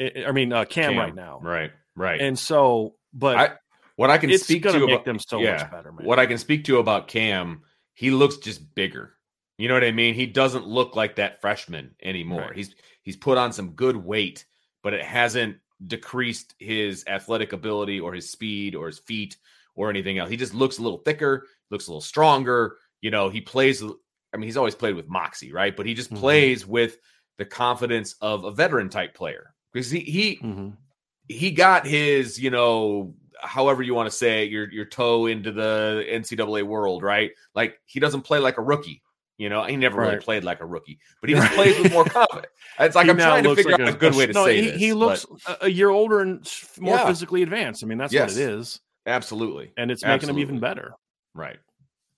I- 0.00 0.32
mean, 0.32 0.52
uh, 0.52 0.64
Cam, 0.64 0.92
Cam, 0.92 0.98
right 0.98 1.14
now. 1.14 1.40
Right. 1.42 1.72
Right. 1.96 2.20
And 2.20 2.38
so, 2.38 2.94
but 3.12 3.36
I- 3.36 3.52
what 3.96 4.10
I 4.10 4.18
can 4.18 4.36
speak 4.38 4.62
to 4.62 4.72
to 4.72 4.78
make 4.80 4.90
about 4.90 5.04
them 5.04 5.18
so 5.18 5.40
yeah, 5.40 5.56
much 5.56 5.70
better, 5.70 5.92
man. 5.92 6.06
what 6.06 6.18
I 6.18 6.26
can 6.26 6.38
speak 6.38 6.64
to 6.64 6.78
about 6.78 7.08
Cam, 7.08 7.62
he 7.94 8.10
looks 8.10 8.38
just 8.38 8.74
bigger. 8.74 9.12
You 9.60 9.68
know 9.68 9.74
what 9.74 9.84
I 9.84 9.92
mean? 9.92 10.14
He 10.14 10.24
doesn't 10.24 10.66
look 10.66 10.96
like 10.96 11.16
that 11.16 11.40
freshman 11.42 11.94
anymore. 12.02 12.46
Right. 12.46 12.56
He's 12.56 12.74
he's 13.02 13.16
put 13.16 13.36
on 13.36 13.52
some 13.52 13.72
good 13.72 13.96
weight, 13.96 14.46
but 14.82 14.94
it 14.94 15.02
hasn't 15.02 15.58
decreased 15.86 16.54
his 16.58 17.04
athletic 17.06 17.52
ability 17.52 18.00
or 18.00 18.14
his 18.14 18.30
speed 18.30 18.74
or 18.74 18.86
his 18.86 18.98
feet 18.98 19.36
or 19.74 19.90
anything 19.90 20.18
else. 20.18 20.30
He 20.30 20.38
just 20.38 20.54
looks 20.54 20.78
a 20.78 20.82
little 20.82 20.98
thicker, 20.98 21.46
looks 21.70 21.88
a 21.88 21.90
little 21.90 22.00
stronger. 22.00 22.78
You 23.02 23.10
know, 23.10 23.28
he 23.28 23.42
plays. 23.42 23.82
I 23.82 24.36
mean, 24.36 24.44
he's 24.44 24.56
always 24.56 24.74
played 24.74 24.94
with 24.94 25.08
moxie, 25.08 25.52
right? 25.52 25.76
But 25.76 25.86
he 25.86 25.92
just 25.92 26.10
Mhm. 26.10 26.18
plays 26.18 26.66
with 26.66 26.96
the 27.36 27.44
confidence 27.44 28.14
of 28.22 28.44
a 28.44 28.50
veteran 28.52 28.88
type 28.88 29.14
player 29.14 29.54
because 29.72 29.90
he 29.90 30.00
he 30.00 30.36
Mhm. 30.38 30.76
he 31.28 31.50
got 31.50 31.86
his, 31.86 32.40
you 32.40 32.48
know, 32.50 33.14
however 33.42 33.82
you 33.82 33.92
want 33.94 34.06
to 34.10 34.16
say 34.16 34.44
it, 34.44 34.50
your 34.50 34.70
your 34.72 34.86
toe 34.86 35.26
into 35.26 35.52
the 35.52 36.06
NCAA 36.08 36.62
world, 36.62 37.02
right? 37.02 37.32
Like 37.54 37.78
he 37.84 38.00
doesn't 38.00 38.22
play 38.22 38.38
like 38.38 38.56
a 38.56 38.62
rookie. 38.62 39.02
You 39.40 39.48
know, 39.48 39.64
he 39.64 39.76
never 39.76 40.00
really 40.02 40.18
played 40.18 40.44
like 40.44 40.60
a 40.60 40.66
rookie, 40.66 40.98
but 41.20 41.30
he 41.30 41.34
just 41.34 41.50
plays 41.54 41.78
with 41.80 41.90
more 41.92 42.04
confidence. 42.04 42.52
It's 42.78 42.94
like 42.94 43.06
He 43.06 43.10
I'm 43.10 43.16
trying 43.16 43.44
to 43.44 43.54
figure 43.56 43.72
like 43.72 43.80
out 43.80 43.88
a 43.88 43.92
good 43.96 44.14
way 44.14 44.26
to 44.26 44.32
no, 44.34 44.44
say 44.44 44.60
he, 44.60 44.70
this. 44.70 44.78
He 44.80 44.92
looks 44.92 45.24
a, 45.46 45.56
a 45.62 45.68
year 45.68 45.88
older 45.88 46.20
and 46.20 46.46
more 46.78 46.96
Yeah. 46.96 47.06
physically 47.06 47.42
advanced. 47.42 47.82
I 47.82 47.86
mean, 47.86 47.96
that's 47.98 48.12
Yes. 48.12 48.34
what 48.34 48.38
it 48.38 48.50
is, 48.50 48.80
absolutely 49.06 49.72
and 49.78 49.90
it's 49.90 50.04
making 50.04 50.28
him 50.28 50.38
even 50.38 50.60
better. 50.60 50.92
right. 51.34 51.58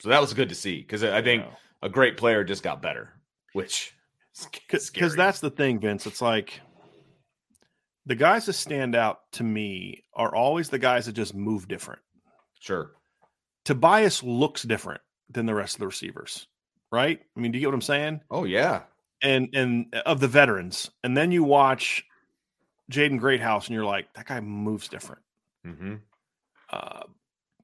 So 0.01 0.09
that 0.09 0.21
was 0.21 0.35
good 0.35 0.49
to 0.49 0.55
see 0.57 0.79
because 0.81 1.05
I 1.05 1.23
think 1.23 1.45
a 1.81 1.89
great 1.89 2.17
player 2.17 2.43
just 2.43 2.65
got 2.65 2.83
better, 2.83 3.11
which 3.53 3.95
because 4.69 5.15
that's 5.15 5.39
the 5.39 5.51
thing, 5.51 5.79
Vince. 5.79 6.07
It's 6.09 6.21
like 6.21 6.61
the 8.05 8.17
guys 8.17 8.47
that 8.47 8.55
stand 8.55 8.97
out 8.97 9.21
to 9.35 9.45
me 9.45 10.03
are 10.13 10.35
always 10.35 10.71
the 10.71 10.79
guys 10.81 11.07
that 11.07 11.13
just 11.13 11.37
move 11.37 11.69
different. 11.69 12.01
sure. 12.61 12.91
Tobias 13.65 14.25
looks 14.25 14.65
different 14.65 15.03
than 15.31 15.47
the 15.47 15.55
rest 15.55 15.77
of 15.77 15.81
the 15.81 15.87
receivers, 15.87 16.49
right? 16.93 17.21
I 17.37 17.41
mean, 17.41 17.51
do 17.51 17.59
you 17.59 17.63
get 17.63 17.69
what 17.69 17.75
I'm 17.75 17.81
saying? 17.81 18.21
Oh 18.31 18.45
yeah, 18.45 18.83
and 19.23 19.49
and 19.55 19.95
of 20.07 20.21
the 20.21 20.29
veterans, 20.29 20.91
and 21.03 21.17
then 21.17 21.33
you 21.33 21.43
watch 21.43 22.05
Jaden 22.93 23.19
Greathouse, 23.19 23.67
and 23.67 23.75
you're 23.75 23.85
like, 23.85 24.13
that 24.15 24.27
guy 24.27 24.41
moves 24.41 24.89
different. 24.89 25.23
hmm 25.65 25.95
Uh, 26.71 27.03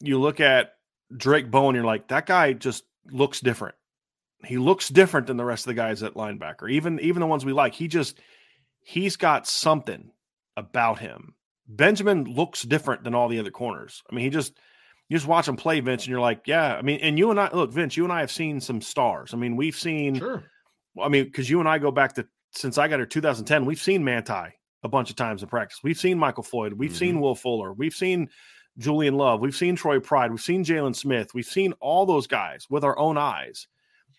you 0.01 0.18
look 0.18 0.41
at 0.41 0.74
Drayk 1.14 1.51
Bowen, 1.51 1.74
you're 1.74 1.85
like, 1.85 2.09
that 2.09 2.26
guy 2.26 2.53
just 2.53 2.85
looks 3.11 3.41
different. 3.41 3.74
He 4.45 4.57
looks 4.59 4.89
different 4.89 5.26
than 5.26 5.37
the 5.37 5.45
rest 5.45 5.64
of 5.64 5.70
the 5.70 5.74
guys 5.74 6.03
at 6.03 6.14
linebacker, 6.14 6.70
even 6.70 7.01
even 7.01 7.20
the 7.20 7.26
ones 7.26 7.45
we 7.45 7.53
like. 7.53 7.74
He 7.74 7.89
just 7.89 8.18
he's 8.81 9.16
got 9.16 9.47
something 9.47 10.11
about 10.57 11.01
him. 11.01 11.35
Benjamin 11.66 12.24
looks 12.24 12.62
different 12.62 13.05
than 13.05 13.14
all 13.14 13.29
the 13.29 13.41
other 13.41 13.51
corners. 13.51 14.03
I 14.11 14.14
mean, 14.14 14.24
he 14.24 14.31
just 14.31 14.57
you 15.09 15.17
just 15.17 15.27
watch 15.27 15.47
them 15.47 15.57
play, 15.57 15.81
Vince, 15.81 16.05
and 16.05 16.11
you're 16.11 16.21
like, 16.21 16.43
yeah. 16.47 16.77
I 16.77 16.83
mean, 16.83 17.01
and 17.01 17.19
you 17.19 17.31
and 17.31 17.41
I 17.41 17.51
look, 17.53 17.73
Vince, 17.73 17.97
you 17.97 18.05
and 18.05 18.13
I 18.13 18.21
have 18.21 18.31
seen 18.31 18.61
some 18.61 18.81
stars. 18.81 19.33
I 19.33 19.37
mean, 19.37 19.57
we've 19.57 19.77
seen. 19.77 20.17
Sure. 20.19 20.45
I 21.01 21.09
mean, 21.09 21.25
because 21.25 21.49
you 21.49 21.61
and 21.61 21.69
I 21.69 21.79
go 21.79 21.91
back 21.91 22.15
to 22.15 22.27
since 22.53 22.77
I 22.79 22.89
got 22.89 22.99
here 22.99 23.07
2010, 23.07 23.65
we've 23.67 23.81
seen 23.81 24.05
Manti 24.05 24.55
a 24.83 24.89
bunch 24.89 25.11
of 25.11 25.17
times 25.17 25.43
in 25.43 25.49
practice. 25.49 25.79
We've 25.83 25.99
seen 25.99 26.19
Michael 26.19 26.43
Floyd. 26.43 26.73
We've 26.75 26.91
Mhm. 26.93 26.97
seen 26.97 27.21
Will 27.21 27.35
Fuller. 27.35 27.73
We've 27.73 27.95
seen 27.95 28.29
Julian 28.79 29.15
Love. 29.17 29.41
We've 29.41 29.55
seen 29.57 29.77
Troy 29.77 29.99
Pride. 30.01 30.31
We've 30.31 30.41
seen 30.41 30.65
Jaylon 30.65 30.95
Smith. 30.95 31.35
We've 31.35 31.45
seen 31.45 31.73
all 31.81 32.07
those 32.07 32.27
guys 32.27 32.67
with 32.71 32.85
our 32.85 32.99
own 32.99 33.19
eyes, 33.19 33.67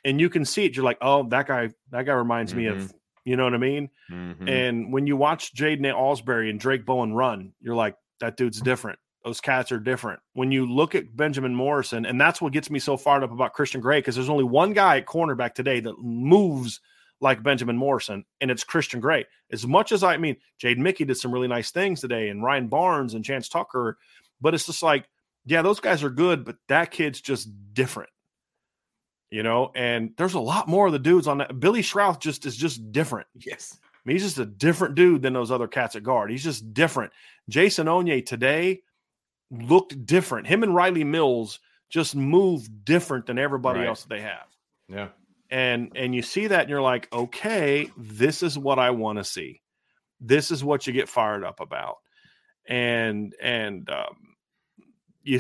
and 0.04 0.20
you 0.20 0.30
can 0.30 0.44
see 0.46 0.66
it. 0.66 0.76
You're 0.76 0.86
like, 0.86 0.98
oh, 1.02 1.24
that 1.30 1.48
guy. 1.48 1.70
That 1.92 2.06
guy 2.06 2.14
reminds 2.14 2.54
me 2.54 2.66
of. 2.68 2.94
You 3.26 3.36
know 3.36 3.44
what 3.44 3.54
I 3.54 3.58
mean? 3.58 3.90
Mhm. 4.10 4.50
And 4.50 4.94
when 4.94 5.06
you 5.06 5.16
watch 5.16 5.54
Jaiden 5.54 5.82
Ausberry 5.94 6.50
and 6.50 6.60
Drayk 6.60 6.84
Bowen 6.86 7.14
run, 7.14 7.54
you're 7.62 7.76
like, 7.76 7.96
that 8.22 8.38
dude's 8.38 8.60
different. 8.60 8.98
Those 9.30 9.42
cats 9.42 9.72
are 9.72 9.80
different. 9.80 10.22
When 10.34 10.52
you 10.52 10.66
look 10.66 10.96
at 10.96 11.16
Benjamin 11.16 11.54
Morrison, 11.54 12.04
and 12.08 12.20
that's 12.20 12.42
what 12.42 12.52
gets 12.52 12.72
me 12.72 12.80
so 12.80 12.98
fired 12.98 13.22
up 13.22 13.32
about 13.32 13.54
Christian 13.54 13.80
Gray, 13.80 14.00
because 14.00 14.16
there's 14.16 14.28
only 14.28 14.44
one 14.44 14.74
guy 14.74 14.98
at 14.98 15.06
cornerback 15.06 15.54
today 15.54 15.80
that 15.82 16.00
moves 16.00 16.80
like 17.22 17.44
Benjamin 17.44 17.78
Morrison, 17.78 18.26
and 18.42 18.50
it's 18.50 18.64
Christian 18.64 19.00
Gray. 19.00 19.28
As 19.52 19.68
much 19.68 19.92
as 19.92 20.02
I, 20.02 20.16
I 20.16 20.18
mean, 20.18 20.38
Jade 20.58 20.80
Mickey 20.80 21.06
did 21.06 21.14
some 21.14 21.32
really 21.32 21.48
nice 21.48 21.70
things 21.70 22.02
today, 22.02 22.30
and 22.30 22.44
Ryan 22.44 22.70
Barnes 22.70 23.14
and 23.14 23.24
Chance 23.24 23.50
Tucker, 23.50 24.00
but 24.42 24.56
it's 24.56 24.66
just 24.66 24.82
like, 24.82 25.08
yeah, 25.46 25.62
those 25.62 25.80
guys 25.80 26.04
are 26.04 26.10
good, 26.10 26.44
but 26.44 26.56
that 26.68 26.90
kid's 26.90 27.22
just 27.22 27.52
different. 27.76 28.10
You 29.30 29.44
know, 29.44 29.72
and 29.76 30.14
there's 30.18 30.34
a 30.34 30.40
lot 30.40 30.68
more 30.68 30.88
of 30.88 30.92
the 30.92 30.98
dudes 30.98 31.28
on 31.28 31.38
that. 31.38 31.60
Billy 31.60 31.84
Schrauth 31.84 32.20
just 32.20 32.48
is 32.48 32.58
just 32.58 32.92
different. 32.92 33.28
yes. 33.36 33.78
I 33.84 34.02
mean, 34.06 34.16
he's 34.16 34.24
just 34.24 34.40
a 34.40 34.46
different 34.48 34.96
dude 34.96 35.22
than 35.22 35.34
those 35.34 35.52
other 35.52 35.68
cats 35.68 35.96
at 35.96 36.02
guard. 36.02 36.32
He's 36.32 36.44
just 36.44 36.74
different. 36.74 37.12
Jason 37.48 37.86
Onye 37.86 38.26
today 38.26 38.82
looked 39.52 40.06
different. 40.06 40.48
Him 40.48 40.64
and 40.64 40.76
Riley 40.76 41.04
Mills 41.04 41.60
just 41.90 42.16
moved 42.16 42.86
different 42.86 43.26
than 43.26 43.40
everybody 43.40 43.80
Right. 43.80 43.88
else 43.88 44.04
that 44.04 44.10
they 44.10 44.22
have. 44.22 44.48
Yeah. 44.88 45.10
And 45.50 45.92
and 45.96 46.14
you 46.14 46.22
see 46.22 46.48
that 46.48 46.62
and 46.62 46.70
you're 46.70 46.82
like, 46.82 47.08
okay, 47.12 47.90
this 47.98 48.44
is 48.44 48.58
what 48.58 48.78
I 48.78 48.92
want 48.92 49.18
to 49.18 49.24
see. 49.24 49.62
This 50.20 50.52
is 50.52 50.64
what 50.64 50.86
you 50.86 50.94
get 50.94 51.10
fired 51.10 51.44
up 51.44 51.60
about. 51.60 51.98
And 52.68 53.34
and 53.42 53.90
um, 53.90 54.36
you, 55.24 55.40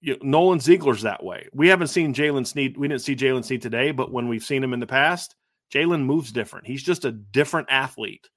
you 0.00 0.16
Nolan 0.22 0.60
Ziegler's 0.60 1.02
that 1.02 1.24
way. 1.24 1.48
We 1.52 1.68
haven't 1.68 1.88
seen 1.88 2.14
Jaylen 2.14 2.46
Sneed. 2.46 2.76
We 2.76 2.86
didn't 2.86 3.02
see 3.02 3.16
Jaylen 3.16 3.44
Sneed 3.44 3.62
today, 3.62 3.90
but 3.90 4.12
when 4.12 4.28
we've 4.28 4.44
seen 4.44 4.62
him 4.62 4.72
in 4.74 4.80
the 4.80 4.86
past, 4.86 5.34
Jalen 5.74 6.04
moves 6.04 6.30
different. 6.30 6.66
He's 6.66 6.82
just 6.82 7.04
a 7.04 7.10
different 7.12 7.68
athlete 7.70 8.28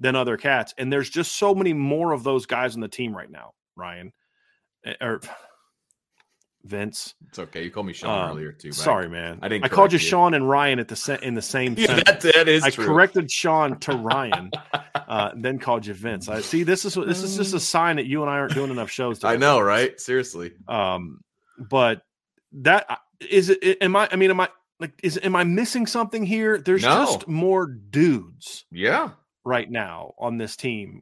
than 0.00 0.16
other 0.16 0.36
cats. 0.36 0.74
And 0.78 0.92
there's 0.92 1.10
just 1.10 1.36
so 1.36 1.54
many 1.54 1.72
more 1.74 2.12
of 2.12 2.24
those 2.24 2.46
guys 2.46 2.74
on 2.74 2.80
the 2.80 2.88
team 2.88 3.14
right 3.16 3.30
now, 3.30 3.52
Ryan. 3.76 4.12
Eh, 4.84 4.94
Or 5.00 5.20
Vince. 6.64 7.14
It's 7.28 7.38
okay. 7.38 7.64
You 7.64 7.70
called 7.70 7.86
me 7.86 7.94
Sean 7.94 8.10
Um, 8.24 8.30
earlier 8.32 8.52
too. 8.52 8.70
Sorry, 8.72 9.08
man. 9.08 9.38
I 9.40 9.48
didn't 9.48 9.64
I 9.64 9.68
called 9.68 9.92
you 9.92 9.98
you. 9.98 10.04
Sean 10.06 10.34
and 10.34 10.46
Ryan 10.46 10.78
at 10.78 10.88
the 10.88 10.96
se- 10.96 11.20
in 11.22 11.32
the 11.34 11.40
same 11.42 11.74
Yeah, 11.78 11.86
sentence. 11.86 12.22
that, 12.22 12.34
that 12.34 12.48
is 12.48 12.62
I 12.64 12.70
true. 12.70 12.84
corrected 12.84 13.30
Sean 13.30 13.78
to 13.80 13.92
Ryan, 13.96 14.50
uh, 14.94 15.30
then 15.36 15.58
called 15.58 15.86
you 15.86 15.94
Vince. 15.94 16.28
I 16.28 16.42
see. 16.42 16.62
This 16.62 16.84
is 16.84 16.94
this 16.94 17.22
is 17.22 17.36
just 17.38 17.54
a 17.54 17.60
sign 17.60 17.96
that 17.96 18.04
you 18.06 18.20
and 18.20 18.30
I 18.30 18.34
aren't 18.34 18.52
doing 18.54 18.70
enough 18.70 18.90
shows. 18.90 19.24
I 19.24 19.36
know, 19.36 19.58
right? 19.60 19.98
Seriously. 19.98 20.52
Um, 20.68 21.20
but 21.58 22.02
that 22.52 22.86
is 23.26 23.48
it. 23.48 23.78
Am 23.80 23.96
I? 23.96 24.08
I 24.12 24.16
mean, 24.16 24.28
am 24.30 24.40
I 24.40 24.50
like? 24.80 24.92
Is 25.02 25.18
am 25.22 25.36
I 25.36 25.44
missing 25.44 25.86
something 25.86 26.26
here? 26.26 26.58
There's 26.58 26.82
No. 26.82 27.06
just 27.06 27.26
more 27.26 27.66
dudes 27.66 28.66
Yeah. 28.70 29.12
right 29.46 29.70
now 29.70 30.12
on 30.18 30.36
this 30.36 30.56
team 30.56 31.00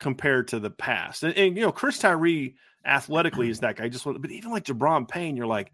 compared 0.00 0.48
to 0.48 0.60
the 0.60 0.70
past. 0.70 1.24
And, 1.24 1.36
and 1.36 1.56
you 1.56 1.62
know, 1.62 1.72
Chris 1.72 1.98
Tyree 1.98 2.54
athletically 2.88 3.48
is 3.50 3.60
that 3.60 3.76
guy. 3.76 3.88
Just 3.88 4.04
want, 4.06 4.20
but 4.22 4.30
even 4.30 4.50
like 4.50 4.64
Gi'Bran 4.64 5.08
Payne, 5.08 5.36
you're 5.36 5.46
like, 5.46 5.72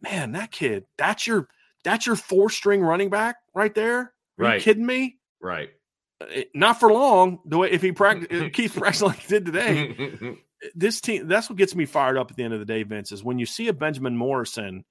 man, 0.00 0.32
that 0.32 0.50
kid. 0.50 0.84
That's 0.96 1.26
your 1.26 1.48
that's 1.84 2.06
your 2.06 2.16
four 2.16 2.50
string 2.50 2.82
running 2.82 3.10
back 3.10 3.36
right 3.54 3.74
there. 3.74 3.98
Are 4.00 4.12
Right. 4.36 4.54
you 4.56 4.60
kidding 4.60 4.84
me? 4.86 5.18
Right. 5.40 5.70
Uh, 6.20 6.42
Not 6.54 6.80
for 6.80 6.92
long. 6.92 7.38
The 7.46 7.58
way 7.58 7.70
if 7.70 7.82
he 7.82 7.92
practice 7.92 8.50
keeps 8.52 8.74
practicing 8.76 9.08
like 9.08 9.18
he 9.20 9.28
did 9.28 9.46
today, 9.46 10.36
this 10.74 11.00
team 11.00 11.28
that's 11.28 11.48
what 11.48 11.56
gets 11.58 11.74
me 11.76 11.86
fired 11.86 12.16
up 12.16 12.30
at 12.30 12.36
the 12.36 12.42
end 12.42 12.52
of 12.54 12.58
the 12.60 12.66
day 12.66 12.82
vince 12.82 13.12
is 13.12 13.22
when 13.22 13.38
you 13.38 13.46
see 13.46 13.68
a 13.68 13.72
benjamin 13.72 14.16
morrison 14.16 14.84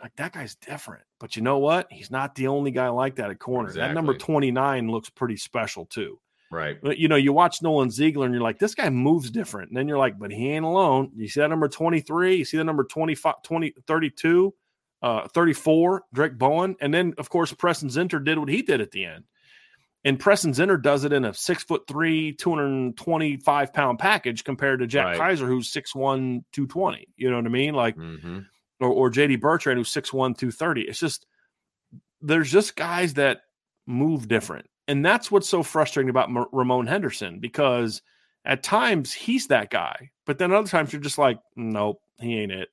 like 0.00 0.14
that 0.14 0.32
guy's 0.32 0.54
different 0.54 1.02
but 1.18 1.34
you 1.34 1.42
know 1.42 1.58
what 1.58 1.88
he's 1.90 2.12
not 2.12 2.36
the 2.36 2.46
only 2.46 2.70
guy 2.70 2.88
like 2.88 3.16
that 3.16 3.28
at 3.28 3.40
corner 3.40 3.72
that 3.72 3.92
number 3.92 4.14
29 4.14 4.88
looks 4.88 5.10
pretty 5.10 5.36
special 5.36 5.84
too 5.86 6.16
right. 6.50 6.78
But, 6.82 6.98
you 6.98 7.08
know 7.08 7.16
you 7.16 7.32
watch 7.32 7.62
nolan 7.62 7.90
ziegler 7.90 8.26
and 8.26 8.34
you're 8.34 8.42
like 8.42 8.58
this 8.58 8.74
guy 8.74 8.90
moves 8.90 9.30
different 9.30 9.70
and 9.70 9.76
then 9.76 9.88
you're 9.88 9.98
like 9.98 10.18
but 10.18 10.30
he 10.30 10.50
ain't 10.50 10.64
alone 10.64 11.10
you 11.16 11.28
see 11.28 11.40
that 11.40 11.48
number 11.48 11.68
23 11.68 12.36
you 12.36 12.44
see 12.44 12.56
that 12.56 12.64
number 12.64 12.84
25 12.84 13.42
20 13.42 13.74
32 13.86 14.54
uh 15.02 15.28
34 15.28 16.02
drayk 16.12 16.38
bowen 16.38 16.76
and 16.80 16.92
then 16.92 17.14
of 17.18 17.30
course 17.30 17.52
preston 17.52 17.88
zinter 17.88 18.22
did 18.22 18.38
what 18.38 18.48
he 18.48 18.62
did 18.62 18.80
at 18.80 18.90
the 18.90 19.04
end 19.04 19.24
and 20.04 20.18
Preston 20.18 20.52
Zinter 20.52 20.80
does 20.80 21.04
it 21.04 21.12
in 21.12 21.26
a 21.26 21.34
six 21.34 21.62
foot 21.62 21.82
three, 21.86 22.32
225 22.32 23.72
pound 23.72 23.98
package 23.98 24.44
compared 24.44 24.80
to 24.80 24.86
Jack 24.86 25.18
Right. 25.18 25.36
Kiser, 25.36 25.46
who's 25.46 25.70
6'1, 25.70 26.42
220. 26.52 27.06
You 27.16 27.30
know 27.30 27.36
what 27.36 27.44
I 27.44 27.50
mean? 27.50 27.74
Like, 27.74 27.96
hmm 27.96 28.40
or, 28.80 28.88
or 28.88 29.10
JD 29.10 29.42
Bertrand, 29.42 29.78
who's 29.78 29.92
6'1, 29.92 30.38
230. 30.38 30.88
It's 30.88 30.98
just, 30.98 31.26
there's 32.22 32.50
just 32.50 32.76
guys 32.76 33.12
that 33.14 33.42
move 33.86 34.26
different. 34.26 34.69
And 34.90 35.04
that's 35.04 35.30
what's 35.30 35.48
so 35.48 35.62
frustrating 35.62 36.10
about 36.10 36.30
M- 36.30 36.46
Ramon 36.50 36.88
Henderson 36.88 37.38
because 37.38 38.02
at 38.44 38.64
times 38.64 39.12
he's 39.12 39.46
that 39.46 39.70
guy, 39.70 40.10
but 40.26 40.36
then 40.36 40.52
other 40.52 40.66
times 40.66 40.92
you're 40.92 41.00
just 41.00 41.16
like, 41.16 41.38
nope, 41.54 42.00
he 42.18 42.40
ain't 42.40 42.50
it. 42.50 42.70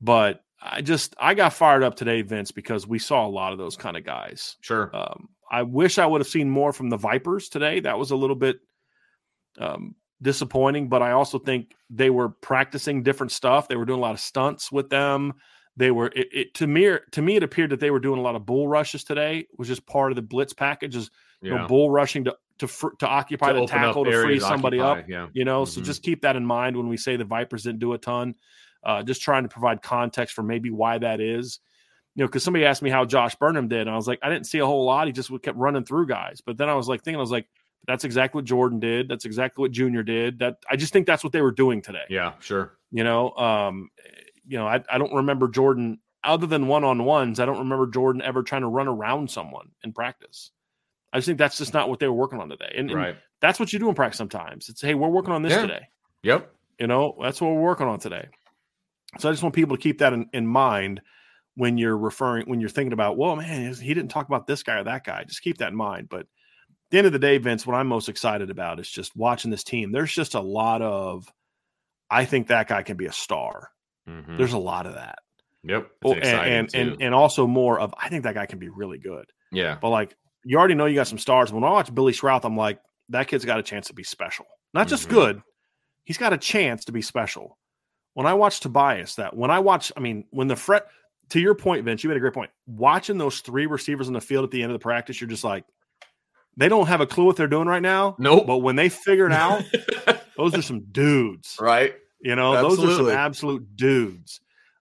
But 0.00 0.40
I 0.62 0.80
just, 0.80 1.14
I 1.20 1.34
got 1.34 1.52
fired 1.52 1.82
up 1.82 1.96
today, 1.96 2.22
Vince, 2.22 2.50
because 2.50 2.86
we 2.86 2.98
saw 2.98 3.26
a 3.26 3.28
lot 3.28 3.52
of 3.52 3.58
those 3.58 3.76
kind 3.76 3.98
of 3.98 4.06
guys. 4.06 4.56
Sure. 4.62 4.90
Um, 4.96 5.28
I 5.50 5.64
wish 5.64 5.98
I 5.98 6.06
would 6.06 6.22
have 6.22 6.28
seen 6.28 6.48
more 6.48 6.72
from 6.72 6.88
the 6.88 6.96
Vipers 6.96 7.50
today. 7.50 7.80
That 7.80 7.98
was 7.98 8.10
a 8.10 8.16
little 8.16 8.34
bit 8.34 8.60
um, 9.58 9.96
disappointing, 10.22 10.88
but 10.88 11.02
I 11.02 11.10
also 11.10 11.38
think 11.38 11.74
they 11.90 12.08
were 12.08 12.30
practicing 12.30 13.02
different 13.02 13.32
stuff. 13.32 13.68
They 13.68 13.76
were 13.76 13.84
doing 13.84 13.98
a 13.98 14.02
lot 14.02 14.14
of 14.14 14.20
stunts 14.20 14.72
with 14.72 14.88
them. 14.88 15.34
They 15.78 15.92
were 15.92 16.08
it, 16.08 16.28
it 16.32 16.54
to 16.54 16.66
me 16.66 16.96
to 17.12 17.22
me 17.22 17.36
it 17.36 17.42
appeared 17.44 17.70
that 17.70 17.78
they 17.80 17.90
were 17.92 18.00
doing 18.00 18.18
a 18.18 18.22
lot 18.22 18.34
of 18.34 18.44
bull 18.44 18.66
rushes 18.66 19.04
today, 19.04 19.46
which 19.52 19.70
is 19.70 19.78
part 19.78 20.10
of 20.12 20.16
the 20.16 20.22
blitz 20.22 20.52
package. 20.52 20.96
Is 20.96 21.10
you 21.40 21.54
know 21.54 21.66
bull 21.68 21.90
rushing 21.90 22.24
to 22.24 22.36
to 22.58 22.66
to 22.98 23.06
occupy 23.06 23.52
To 23.52 23.60
the 23.60 23.66
tackle 23.66 24.04
to 24.04 24.22
free 24.22 24.40
somebody 24.40 24.80
occupy, 24.80 25.00
up. 25.02 25.08
Yeah. 25.08 25.28
You 25.32 25.44
know, 25.44 25.64
so 25.64 25.80
Mhm. 25.80 25.84
just 25.84 26.02
keep 26.02 26.22
that 26.22 26.34
in 26.34 26.44
mind 26.44 26.76
when 26.76 26.88
we 26.88 26.96
say 26.96 27.16
the 27.16 27.24
Vipers 27.24 27.62
didn't 27.62 27.78
do 27.78 27.92
a 27.92 27.98
ton. 27.98 28.34
Uh, 28.82 29.04
just 29.04 29.22
trying 29.22 29.44
to 29.44 29.48
provide 29.48 29.80
context 29.80 30.34
for 30.34 30.42
maybe 30.42 30.70
why 30.70 30.98
that 30.98 31.20
is. 31.20 31.60
You 32.16 32.24
know, 32.24 32.26
because 32.28 32.42
somebody 32.42 32.64
asked 32.64 32.82
me 32.82 32.90
how 32.90 33.04
Josh 33.04 33.36
Burnham 33.36 33.68
did, 33.68 33.82
and 33.82 33.90
I 33.90 33.94
was 33.94 34.08
like, 34.08 34.18
I 34.22 34.28
didn't 34.28 34.46
see 34.46 34.58
a 34.58 34.66
whole 34.66 34.84
lot. 34.84 35.06
He 35.06 35.12
just 35.12 35.30
kept 35.42 35.56
running 35.56 35.84
through 35.84 36.08
guys. 36.08 36.40
But 36.44 36.56
then 36.58 36.68
I 36.68 36.74
was 36.74 36.88
like 36.88 37.04
thinking, 37.04 37.18
I 37.18 37.20
was 37.20 37.30
like, 37.30 37.46
that's 37.86 38.02
exactly 38.02 38.38
what 38.40 38.44
Jordan 38.44 38.80
did. 38.80 39.08
That's 39.08 39.24
exactly 39.24 39.62
what 39.62 39.70
Junior 39.70 40.02
did. 40.02 40.40
That 40.40 40.56
I 40.68 40.74
just 40.74 40.92
think 40.92 41.06
that's 41.06 41.22
what 41.22 41.32
they 41.32 41.40
were 41.42 41.52
doing 41.52 41.80
today. 41.82 42.04
Yeah. 42.10 42.32
Sure. 42.40 42.72
You 42.90 43.04
know, 43.04 43.30
um, 43.36 43.90
you 44.48 44.58
know, 44.58 44.66
I, 44.66 44.82
I 44.90 44.98
don't 44.98 45.12
remember 45.14 45.46
Jordan 45.48 45.98
other 46.24 46.46
than 46.46 46.66
one 46.66 46.82
on 46.84 47.04
ones. 47.04 47.38
I 47.38 47.46
don't 47.46 47.58
remember 47.58 47.86
Jordan 47.86 48.22
ever 48.22 48.42
trying 48.42 48.62
to 48.62 48.68
run 48.68 48.88
around 48.88 49.30
someone 49.30 49.68
in 49.84 49.92
practice. 49.92 50.50
I 51.12 51.18
just 51.18 51.26
think 51.26 51.38
that's 51.38 51.58
just 51.58 51.72
not 51.74 51.88
what 51.88 52.00
they 52.00 52.06
were 52.08 52.14
working 52.14 52.40
on 52.40 52.48
today. 52.48 52.72
And, 52.76 52.90
and 52.90 52.98
Right. 52.98 53.16
that's 53.40 53.60
what 53.60 53.72
you 53.72 53.78
do 53.78 53.88
in 53.88 53.94
practice 53.94 54.18
sometimes. 54.18 54.68
It's 54.68 54.80
hey, 54.82 54.94
we're 54.94 55.08
working 55.08 55.32
on 55.32 55.42
this 55.42 55.52
Yeah. 55.52 55.62
today. 55.62 55.88
Yep. 56.22 56.52
You 56.80 56.86
know, 56.86 57.16
that's 57.22 57.40
what 57.40 57.52
we're 57.52 57.60
working 57.62 57.86
on 57.86 57.98
today. 57.98 58.28
So 59.18 59.28
I 59.28 59.32
just 59.32 59.42
want 59.42 59.54
people 59.54 59.76
to 59.76 59.82
keep 59.82 59.98
that 59.98 60.12
in, 60.12 60.26
in 60.32 60.46
mind 60.46 61.00
when 61.54 61.78
you're 61.78 61.96
referring, 61.96 62.46
when 62.48 62.60
you're 62.60 62.68
thinking 62.68 62.92
about, 62.92 63.16
well, 63.16 63.36
man, 63.36 63.72
he 63.74 63.94
didn't 63.94 64.10
talk 64.10 64.28
about 64.28 64.46
this 64.46 64.62
guy 64.62 64.78
or 64.78 64.84
that 64.84 65.04
guy. 65.04 65.24
Just 65.24 65.42
keep 65.42 65.58
that 65.58 65.70
in 65.70 65.76
mind. 65.76 66.08
But 66.08 66.20
at 66.20 66.26
the 66.90 66.98
end 66.98 67.06
of 67.06 67.12
the 67.12 67.18
day, 67.18 67.38
Vince, 67.38 67.66
what 67.66 67.74
I'm 67.74 67.86
most 67.88 68.08
excited 68.08 68.50
about 68.50 68.78
is 68.80 68.88
just 68.88 69.16
watching 69.16 69.50
this 69.50 69.64
team. 69.64 69.92
There's 69.92 70.12
just 70.12 70.34
a 70.34 70.40
lot 70.40 70.82
of, 70.82 71.26
I 72.10 72.26
think 72.26 72.48
that 72.48 72.68
guy 72.68 72.82
can 72.82 72.96
be 72.96 73.06
a 73.06 73.12
star. 73.12 73.70
Mhm. 74.08 74.38
There's 74.38 74.52
a 74.54 74.58
lot 74.58 74.86
of 74.86 74.94
that. 74.94 75.18
Yep. 75.64 75.90
Oh, 76.04 76.14
and, 76.14 76.24
and, 76.24 76.74
and, 76.74 77.02
and 77.02 77.14
also 77.14 77.46
more 77.46 77.78
of, 77.78 77.94
I 78.00 78.08
think 78.08 78.22
that 78.24 78.34
guy 78.34 78.46
can 78.46 78.58
be 78.58 78.68
really 78.68 78.98
good. 78.98 79.26
yeah. 79.52 79.76
But 79.80 79.90
like, 79.90 80.14
you 80.44 80.56
already 80.58 80.74
know 80.74 80.86
you 80.86 80.94
got 80.94 81.08
some 81.08 81.18
stars. 81.18 81.52
When 81.52 81.64
I 81.64 81.70
watch 81.70 81.92
Billy 81.94 82.12
Schrauth, 82.12 82.44
I'm 82.44 82.56
like, 82.56 82.80
that 83.10 83.26
kid's 83.28 83.44
got 83.44 83.58
a 83.58 83.62
chance 83.62 83.88
to 83.88 83.94
be 83.94 84.04
special. 84.04 84.46
Not 84.72 84.86
just 84.88 85.08
Mhm. 85.08 85.12
good, 85.12 85.42
he's 86.04 86.16
got 86.18 86.32
a 86.32 86.38
chance 86.38 86.84
to 86.86 86.92
be 86.92 87.02
special. 87.02 87.58
When 88.14 88.26
I 88.26 88.34
watch 88.34 88.60
Tobias, 88.60 89.16
that 89.16 89.36
when 89.36 89.50
I 89.50 89.58
watch, 89.58 89.92
I 89.96 90.00
mean, 90.00 90.24
when 90.30 90.46
the 90.48 90.56
fret, 90.56 90.86
to 91.30 91.40
your 91.40 91.54
point, 91.54 91.84
Vince, 91.84 92.02
you 92.02 92.08
made 92.08 92.16
a 92.16 92.20
great 92.20 92.32
point. 92.34 92.50
Watching 92.66 93.18
those 93.18 93.40
three 93.40 93.66
receivers 93.66 94.06
in 94.08 94.14
the 94.14 94.20
field 94.20 94.44
at 94.44 94.50
the 94.50 94.62
end 94.62 94.72
of 94.72 94.78
the 94.78 94.82
practice, 94.82 95.20
you're 95.20 95.28
just 95.28 95.44
like, 95.44 95.64
they 96.56 96.68
don't 96.68 96.86
have 96.86 97.00
a 97.00 97.06
clue 97.06 97.24
what 97.24 97.36
they're 97.36 97.46
doing 97.46 97.68
right 97.68 97.82
now. 97.82 98.16
Nope. 98.18 98.46
But 98.46 98.58
when 98.58 98.76
they 98.76 98.88
figure 98.88 99.26
it 99.26 99.32
out, 99.32 99.62
those 100.36 100.54
are 100.54 100.62
some 100.62 100.80
dudes. 100.90 101.56
right. 101.60 101.94
You 102.20 102.34
know, 102.36 102.54
those 102.54 102.82
are 102.82 102.96
some 102.96 103.10
absolute 103.10 103.76
dudes. 103.76 104.40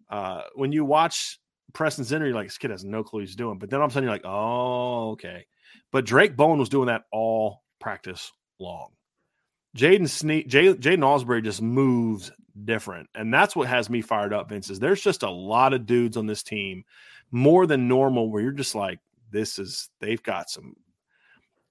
Uh, 0.10 0.42
when 0.56 0.72
you 0.72 0.86
watch 0.86 1.40
Preston 1.74 2.06
Zinter, 2.06 2.26
you're 2.26 2.34
like, 2.34 2.48
this 2.48 2.58
kid 2.58 2.72
has 2.72 2.84
no 2.84 3.04
clue 3.04 3.20
what 3.20 3.28
he's 3.28 3.36
doing. 3.36 3.60
But 3.60 3.70
then 3.70 3.80
all 3.80 3.86
of 3.86 3.92
a 3.92 3.94
sudden, 3.94 4.08
you're 4.08 4.16
like, 4.16 4.26
oh, 4.26 5.12
okay. 5.12 5.46
But 5.92 6.06
Drayk 6.06 6.36
Bowen 6.36 6.60
was 6.60 6.70
doing 6.70 6.88
that 6.88 7.04
all 7.12 7.62
practice 7.80 8.32
long. 8.60 8.90
Jaden 9.78 10.10
Sneed, 10.10 10.50
Jaiden 10.50 10.80
Ausberry 10.82 11.44
just 11.44 11.62
moves 11.62 12.32
different. 12.66 13.10
And 13.14 13.34
that's 13.34 13.56
what 13.56 13.68
has 13.68 13.90
me 13.90 14.02
fired 14.02 14.34
up, 14.34 14.50
Vince, 14.50 14.70
is 14.70 14.80
there's 14.80 15.02
just 15.02 15.24
a 15.24 15.30
lot 15.30 15.74
of 15.74 15.86
dudes 15.86 16.18
on 16.18 16.26
this 16.26 16.42
team, 16.42 16.84
more 17.32 17.68
than 17.68 17.88
normal, 17.88 18.32
where 18.32 18.42
you're 18.42 18.52
just 18.52 18.76
like, 18.76 19.00
this 19.30 19.60
is 19.60 19.90
they've 20.00 20.24
got 20.24 20.50
some 20.50 20.76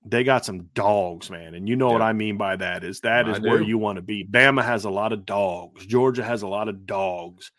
they 0.08 0.24
got 0.24 0.44
some 0.44 0.68
dogs, 0.74 1.30
man. 1.30 1.54
And 1.54 1.68
you 1.68 1.76
know 1.76 1.88
yeah. 1.88 1.94
what 1.94 2.02
I 2.02 2.12
mean 2.12 2.36
by 2.36 2.56
that 2.56 2.84
is 2.84 3.00
that 3.00 3.28
is 3.28 3.40
where 3.40 3.60
you 3.60 3.76
want 3.76 3.96
to 3.96 4.02
be. 4.02 4.24
Bama 4.24 4.64
has 4.64 4.84
a 4.84 4.90
lot 4.90 5.12
of 5.12 5.26
dogs. 5.26 5.84
Georgia 5.84 6.22
has 6.22 6.42
a 6.42 6.48
lot 6.48 6.68
of 6.68 6.86
dogs. 6.86 7.50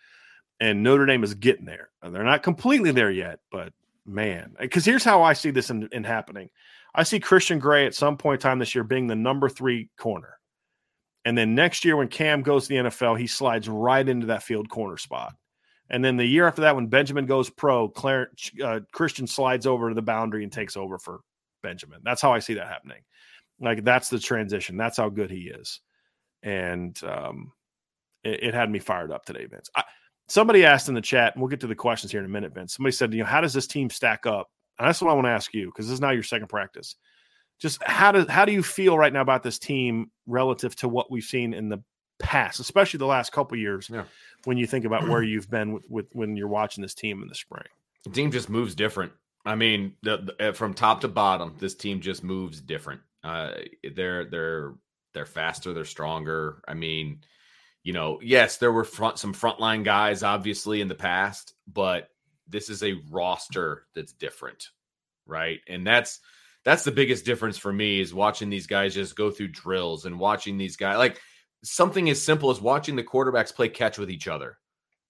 And 0.60 0.82
Notre 0.82 1.06
Dame 1.06 1.24
is 1.24 1.36
getting 1.36 1.66
there. 1.66 1.90
They're 2.02 2.24
not 2.24 2.42
completely 2.42 2.92
there 2.92 3.12
yet, 3.12 3.40
but 3.52 3.74
man, 4.06 4.56
because 4.60 4.86
here's 4.86 5.04
how 5.04 5.22
I 5.22 5.34
see 5.34 5.52
this 5.52 5.70
in, 5.70 5.88
in 5.92 6.04
happening. 6.04 6.50
I 6.96 7.04
see 7.04 7.20
Christian 7.20 7.60
Gray 7.60 7.86
at 7.86 7.94
some 7.94 8.18
point 8.18 8.42
in 8.42 8.50
time 8.50 8.60
this 8.60 8.74
year 8.74 8.84
being 8.84 9.06
the 9.06 9.16
number 9.16 9.50
three 9.50 9.90
corner. 9.98 10.40
And 11.26 11.38
then 11.38 11.54
next 11.54 11.84
year, 11.84 11.98
when 11.98 12.08
Cam 12.08 12.42
goes 12.42 12.64
to 12.64 12.70
the 12.70 12.90
NFL, 12.90 13.20
he 13.20 13.28
slides 13.28 13.68
right 13.68 14.08
into 14.08 14.28
that 14.28 14.44
field 14.44 14.70
corner 14.70 14.98
spot. 14.98 15.36
And 15.90 16.04
then 16.04 16.18
the 16.18 16.26
year 16.26 16.48
after 16.48 16.62
that, 16.64 16.76
when 16.76 16.88
Benjamin 16.88 17.26
goes 17.26 17.50
pro, 17.50 17.90
Clarence, 17.90 18.52
uh, 18.64 18.80
Christian 18.92 19.28
slides 19.28 19.68
over 19.68 19.90
to 19.90 19.96
the 19.96 20.02
boundary 20.02 20.44
and 20.44 20.52
takes 20.52 20.76
over 20.76 20.98
for 20.98 21.20
Benjamin. 21.68 22.02
That's 22.04 22.22
how 22.22 22.34
I 22.34 22.40
see 22.40 22.54
that 22.56 22.68
happening. 22.68 23.02
Like 23.60 23.84
that's 23.84 24.10
the 24.10 24.20
transition. 24.20 24.78
That's 24.78 24.98
how 24.98 25.10
good 25.10 25.32
he 25.32 25.50
is. 25.50 25.82
And 26.44 27.00
um, 27.04 27.52
it, 28.24 28.44
it 28.44 28.54
had 28.54 28.70
me 28.70 28.80
fired 28.80 29.12
up 29.12 29.26
today, 29.26 29.46
Vince. 29.46 29.70
I, 29.76 29.84
somebody 30.28 30.66
asked 30.66 30.90
in 30.90 30.96
the 30.96 31.02
chat, 31.02 31.34
and 31.34 31.42
we'll 31.42 31.50
get 31.50 31.62
to 31.62 31.68
the 31.68 31.76
questions 31.76 32.12
here 32.12 32.20
in 32.22 32.26
a 32.26 32.30
minute, 32.30 32.54
Vince. 32.54 32.76
Somebody 32.76 32.94
said, 32.94 33.14
you 33.14 33.20
know, 33.20 33.26
how 33.26 33.42
does 33.42 33.54
this 33.54 33.68
team 33.68 33.90
stack 33.90 34.26
up? 34.26 34.50
And 34.78 34.88
that's 34.88 35.02
what 35.02 35.10
I 35.10 35.14
want 35.14 35.26
to 35.26 35.32
ask 35.32 35.54
you 35.54 35.68
because 35.68 35.88
this 35.88 35.94
is 35.94 36.02
now 36.02 36.12
your 36.12 36.24
second 36.24 36.48
practice 36.48 36.96
just 37.60 37.82
how 37.84 38.12
do 38.12 38.26
how 38.28 38.46
do 38.46 38.52
you 38.52 38.64
feel 38.64 38.98
right 38.98 39.12
now 39.12 39.22
about 39.22 39.44
this 39.44 39.58
team 39.58 40.12
relative 40.26 40.76
to 40.78 40.88
what 40.88 41.12
we've 41.12 41.24
seen 41.24 41.54
in 41.54 41.70
the 41.70 41.82
past, 42.20 42.60
especially 42.60 43.00
the 43.00 43.06
last 43.06 43.32
couple 43.32 43.58
years? 43.58 43.90
Yeah. 43.92 44.04
When 44.44 44.58
you 44.58 44.68
think 44.68 44.86
about 44.86 45.08
where 45.08 45.24
you've 45.24 45.50
been 45.50 45.74
with, 45.74 45.84
with, 45.90 46.06
when 46.14 46.36
you're 46.36 46.48
watching 46.48 46.82
this 46.82 46.94
team 46.94 47.22
in 47.22 47.28
the 47.28 47.36
spring, 47.36 47.66
the 48.04 48.12
team 48.12 48.32
just 48.32 48.50
moves 48.50 48.76
different. 48.76 49.12
I 49.48 49.56
mean, 49.56 49.94
the, 50.04 50.18
the, 50.18 50.50
uh, 50.50 50.52
from 50.52 50.74
top 50.74 51.02
to 51.02 51.08
bottom, 51.08 51.56
this 51.58 51.74
team 51.74 52.02
just 52.02 52.22
moves 52.22 52.60
different. 52.60 53.00
Uh, 53.24 53.52
they're 53.96 54.26
they're 54.26 54.74
they're 55.14 55.26
faster, 55.26 55.74
they're 55.74 55.86
stronger. 55.86 56.62
I 56.68 56.74
mean, 56.74 57.22
you 57.82 57.94
know, 57.94 58.20
yes, 58.22 58.58
there 58.58 58.74
were 58.74 58.84
front 58.84 59.20
some 59.20 59.34
frontline 59.34 59.86
guys 59.86 60.22
obviously 60.22 60.82
in 60.82 60.90
the 60.90 60.96
past, 60.96 61.54
but 61.66 62.10
this 62.46 62.70
is 62.70 62.84
a 62.84 63.02
roster 63.10 63.86
that's 63.96 64.12
different, 64.12 64.68
right? 65.26 65.60
And 65.70 65.88
that's 65.88 66.20
that's 66.66 66.84
the 66.84 66.92
biggest 66.92 67.24
difference 67.24 67.58
for 67.58 67.72
me 67.72 68.02
is 68.02 68.14
watching 68.14 68.50
these 68.50 68.68
guys 68.68 68.94
just 68.94 69.16
go 69.16 69.32
through 69.32 69.48
drills 69.48 70.04
and 70.06 70.20
watching 70.20 70.58
these 70.58 70.76
guys 70.76 70.98
like 70.98 71.22
something 71.64 72.10
as 72.10 72.22
simple 72.22 72.52
as 72.52 72.60
watching 72.60 72.98
the 72.98 73.04
quarterbacks 73.04 73.56
play 73.56 73.70
catch 73.70 73.98
with 73.98 74.12
each 74.12 74.28
other 74.28 74.58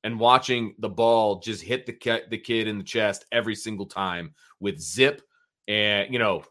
and 0.08 0.18
watching 0.18 0.74
the 0.80 0.88
ball 0.88 1.40
just 1.40 1.62
hit 1.62 1.86
the 1.86 2.24
the 2.30 2.38
kid 2.38 2.66
in 2.66 2.78
the 2.78 2.84
chest 2.84 3.26
every 3.34 3.56
single 3.56 3.86
time 3.86 4.34
with 4.62 4.80
zip 4.80 5.22
and 5.68 6.14
you 6.14 6.18
know 6.18 6.42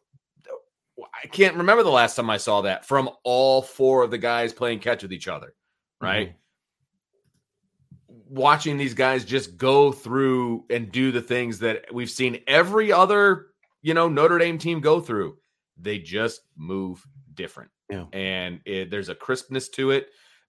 I 1.23 1.27
can't 1.27 1.57
remember 1.57 1.83
the 1.83 1.91
last 1.91 2.17
time 2.17 2.29
I 2.29 2.37
saw 2.37 2.63
that 2.63 2.85
from 2.85 3.09
all 3.25 3.63
four 3.63 4.03
of 4.03 4.11
the 4.11 4.19
guys 4.19 4.53
playing 4.53 4.81
catch 4.81 5.03
with 5.03 5.13
each 5.13 5.29
other, 5.29 5.55
right? 6.01 6.29
Mm-hmm. 6.29 8.35
Watching 8.35 8.77
these 8.77 8.95
guys 8.95 9.25
just 9.25 9.57
go 9.57 9.93
through 9.93 10.65
and 10.71 10.93
do 10.93 11.13
the 11.13 11.21
things 11.21 11.59
that 11.61 11.87
we've 11.93 12.11
seen 12.11 12.41
every 12.47 12.93
other 12.93 13.49
you 13.83 13.95
know 13.95 14.09
Notre 14.09 14.39
Dame 14.39 14.59
team 14.59 14.81
go 14.81 15.01
through. 15.01 15.39
They 15.81 15.99
just 15.99 16.43
move 16.57 17.07
different, 17.35 17.71
yeah. 17.91 18.05
and 18.13 18.61
it, 18.67 18.91
there's 18.91 19.09
a 19.09 19.15
crispness 19.15 19.69
to 19.71 19.93
it. 19.93 20.09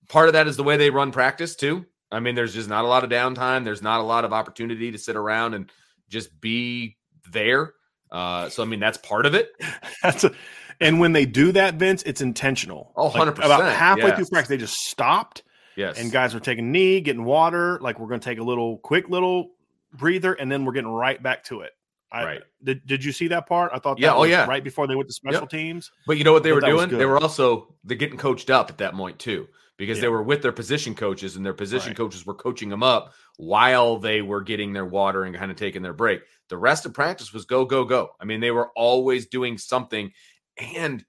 Part 0.10 0.28
of 0.28 0.34
that 0.34 0.48
is 0.48 0.58
the 0.58 0.64
way 0.64 0.76
they 0.76 0.90
run 0.90 1.12
practice 1.12 1.56
too. 1.56 1.86
I 2.12 2.20
mean, 2.20 2.36
there's 2.36 2.54
just 2.54 2.70
not 2.70 2.86
a 2.86 2.88
lot 2.88 3.04
of 3.04 3.10
downtime. 3.10 3.64
There's 3.64 3.82
not 3.82 4.00
a 4.00 4.04
lot 4.04 4.26
of 4.26 4.34
opportunity 4.34 4.92
to 4.92 4.98
sit 4.98 5.16
around 5.16 5.54
and 5.54 5.72
just 6.10 6.40
be 6.40 6.98
there. 7.32 7.74
Uh, 8.12 8.50
so 8.50 8.64
I 8.64 8.66
mean, 8.66 8.80
that's 8.80 8.98
part 8.98 9.26
of 9.26 9.36
it. 9.36 9.52
that's 10.04 10.24
a, 10.24 10.32
and 10.80 11.00
when 11.00 11.12
they 11.12 11.26
do 11.26 11.52
that, 11.54 11.76
Vince, 11.76 12.04
it's 12.04 12.22
intentional. 12.22 12.94
Oh, 12.96 13.06
100 13.06 13.38
like 13.38 13.46
About 13.46 13.74
halfway 13.74 14.08
yes. 14.08 14.16
through 14.18 14.26
practice, 14.28 14.50
they 14.50 14.58
just 14.58 14.78
stopped. 14.78 15.44
Yes. 15.76 16.00
And 16.00 16.12
guys 16.12 16.34
are 16.34 16.40
taking 16.40 16.72
knee, 16.72 17.02
getting 17.02 17.24
water. 17.24 17.80
Like 17.82 18.00
we're 18.00 18.08
going 18.08 18.20
to 18.20 18.26
take 18.26 18.40
a 18.40 18.44
little 18.44 18.78
quick 18.80 19.10
little 19.10 19.52
breather, 19.94 20.34
and 20.34 20.52
then 20.52 20.66
we're 20.66 20.74
getting 20.74 20.90
right 20.90 21.22
back 21.22 21.44
to 21.46 21.62
it. 21.62 21.72
I, 22.12 22.24
right. 22.24 22.42
Did, 22.64 22.86
did 22.88 23.04
you 23.04 23.12
see 23.12 23.28
that 23.28 23.48
part? 23.48 23.72
I 23.74 23.80
thought 23.80 24.00
yeah, 24.00 24.16
oh 24.16 24.24
yeah, 24.24 24.46
right 24.46 24.64
before 24.64 24.88
they 24.88 24.96
went 24.96 25.10
to 25.10 25.14
special 25.14 25.42
yep. 25.42 25.50
teams. 25.50 25.92
But 26.06 26.18
you 26.18 26.24
know 26.24 26.32
what 26.32 26.44
they 26.44 26.54
were 26.54 26.62
doing? 26.62 26.90
They 26.90 27.06
were 27.06 27.22
also 27.22 27.76
they're 27.84 27.98
getting 27.98 28.18
coached 28.18 28.50
up 28.50 28.70
at 28.70 28.78
that 28.78 28.94
point 28.94 29.20
too, 29.20 29.48
because 29.78 29.98
yeah. 29.98 30.04
they 30.04 30.08
were 30.08 30.24
with 30.24 30.42
their 30.42 30.52
position 30.52 30.96
coaches 30.96 31.36
and 31.36 31.46
their 31.46 31.54
position 31.54 31.90
right. 31.90 31.98
coaches 31.98 32.26
were 32.26 32.34
coaching 32.34 32.70
them 32.70 32.84
up 32.84 33.14
while 33.38 33.98
they 33.98 34.22
were 34.22 34.42
getting 34.42 34.74
their 34.74 34.86
water 34.86 35.24
and 35.24 35.36
kind 35.36 35.52
of 35.52 35.58
taking 35.58 35.82
their 35.82 35.94
break. 35.94 36.22
The 36.50 36.58
rest 36.58 36.86
of 36.86 36.94
practice 36.94 37.34
was 37.34 37.46
go 37.46 37.66
go 37.66 37.86
go. 37.86 38.10
I 38.20 38.26
mean, 38.26 38.40
they 38.40 38.52
were 38.52 38.70
always 38.76 39.28
doing 39.28 39.58
something, 39.58 40.12
and 40.58 41.04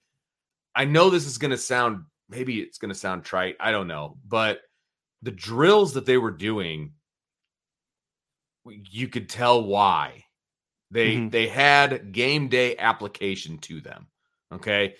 I 0.74 0.84
know 0.84 1.10
this 1.10 1.26
is 1.26 1.38
going 1.38 1.50
to 1.52 1.58
sound 1.58 2.04
maybe 2.28 2.60
it's 2.60 2.78
going 2.78 2.92
to 2.92 2.98
sound 2.98 3.24
trite. 3.24 3.56
I 3.58 3.72
don't 3.72 3.88
know, 3.88 4.18
but 4.26 4.60
the 5.22 5.30
drills 5.30 5.94
that 5.94 6.06
they 6.06 6.18
were 6.18 6.30
doing, 6.30 6.92
you 8.64 9.08
could 9.08 9.28
tell 9.28 9.62
why 9.62 10.24
they 10.90 11.14
mm-hmm. 11.14 11.28
they 11.30 11.48
had 11.48 12.12
game 12.12 12.48
day 12.48 12.76
application 12.76 13.58
to 13.58 13.80
them. 13.80 14.06
Okay. 14.52 14.94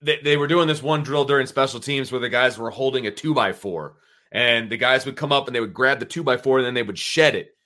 They, 0.00 0.20
they 0.22 0.36
were 0.36 0.46
doing 0.46 0.68
this 0.68 0.82
one 0.82 1.02
drill 1.02 1.24
during 1.24 1.46
special 1.46 1.80
teams 1.80 2.12
where 2.12 2.20
the 2.20 2.28
guys 2.28 2.58
were 2.58 2.70
holding 2.70 3.06
a 3.06 3.10
two 3.10 3.34
by 3.34 3.52
four 3.52 3.96
and 4.30 4.70
the 4.70 4.76
guys 4.76 5.06
would 5.06 5.16
come 5.16 5.32
up 5.32 5.46
and 5.46 5.56
they 5.56 5.60
would 5.60 5.74
grab 5.74 5.98
the 5.98 6.06
two 6.06 6.22
by 6.22 6.36
four 6.36 6.58
and 6.58 6.66
then 6.66 6.74
they 6.74 6.82
would 6.82 6.98
shed 6.98 7.34
it 7.34 7.56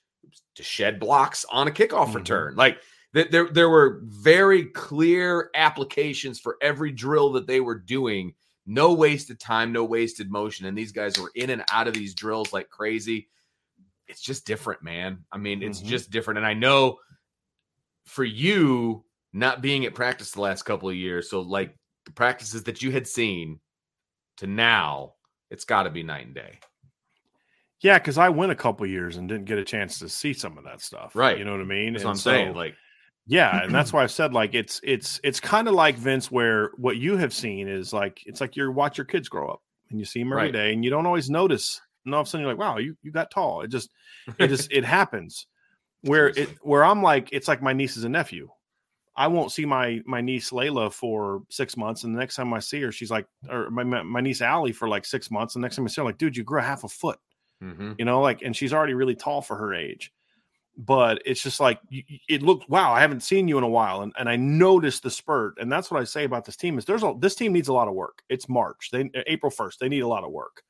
to 0.55 0.63
shed 0.63 0.99
blocks 0.99 1.45
on 1.51 1.67
a 1.67 1.71
kickoff 1.71 2.07
mm-hmm. 2.07 2.17
return. 2.17 2.55
Like 2.55 2.79
there, 3.13 3.49
there 3.49 3.69
were 3.69 4.01
very 4.05 4.65
clear 4.65 5.51
applications 5.53 6.39
for 6.39 6.57
every 6.61 6.91
drill 6.91 7.33
that 7.33 7.47
they 7.47 7.59
were 7.59 7.77
doing. 7.77 8.33
No 8.65 8.93
wasted 8.93 9.39
time, 9.39 9.71
no 9.71 9.83
wasted 9.83 10.31
motion. 10.31 10.65
And 10.65 10.77
these 10.77 10.91
guys 10.91 11.19
were 11.19 11.31
in 11.35 11.49
and 11.51 11.63
out 11.71 11.87
of 11.87 11.93
these 11.93 12.15
drills 12.15 12.53
like 12.53 12.69
crazy 12.69 13.27
it's 14.07 14.21
just 14.21 14.45
different, 14.45 14.83
man. 14.83 15.25
I 15.31 15.37
mean, 15.37 15.63
it's 15.63 15.79
mm-hmm. 15.79 15.89
just 15.89 16.11
different. 16.11 16.37
And 16.39 16.47
I 16.47 16.53
know 16.53 16.99
for 18.05 18.23
you 18.23 19.03
not 19.31 19.61
being 19.61 19.85
at 19.85 19.95
practice 19.95 20.31
the 20.31 20.41
last 20.41 20.63
couple 20.63 20.89
of 20.89 20.95
years, 20.95 21.29
so 21.29 21.41
like 21.41 21.75
the 22.05 22.11
practices 22.11 22.63
that 22.63 22.81
you 22.81 22.91
had 22.91 23.07
seen 23.07 23.59
to 24.37 24.47
now, 24.47 25.13
it's 25.49 25.65
got 25.65 25.83
to 25.83 25.89
be 25.89 26.03
night 26.03 26.25
and 26.25 26.35
day. 26.35 26.59
Yeah, 27.81 27.99
because 27.99 28.17
I 28.17 28.29
went 28.29 28.51
a 28.51 28.55
couple 28.55 28.85
years 28.85 29.17
and 29.17 29.27
didn't 29.27 29.45
get 29.45 29.57
a 29.57 29.65
chance 29.65 29.99
to 29.99 30.09
see 30.09 30.33
some 30.33 30.57
of 30.57 30.63
that 30.63 30.81
stuff. 30.81 31.15
Right. 31.15 31.37
You 31.37 31.43
know 31.43 31.51
what 31.51 31.61
I 31.61 31.65
mean? 31.65 31.93
That's 31.93 32.03
and 32.03 32.09
what 32.09 32.11
I'm 32.11 32.17
so, 32.17 32.31
saying. 32.31 32.55
Like, 32.55 32.75
yeah, 33.27 33.61
and 33.63 33.73
that's 33.73 33.91
why 33.91 34.03
I've 34.03 34.11
said 34.11 34.33
like 34.33 34.53
it's 34.53 34.79
it's 34.83 35.19
it's 35.23 35.39
kind 35.39 35.67
of 35.67 35.73
like 35.73 35.95
Vince, 35.95 36.31
where 36.31 36.71
what 36.77 36.97
you 36.97 37.17
have 37.17 37.33
seen 37.33 37.67
is 37.67 37.91
like 37.91 38.21
it's 38.25 38.39
like 38.39 38.55
you 38.55 38.71
watch 38.71 38.97
your 38.97 39.05
kids 39.05 39.27
grow 39.27 39.49
up 39.49 39.61
and 39.89 39.99
you 39.99 40.05
see 40.05 40.19
them 40.19 40.31
every 40.31 40.45
right. 40.45 40.53
day, 40.53 40.73
and 40.73 40.83
you 40.83 40.89
don't 40.89 41.05
always 41.05 41.29
notice 41.29 41.81
and 42.05 42.13
all 42.13 42.21
of 42.21 42.27
a 42.27 42.29
sudden 42.29 42.45
you're 42.45 42.53
like, 42.53 42.59
wow, 42.59 42.77
you, 42.77 42.95
you 43.01 43.11
got 43.11 43.31
tall. 43.31 43.61
It 43.61 43.69
just 43.69 43.89
it 44.37 44.47
just 44.49 44.71
it 44.71 44.85
happens. 44.85 45.47
Where 46.01 46.27
it 46.27 46.49
where 46.61 46.83
I'm 46.83 47.01
like, 47.01 47.29
it's 47.31 47.47
like 47.47 47.61
my 47.61 47.73
nieces 47.73 48.03
and 48.03 48.13
nephew. 48.13 48.49
I 49.15 49.27
won't 49.27 49.51
see 49.51 49.65
my 49.65 50.01
my 50.05 50.21
niece 50.21 50.49
Layla 50.49 50.91
for 50.91 51.43
six 51.49 51.77
months, 51.77 52.03
and 52.03 52.15
the 52.15 52.19
next 52.19 52.35
time 52.35 52.53
I 52.53 52.59
see 52.59 52.81
her, 52.81 52.91
she's 52.91 53.11
like, 53.11 53.27
or 53.49 53.69
my 53.69 53.83
my 53.83 54.21
niece 54.21 54.41
Allie 54.41 54.71
for 54.71 54.87
like 54.87 55.05
six 55.05 55.29
months. 55.29 55.55
And 55.55 55.63
the 55.63 55.65
next 55.65 55.75
time 55.75 55.85
I 55.85 55.89
see 55.89 56.01
her, 56.01 56.03
I'm 56.03 56.07
like, 56.07 56.17
dude, 56.17 56.35
you 56.35 56.43
grew 56.43 56.61
half 56.61 56.83
a 56.83 56.89
foot. 56.89 57.19
Mm-hmm. 57.63 57.93
You 57.99 58.05
know, 58.05 58.21
like, 58.21 58.41
and 58.41 58.55
she's 58.55 58.73
already 58.73 58.93
really 58.93 59.15
tall 59.15 59.41
for 59.41 59.55
her 59.55 59.73
age. 59.73 60.11
But 60.75 61.21
it's 61.25 61.43
just 61.43 61.59
like 61.59 61.79
it 62.27 62.41
looked. 62.41 62.67
Wow, 62.67 62.91
I 62.93 63.01
haven't 63.01 63.21
seen 63.21 63.47
you 63.47 63.59
in 63.59 63.63
a 63.63 63.69
while, 63.69 64.01
and, 64.01 64.11
and 64.17 64.27
I 64.27 64.35
noticed 64.35 65.03
the 65.03 65.11
spurt. 65.11 65.55
And 65.59 65.71
that's 65.71 65.91
what 65.91 66.01
I 66.01 66.03
say 66.03 66.23
about 66.23 66.45
this 66.45 66.57
team 66.57 66.79
is 66.79 66.85
there's 66.85 67.03
a 67.03 67.13
this 67.19 67.35
team 67.35 67.53
needs 67.53 67.67
a 67.67 67.73
lot 67.73 67.87
of 67.87 67.93
work. 67.93 68.23
It's 68.29 68.49
March, 68.49 68.89
they 68.91 69.11
April 69.27 69.51
first. 69.51 69.79
They 69.79 69.89
need 69.89 69.99
a 69.99 70.07
lot 70.07 70.23
of 70.23 70.31
work. 70.31 70.63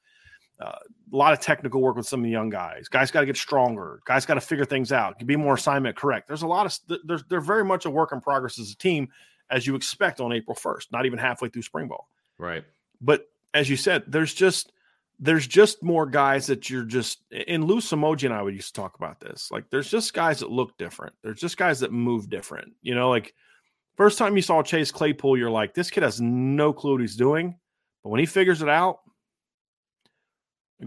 Uh, 0.60 0.78
a 1.12 1.16
lot 1.16 1.34
of 1.34 1.39
technical 1.39 1.82
work 1.82 1.95
with 1.95 2.08
some 2.08 2.22
of 2.22 2.24
the 2.24 2.30
young 2.30 2.49
guys. 2.49 2.88
Guys 2.88 3.12
got 3.12 3.22
to 3.22 3.26
get 3.26 3.36
stronger. 3.36 3.99
Guys 4.06 4.26
got 4.26 4.36
to 4.36 4.41
figure 4.41 4.66
things 4.66 4.91
out. 4.91 5.24
Be 5.26 5.36
more 5.36 5.56
assignment 5.56 5.95
correct. 5.95 6.28
There's 6.28 6.43
a 6.43 6.47
lot 6.47 6.66
of 6.66 6.99
there's 7.04 7.24
they're 7.26 7.41
very 7.41 7.66
much 7.66 7.86
a 7.86 7.89
work 7.89 8.12
in 8.14 8.22
progress 8.22 8.60
as 8.60 8.72
a 8.72 8.78
team, 8.78 9.10
as 9.49 9.68
you 9.68 9.76
expect 9.76 10.22
on 10.22 10.32
April 10.32 10.56
1st. 10.56 10.91
Not 10.91 11.06
even 11.06 11.20
halfway 11.20 11.49
through 11.49 11.64
spring 11.64 11.88
ball. 11.88 12.08
Right. 12.38 12.64
But 13.01 13.30
as 13.54 13.70
you 13.70 13.78
said, 13.78 14.04
there's 14.08 14.34
just 14.34 14.72
there's 15.20 15.47
just 15.47 15.84
more 15.84 16.06
guys 16.06 16.47
that 16.47 16.70
you're 16.70 16.84
just 16.84 17.20
in 17.32 17.66
Lou 17.66 17.78
Somogyi 17.78 18.26
and 18.26 18.34
I 18.34 18.41
would 18.41 18.56
used 18.56 18.76
to 18.76 18.82
talk 18.82 18.95
about 18.95 19.20
this. 19.20 19.49
Like 19.51 19.70
there's 19.70 19.89
just 19.89 20.14
guys 20.14 20.39
that 20.39 20.51
look 20.51 20.78
different. 20.78 21.14
There's 21.22 21.39
just 21.39 21.58
guys 21.58 21.80
that 21.82 21.91
move 21.91 22.30
different. 22.30 22.74
You 22.82 22.95
know, 22.95 23.10
like 23.10 23.34
first 23.95 24.18
time 24.18 24.36
you 24.36 24.41
saw 24.41 24.64
Chase 24.64 24.91
Claypool, 24.91 25.38
you're 25.38 25.51
like, 25.51 25.74
this 25.74 25.89
kid 25.89 26.04
has 26.04 26.20
no 26.20 26.74
clue 26.74 26.93
what 26.93 27.01
he's 27.01 27.16
doing. 27.16 27.56
But 28.04 28.10
when 28.10 28.20
he 28.20 28.26
figures 28.26 28.62
it 28.62 28.70
out, 28.70 28.99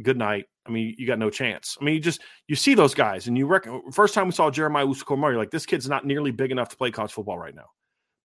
good 0.02 0.16
night. 0.16 0.46
I 0.66 0.70
mean, 0.70 0.94
you 0.98 1.06
got 1.06 1.18
no 1.18 1.30
chance. 1.30 1.76
I 1.80 1.84
mean, 1.84 1.94
you 1.94 2.00
just 2.00 2.20
you 2.48 2.56
see 2.56 2.74
those 2.74 2.94
guys, 2.94 3.28
and 3.28 3.38
you 3.38 3.46
reckon 3.46 3.82
first 3.92 4.14
time 4.14 4.26
we 4.26 4.32
saw 4.32 4.50
Jeremiah 4.50 4.86
Owusu-Koramoah, 4.86 5.30
you're 5.30 5.38
like, 5.38 5.50
this 5.50 5.66
kid's 5.66 5.88
not 5.88 6.04
nearly 6.04 6.30
big 6.30 6.50
enough 6.50 6.70
to 6.70 6.76
play 6.76 6.90
college 6.90 7.12
football 7.12 7.38
right 7.38 7.54
now. 7.54 7.70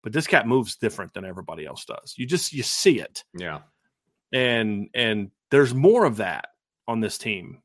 But 0.02 0.12
this 0.12 0.26
cat 0.26 0.48
moves 0.48 0.76
different 0.76 1.14
than 1.14 1.24
everybody 1.24 1.64
else 1.64 1.84
does. 1.84 2.14
You 2.16 2.26
just 2.26 2.52
you 2.52 2.62
see 2.62 2.98
it. 2.98 3.24
Yeah. 3.38 3.60
And 4.32 4.88
and 4.94 5.30
there's 5.50 5.74
more 5.74 6.04
of 6.04 6.16
that 6.16 6.48
on 6.88 7.00
this 7.00 7.18
team. 7.18 7.62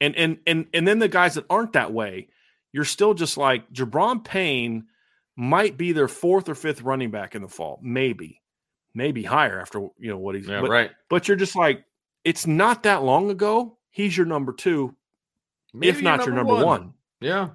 And 0.00 0.16
and 0.16 0.38
and 0.46 0.66
and 0.72 0.88
then 0.88 0.98
the 0.98 1.08
guys 1.08 1.34
that 1.34 1.44
aren't 1.50 1.74
that 1.74 1.92
way, 1.92 2.28
you're 2.72 2.84
still 2.84 3.12
just 3.12 3.36
like 3.36 3.70
Gi'Bran 3.72 4.24
Payne 4.24 4.86
might 5.36 5.76
be 5.76 5.92
their 5.92 6.08
fourth 6.08 6.48
or 6.48 6.54
fifth 6.54 6.82
running 6.82 7.10
back 7.10 7.34
in 7.34 7.42
the 7.42 7.48
fall, 7.48 7.78
maybe, 7.82 8.40
maybe 8.94 9.22
higher 9.22 9.60
after 9.60 9.80
you 9.98 10.08
know 10.10 10.18
what 10.18 10.36
he's. 10.36 10.48
Yeah, 10.48 10.62
but, 10.62 10.70
right. 10.70 10.90
But 11.10 11.28
you're 11.28 11.36
just 11.36 11.56
like, 11.56 11.84
it's 12.24 12.46
not 12.46 12.82
that 12.84 13.02
long 13.02 13.30
ago. 13.30 13.78
He's 13.90 14.16
your 14.16 14.26
number 14.26 14.52
two, 14.52 14.94
Maybe 15.74 15.88
if 15.90 16.02
not 16.02 16.24
your 16.26 16.34
number 16.34 16.54
one. 16.64 16.94
Yeah, 17.20 17.42
I 17.44 17.50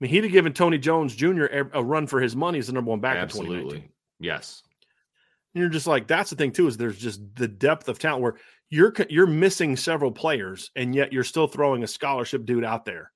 mean, 0.00 0.10
he'd 0.10 0.24
have 0.24 0.32
given 0.32 0.52
Tony 0.52 0.78
Jones 0.78 1.14
Jr. 1.14 1.44
a 1.72 1.82
run 1.82 2.06
for 2.06 2.20
his 2.20 2.34
money 2.36 2.58
as 2.58 2.66
the 2.68 2.72
number 2.72 2.90
one 2.90 3.00
back 3.00 3.16
in 3.22 3.28
2019. 3.28 3.58
absolutely. 3.60 3.90
Yes. 4.18 4.62
And 5.54 5.60
you're 5.60 5.70
just 5.70 5.86
like, 5.88 6.06
that's 6.06 6.30
the 6.30 6.36
thing 6.36 6.52
too, 6.52 6.68
is 6.68 6.76
there's 6.76 6.98
just 6.98 7.20
the 7.34 7.48
depth 7.48 7.88
of 7.88 7.98
talent 7.98 8.22
where 8.22 8.36
you're 8.68 8.94
you're 9.08 9.26
missing 9.26 9.76
several 9.76 10.12
players, 10.12 10.70
and 10.76 10.94
yet 10.94 11.12
you're 11.12 11.24
still 11.24 11.48
throwing 11.48 11.82
a 11.82 11.86
scholarship 11.88 12.44
dude 12.44 12.64
out 12.64 12.84
there 12.84 13.10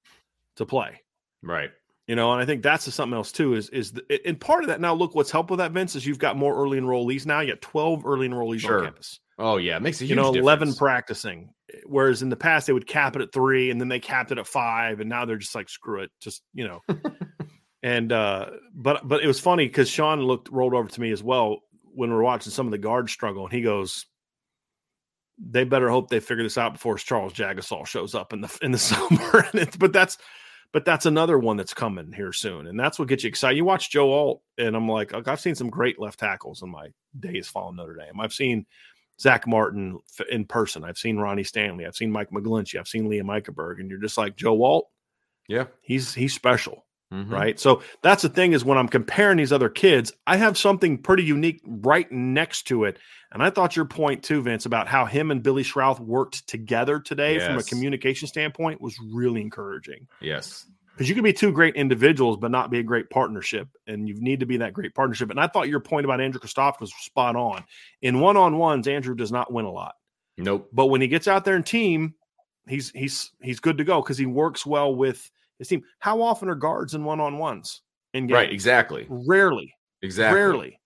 to 0.56 0.66
play. 0.66 1.00
Right. 1.42 1.70
You 2.08 2.16
know, 2.16 2.32
and 2.32 2.42
I 2.42 2.44
think 2.44 2.62
that's 2.62 2.92
something 2.92 3.16
else 3.16 3.30
too. 3.32 3.54
Is 3.54 3.70
is 3.70 3.92
the, 3.92 4.20
and 4.26 4.38
part 4.40 4.64
of 4.64 4.68
that 4.68 4.80
now? 4.80 4.94
Look, 4.94 5.14
what's 5.14 5.30
helped 5.30 5.50
with 5.50 5.58
that, 5.58 5.70
Vince, 5.72 5.94
is 5.94 6.04
you've 6.04 6.18
got 6.18 6.36
more 6.36 6.54
early 6.56 6.78
enrollees 6.80 7.24
now. 7.24 7.40
You 7.40 7.52
got 7.52 7.62
twelve 7.62 8.04
early 8.04 8.28
enrollees 8.28 8.60
Sure. 8.60 8.80
on 8.80 8.84
campus. 8.86 9.20
Oh 9.38 9.56
yeah, 9.56 9.76
it 9.76 9.82
makes 9.82 10.00
a 10.00 10.04
huge 10.04 10.10
You 10.10 10.16
know, 10.16 10.32
eleven 10.34 10.68
difference. 10.68 10.78
practicing. 10.78 11.50
Whereas 11.86 12.22
in 12.22 12.28
the 12.28 12.36
past 12.36 12.66
they 12.66 12.72
would 12.72 12.86
cap 12.86 13.16
it 13.16 13.22
at 13.22 13.32
three, 13.32 13.70
and 13.70 13.80
then 13.80 13.88
they 13.88 13.98
capped 13.98 14.30
it 14.30 14.38
at 14.38 14.46
five, 14.46 15.00
and 15.00 15.08
now 15.10 15.24
they're 15.24 15.36
just 15.36 15.54
like, 15.54 15.68
screw 15.68 16.02
it, 16.02 16.10
just 16.20 16.42
you 16.52 16.68
know. 16.68 16.80
and 17.82 18.12
uh 18.12 18.50
but 18.74 19.06
but 19.06 19.22
it 19.22 19.26
was 19.26 19.40
funny 19.40 19.66
because 19.66 19.88
Sean 19.90 20.20
looked 20.22 20.48
rolled 20.50 20.72
over 20.74 20.88
to 20.88 21.00
me 21.00 21.10
as 21.10 21.22
well 21.22 21.60
when 21.94 22.10
we 22.10 22.16
were 22.16 22.22
watching 22.22 22.52
some 22.52 22.66
of 22.66 22.70
the 22.72 22.78
guards 22.78 23.12
struggle, 23.12 23.44
and 23.44 23.52
he 23.52 23.60
goes, 23.62 24.06
"They 25.38 25.64
better 25.64 25.88
hope 25.90 26.08
they 26.10 26.20
figure 26.20 26.44
this 26.44 26.58
out 26.58 26.74
before 26.74 26.96
Charles 26.96 27.34
Jagusah 27.34 27.86
shows 27.86 28.14
up 28.14 28.32
in 28.32 28.40
the 28.40 28.58
in 28.62 28.70
the 28.72 28.78
summer." 28.90 29.46
and 29.52 29.60
it's, 29.60 29.76
but 29.76 29.92
that's 29.92 30.16
but 30.72 30.84
that's 30.84 31.06
another 31.06 31.38
one 31.38 31.56
that's 31.56 31.74
coming 31.74 32.12
here 32.12 32.32
soon, 32.32 32.66
and 32.66 32.78
that's 32.78 32.98
what 32.98 33.08
gets 33.08 33.22
you 33.24 33.28
excited. 33.28 33.56
You 33.56 33.64
watch 33.64 33.90
Joe 33.90 34.12
Alt, 34.12 34.42
and 34.58 34.74
I'm 34.76 34.88
like, 34.88 35.12
I've 35.28 35.40
seen 35.40 35.54
some 35.54 35.70
great 35.70 36.00
left 36.00 36.18
tackles 36.20 36.62
in 36.62 36.70
my 36.70 36.88
days 37.18 37.48
following 37.48 37.76
Notre 37.76 37.94
Dame. 37.94 38.18
I've 38.20 38.32
seen 38.32 38.66
Zach 39.20 39.46
Martin 39.46 39.98
in 40.30 40.44
person. 40.44 40.84
I've 40.84 40.98
seen 40.98 41.18
Ronnie 41.18 41.44
Stanley. 41.44 41.86
I've 41.86 41.96
seen 41.96 42.10
Mike 42.10 42.30
McGlinchey. 42.30 42.78
I've 42.78 42.88
seen 42.88 43.08
Liam 43.08 43.24
Eichenberg, 43.26 43.80
and 43.80 43.88
you're 43.90 44.00
just 44.00 44.18
like 44.18 44.36
Joe 44.36 44.62
Alt. 44.62 44.88
Yeah. 45.48 45.66
He's 45.82 46.14
he's 46.14 46.34
special 46.34 46.84
Mhm. 47.12 47.30
right? 47.30 47.60
So 47.60 47.82
that's 48.02 48.22
the 48.22 48.28
thing 48.28 48.52
is 48.54 48.64
when 48.64 48.78
I'm 48.78 48.88
comparing 48.88 49.36
these 49.36 49.52
other 49.52 49.68
kids, 49.68 50.12
I 50.26 50.36
have 50.36 50.58
something 50.58 50.98
pretty 50.98 51.22
unique 51.22 51.60
right 51.66 52.10
next 52.10 52.62
to 52.68 52.84
it. 52.84 52.98
And 53.30 53.42
I 53.42 53.50
thought 53.50 53.76
your 53.76 53.84
point 53.84 54.22
too, 54.22 54.42
Vince, 54.42 54.66
about 54.66 54.88
how 54.88 55.04
him 55.04 55.30
and 55.30 55.42
Billy 55.42 55.62
Schrauth 55.62 56.00
worked 56.00 56.48
together 56.48 56.98
today 56.98 57.38
from 57.38 57.58
a 57.58 57.62
communication 57.62 58.26
standpoint 58.26 58.80
was 58.80 58.96
really 59.12 59.42
encouraging. 59.42 60.08
Yes. 60.20 60.66
Because 60.94 61.08
you 61.08 61.14
can 61.16 61.24
be 61.24 61.32
two 61.32 61.50
great 61.50 61.74
individuals, 61.74 62.36
but 62.36 62.52
not 62.52 62.70
be 62.70 62.78
a 62.78 62.82
great 62.84 63.10
partnership. 63.10 63.68
And 63.88 64.08
you 64.08 64.14
need 64.14 64.40
to 64.40 64.46
be 64.46 64.58
that 64.58 64.72
great 64.72 64.94
partnership. 64.94 65.30
And 65.30 65.40
I 65.40 65.48
thought 65.48 65.68
your 65.68 65.80
point 65.80 66.04
about 66.04 66.20
Andrew 66.20 66.40
Kristofic 66.40 66.80
was 66.80 66.94
spot 66.94 67.34
on. 67.34 67.64
In 68.00 68.20
one 68.20 68.36
on 68.36 68.58
ones, 68.58 68.86
Andrew 68.86 69.16
does 69.16 69.32
not 69.32 69.52
win 69.52 69.64
a 69.64 69.72
lot. 69.72 69.94
Nope. 70.38 70.68
But 70.72 70.86
when 70.86 71.00
he 71.00 71.08
gets 71.08 71.26
out 71.26 71.44
there 71.44 71.56
and 71.56 71.66
team, 71.66 72.14
he's 72.68 72.90
he's 72.90 73.32
he's 73.42 73.60
good 73.60 73.78
to 73.78 73.84
go 73.84 74.00
because 74.02 74.18
he 74.18 74.26
works 74.26 74.64
well 74.64 74.94
with 74.94 75.30
his 75.58 75.68
team. 75.68 75.82
How 75.98 76.22
often 76.22 76.48
are 76.48 76.54
guards 76.54 76.94
in 76.94 77.04
one 77.04 77.20
on 77.20 77.38
ones 77.38 77.82
in 78.12 78.26
games? 78.26 78.34
Right. 78.34 78.52
Exactly. 78.52 79.06
Rarely, 79.08 79.74
Exactly. 80.02 80.40
rarely. 80.40 80.80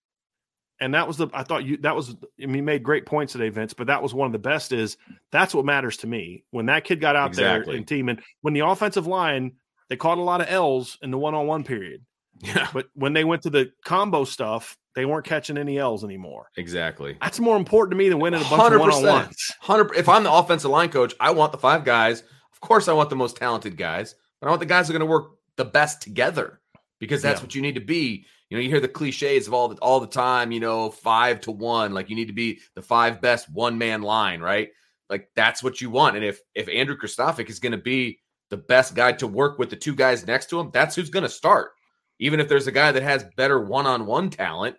And 0.81 0.95
that 0.95 1.09
was 1.09 1.17
the 1.17 1.29
I 1.35 1.43
thought 1.43 1.65
you 1.65 1.77
that 1.79 1.97
was 1.97 2.15
I 2.41 2.47
mean 2.47 2.57
you 2.57 2.63
made 2.63 2.83
great 2.83 3.05
points 3.05 3.33
today, 3.33 3.49
Vince, 3.49 3.75
but 3.75 3.89
that 3.89 4.03
was 4.03 4.15
one 4.15 4.27
of 4.27 4.33
the 4.33 4.39
best 4.39 4.73
is 4.73 4.97
that's 5.33 5.55
what 5.55 5.65
matters 5.65 5.97
to 5.99 6.07
me. 6.07 6.45
When 6.51 6.67
that 6.67 6.85
kid 6.85 7.01
got 7.01 7.17
out 7.17 7.29
Exactly. 7.29 7.73
there 7.73 7.79
and 7.79 7.87
team 7.87 8.09
and 8.09 8.23
when 8.43 8.55
the 8.55 8.61
offensive 8.67 9.07
line, 9.07 9.53
they 9.89 9.97
caught 9.97 10.19
a 10.19 10.23
lot 10.23 10.41
of 10.41 10.49
L's 10.49 10.99
in 11.03 11.11
the 11.11 11.19
one-on-one 11.19 11.65
period. 11.65 12.05
Yeah. 12.41 12.69
But 12.73 12.87
when 12.95 13.15
they 13.15 13.25
went 13.25 13.43
to 13.43 13.51
the 13.51 13.73
combo 13.85 14.25
stuff, 14.25 14.77
they 14.95 15.05
weren't 15.05 15.25
catching 15.25 15.59
any 15.59 15.79
L's 15.79 16.05
anymore. 16.05 16.51
Exactly. 16.57 17.17
That's 17.21 17.41
more 17.41 17.57
important 17.57 17.93
to 17.93 17.97
me 17.97 18.09
than 18.09 18.21
winning 18.21 18.41
a 18.41 18.45
bunch 18.45 18.73
of 18.75 18.81
100%. 18.81 18.81
one-on-ones. 18.81 19.55
Hundred. 19.61 19.97
If 19.97 20.09
I'm 20.09 20.23
the 20.23 20.33
offensive 20.33 20.71
line 20.71 20.91
coach, 20.91 21.15
I 21.19 21.31
want 21.33 21.53
the 21.53 21.59
five 21.59 21.85
guys. 21.85 22.21
Of 22.53 22.61
course, 22.61 22.87
I 22.89 22.93
want 22.93 23.11
the 23.11 23.17
most 23.17 23.37
talented 23.37 23.77
guys, 23.77 24.15
but 24.41 24.47
I 24.47 24.51
want 24.51 24.61
the 24.61 24.67
guys 24.67 24.87
who 24.87 24.93
are 24.95 24.99
going 24.99 25.09
to 25.09 25.13
work 25.13 25.33
the 25.57 25.65
best 25.65 26.01
together 26.03 26.61
because 27.01 27.23
that's 27.23 27.41
Yeah. 27.41 27.45
what 27.45 27.55
you 27.57 27.63
need 27.63 27.75
to 27.75 27.81
be. 27.81 28.25
You 28.51 28.57
know, 28.57 28.63
you 28.63 28.71
hear 28.71 28.81
the 28.81 28.89
cliches 28.89 29.47
of 29.47 29.53
all 29.55 29.69
the 29.69 29.77
all 29.77 30.01
the 30.01 30.07
time. 30.07 30.53
You 30.53 30.61
know, 30.61 30.91
five 30.91 31.41
to 31.43 31.51
one. 31.51 31.93
Like 31.93 32.09
you 32.09 32.17
need 32.17 32.29
to 32.29 32.33
be 32.33 32.61
the 32.75 32.83
five 32.83 33.21
best 33.21 33.51
one 33.53 33.79
man 33.79 34.03
line, 34.03 34.41
right? 34.41 34.69
Like 35.11 35.29
that's 35.35 35.63
what 35.63 35.81
you 35.81 35.91
want. 35.91 36.17
And 36.17 36.25
if 36.25 36.41
if 36.55 36.69
Andrew 36.69 36.97
Kristofic 36.97 37.51
is 37.51 37.59
going 37.59 37.73
to 37.73 37.79
be 37.79 38.21
the 38.51 38.57
best 38.57 38.95
guy 38.95 39.13
to 39.13 39.27
work 39.27 39.59
with 39.59 39.71
the 39.71 39.77
two 39.77 39.95
guys 39.95 40.27
next 40.27 40.51
to 40.51 40.59
him, 40.61 40.71
that's 40.73 40.95
who's 40.97 41.11
going 41.11 41.23
to 41.25 41.29
start. 41.29 41.73
Even 42.19 42.41
if 42.41 42.49
there's 42.49 42.67
a 42.67 42.73
guy 42.73 42.91
that 42.93 43.03
has 43.03 43.25
better 43.37 43.61
one 43.61 43.87
on 43.87 44.07
one 44.07 44.31
talent, 44.31 44.77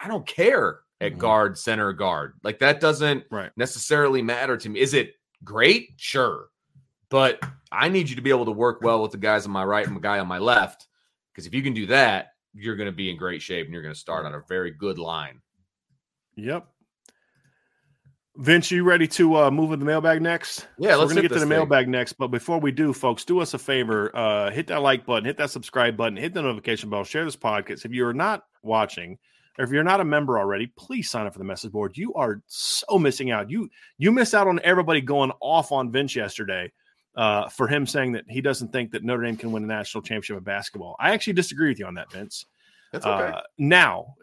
I 0.00 0.08
don't 0.08 0.26
care 0.26 0.80
at 1.00 1.12
Mhm. 1.14 1.18
guard, 1.18 1.58
center, 1.58 1.92
guard. 1.92 2.34
Like 2.42 2.58
that 2.60 2.80
doesn't 2.80 3.24
Right. 3.30 3.50
necessarily 3.56 4.22
matter 4.22 4.56
to 4.56 4.68
me. 4.68 4.80
Is 4.80 4.94
it 4.94 5.14
great? 5.42 5.94
Sure. 5.96 6.48
But 7.10 7.40
I 7.70 7.88
need 7.88 8.08
you 8.08 8.16
to 8.16 8.22
be 8.22 8.30
able 8.30 8.46
to 8.46 8.52
work 8.52 8.80
well 8.80 9.02
with 9.02 9.12
the 9.12 9.18
guys 9.18 9.44
on 9.44 9.52
my 9.52 9.64
right 9.64 9.86
and 9.86 9.96
the 9.96 10.00
guy 10.00 10.18
on 10.20 10.26
my 10.26 10.38
left. 10.38 10.86
Because 11.32 11.46
if 11.46 11.54
you 11.54 11.62
can 11.62 11.74
do 11.74 11.86
that, 11.86 12.28
you're 12.54 12.76
going 12.76 12.86
to 12.90 12.96
be 12.96 13.10
in 13.10 13.16
great 13.16 13.42
shape 13.42 13.66
and 13.66 13.72
you're 13.74 13.82
going 13.82 13.94
to 13.94 14.00
start 14.00 14.24
on 14.24 14.34
a 14.34 14.40
very 14.48 14.70
good 14.70 14.98
line. 14.98 15.42
Yep. 16.36 16.66
Vince, 18.36 18.70
you 18.70 18.82
ready 18.82 19.06
to 19.06 19.36
uh, 19.36 19.50
move 19.50 19.72
in 19.72 19.78
the 19.78 19.84
mailbag 19.84 20.20
next? 20.20 20.66
Yeah, 20.76 20.92
So 20.92 20.98
let's 20.98 21.08
we're 21.08 21.08
gonna 21.08 21.22
get 21.22 21.28
to 21.28 21.34
the 21.34 21.40
thing. 21.40 21.48
mailbag 21.50 21.88
next, 21.88 22.14
but 22.14 22.28
before 22.28 22.58
we 22.58 22.72
do, 22.72 22.92
folks, 22.92 23.24
do 23.24 23.38
us 23.40 23.54
a 23.54 23.58
favor: 23.58 24.14
uh, 24.16 24.50
hit 24.50 24.66
that 24.68 24.82
like 24.82 25.06
button, 25.06 25.24
hit 25.24 25.36
that 25.36 25.50
subscribe 25.50 25.96
button, 25.96 26.16
hit 26.16 26.34
the 26.34 26.42
notification 26.42 26.90
bell, 26.90 27.04
share 27.04 27.24
this 27.24 27.36
podcast. 27.36 27.84
If 27.84 27.92
you 27.92 28.04
are 28.06 28.14
not 28.14 28.44
watching, 28.64 29.18
or 29.56 29.64
if 29.64 29.70
you're 29.70 29.84
not 29.84 30.00
a 30.00 30.04
member 30.04 30.36
already, 30.38 30.66
please 30.76 31.08
sign 31.10 31.26
up 31.26 31.32
for 31.32 31.38
the 31.38 31.44
message 31.44 31.70
board. 31.70 31.96
You 31.96 32.12
are 32.14 32.42
so 32.48 32.98
missing 32.98 33.30
out. 33.30 33.50
You 33.50 33.68
you 33.98 34.10
missed 34.10 34.34
out 34.34 34.48
on 34.48 34.58
everybody 34.64 35.00
going 35.00 35.30
off 35.40 35.70
on 35.70 35.92
Vince 35.92 36.16
yesterday 36.16 36.72
uh, 37.16 37.48
for 37.48 37.68
him 37.68 37.86
saying 37.86 38.12
that 38.12 38.24
he 38.28 38.40
doesn't 38.40 38.72
think 38.72 38.90
that 38.90 39.04
Notre 39.04 39.22
Dame 39.22 39.36
can 39.36 39.52
win 39.52 39.62
a 39.62 39.66
national 39.66 40.02
championship 40.02 40.36
of 40.38 40.44
basketball. 40.44 40.96
I 40.98 41.12
actually 41.12 41.34
disagree 41.34 41.68
with 41.68 41.78
you 41.78 41.86
on 41.86 41.94
that, 41.94 42.10
Vince. 42.10 42.46
Okay. 42.94 43.08
Uh, 43.08 43.40
now, 43.58 44.14